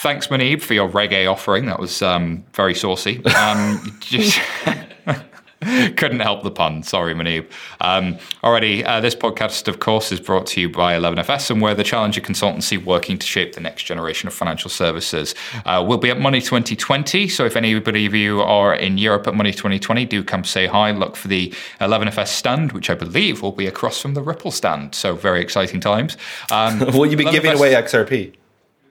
Thanks, 0.00 0.28
Muneeb, 0.28 0.62
for 0.62 0.72
your 0.72 0.88
reggae 0.88 1.30
offering. 1.30 1.66
That 1.66 1.78
was 1.78 2.00
um, 2.00 2.42
very 2.54 2.74
saucy. 2.74 3.22
Um, 3.26 3.98
just 4.00 4.40
couldn't 5.60 6.20
help 6.20 6.42
the 6.42 6.50
pun. 6.50 6.82
Sorry, 6.82 7.14
Muneeb. 7.14 7.50
Um, 7.82 8.16
alrighty, 8.42 8.82
uh, 8.86 9.02
this 9.02 9.14
podcast, 9.14 9.68
of 9.68 9.78
course, 9.78 10.10
is 10.10 10.18
brought 10.18 10.46
to 10.46 10.60
you 10.62 10.70
by 10.70 10.94
11FS, 10.94 11.50
and 11.50 11.60
we're 11.60 11.74
the 11.74 11.84
Challenger 11.84 12.22
consultancy 12.22 12.82
working 12.82 13.18
to 13.18 13.26
shape 13.26 13.52
the 13.52 13.60
next 13.60 13.82
generation 13.82 14.26
of 14.26 14.32
financial 14.32 14.70
services. 14.70 15.34
Uh, 15.66 15.84
we'll 15.86 15.98
be 15.98 16.08
at 16.08 16.18
Money 16.18 16.40
2020, 16.40 17.28
so 17.28 17.44
if 17.44 17.54
anybody 17.54 18.06
of 18.06 18.14
you 18.14 18.40
are 18.40 18.74
in 18.74 18.96
Europe 18.96 19.26
at 19.26 19.34
Money 19.34 19.52
2020, 19.52 20.06
do 20.06 20.24
come 20.24 20.44
say 20.44 20.66
hi. 20.66 20.92
Look 20.92 21.14
for 21.14 21.28
the 21.28 21.50
11FS 21.82 22.28
stand, 22.28 22.72
which 22.72 22.88
I 22.88 22.94
believe 22.94 23.42
will 23.42 23.52
be 23.52 23.66
across 23.66 24.00
from 24.00 24.14
the 24.14 24.22
Ripple 24.22 24.50
stand. 24.50 24.94
So 24.94 25.14
very 25.14 25.42
exciting 25.42 25.78
times. 25.80 26.16
Um, 26.50 26.78
will 26.94 27.04
you 27.04 27.18
be 27.18 27.24
giving 27.24 27.52
away 27.52 27.74
XRP? 27.74 28.39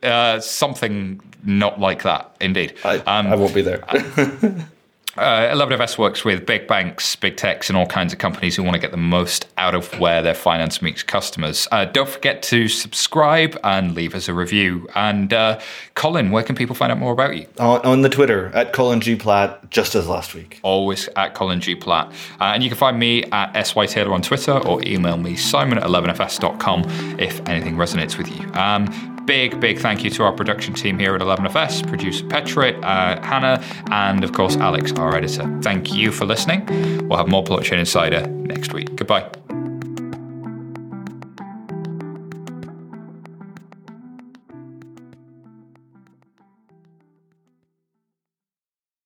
Uh, 0.01 0.39
something 0.39 1.21
not 1.43 1.79
like 1.79 2.03
that, 2.03 2.35
indeed. 2.39 2.75
I, 2.83 2.97
um, 2.99 3.27
I 3.27 3.35
won't 3.35 3.53
be 3.53 3.61
there. 3.61 3.83
Uh, 5.19 5.53
11FS 5.53 5.97
works 5.97 6.23
with 6.23 6.45
big 6.45 6.65
banks, 6.65 7.15
big 7.17 7.35
techs, 7.35 7.67
and 7.67 7.77
all 7.77 7.85
kinds 7.85 8.13
of 8.13 8.19
companies 8.19 8.55
who 8.55 8.63
want 8.63 8.75
to 8.75 8.79
get 8.79 8.91
the 8.91 8.97
most 8.97 9.47
out 9.57 9.75
of 9.75 9.99
where 9.99 10.21
their 10.21 10.33
finance 10.33 10.81
meets 10.81 11.03
customers. 11.03 11.67
Uh, 11.71 11.83
don't 11.83 12.07
forget 12.07 12.41
to 12.41 12.69
subscribe 12.69 13.59
and 13.63 13.95
leave 13.95 14.15
us 14.15 14.29
a 14.29 14.33
review. 14.33 14.87
And 14.95 15.33
uh, 15.33 15.59
Colin, 15.95 16.31
where 16.31 16.43
can 16.43 16.55
people 16.55 16.73
find 16.73 16.89
out 16.89 16.99
more 16.99 17.11
about 17.11 17.35
you? 17.35 17.47
On, 17.59 17.81
on, 17.81 18.01
the 18.01 18.07
Twitter 18.07 18.49
at 18.53 18.71
Colin 18.71 19.01
G 19.01 19.17
Platt, 19.17 19.69
just 19.69 19.93
as 19.93 20.07
last 20.07 20.33
week. 20.33 20.61
Always 20.63 21.09
at 21.17 21.33
Colin 21.33 21.59
G 21.59 21.75
Platt. 21.75 22.13
Uh, 22.39 22.45
and 22.53 22.63
you 22.63 22.69
can 22.69 22.77
find 22.77 22.97
me 22.97 23.23
at 23.25 23.61
SY 23.67 23.87
Taylor 23.87 24.13
on 24.13 24.21
Twitter 24.21 24.57
or 24.59 24.81
email 24.85 25.17
me 25.17 25.35
simon 25.35 25.79
at 25.79 25.83
11fs.com 25.83 27.19
if 27.19 27.45
anything 27.49 27.75
resonates 27.75 28.17
with 28.17 28.29
you. 28.29 28.49
Um, 28.53 29.18
big, 29.29 29.59
big 29.59 29.77
thank 29.77 30.03
you 30.03 30.09
to 30.09 30.23
our 30.23 30.33
production 30.33 30.73
team 30.73 30.97
here 30.97 31.13
at 31.13 31.21
11FS, 31.21 31.87
producer 31.87 32.25
Petrit, 32.25 32.75
uh, 32.83 33.21
Hannah, 33.21 33.63
and 33.91 34.23
of 34.23 34.31
course 34.31 34.57
Alex, 34.57 34.91
our 34.93 35.15
editor. 35.15 35.47
Thank 35.61 35.93
you 35.93 36.11
for 36.11 36.25
listening. 36.25 36.65
We'll 37.07 37.19
have 37.19 37.27
more 37.27 37.43
Blockchain 37.43 37.77
Insider 37.77 38.25
next 38.25 38.73
week. 38.73 38.95
Goodbye. 38.95 39.29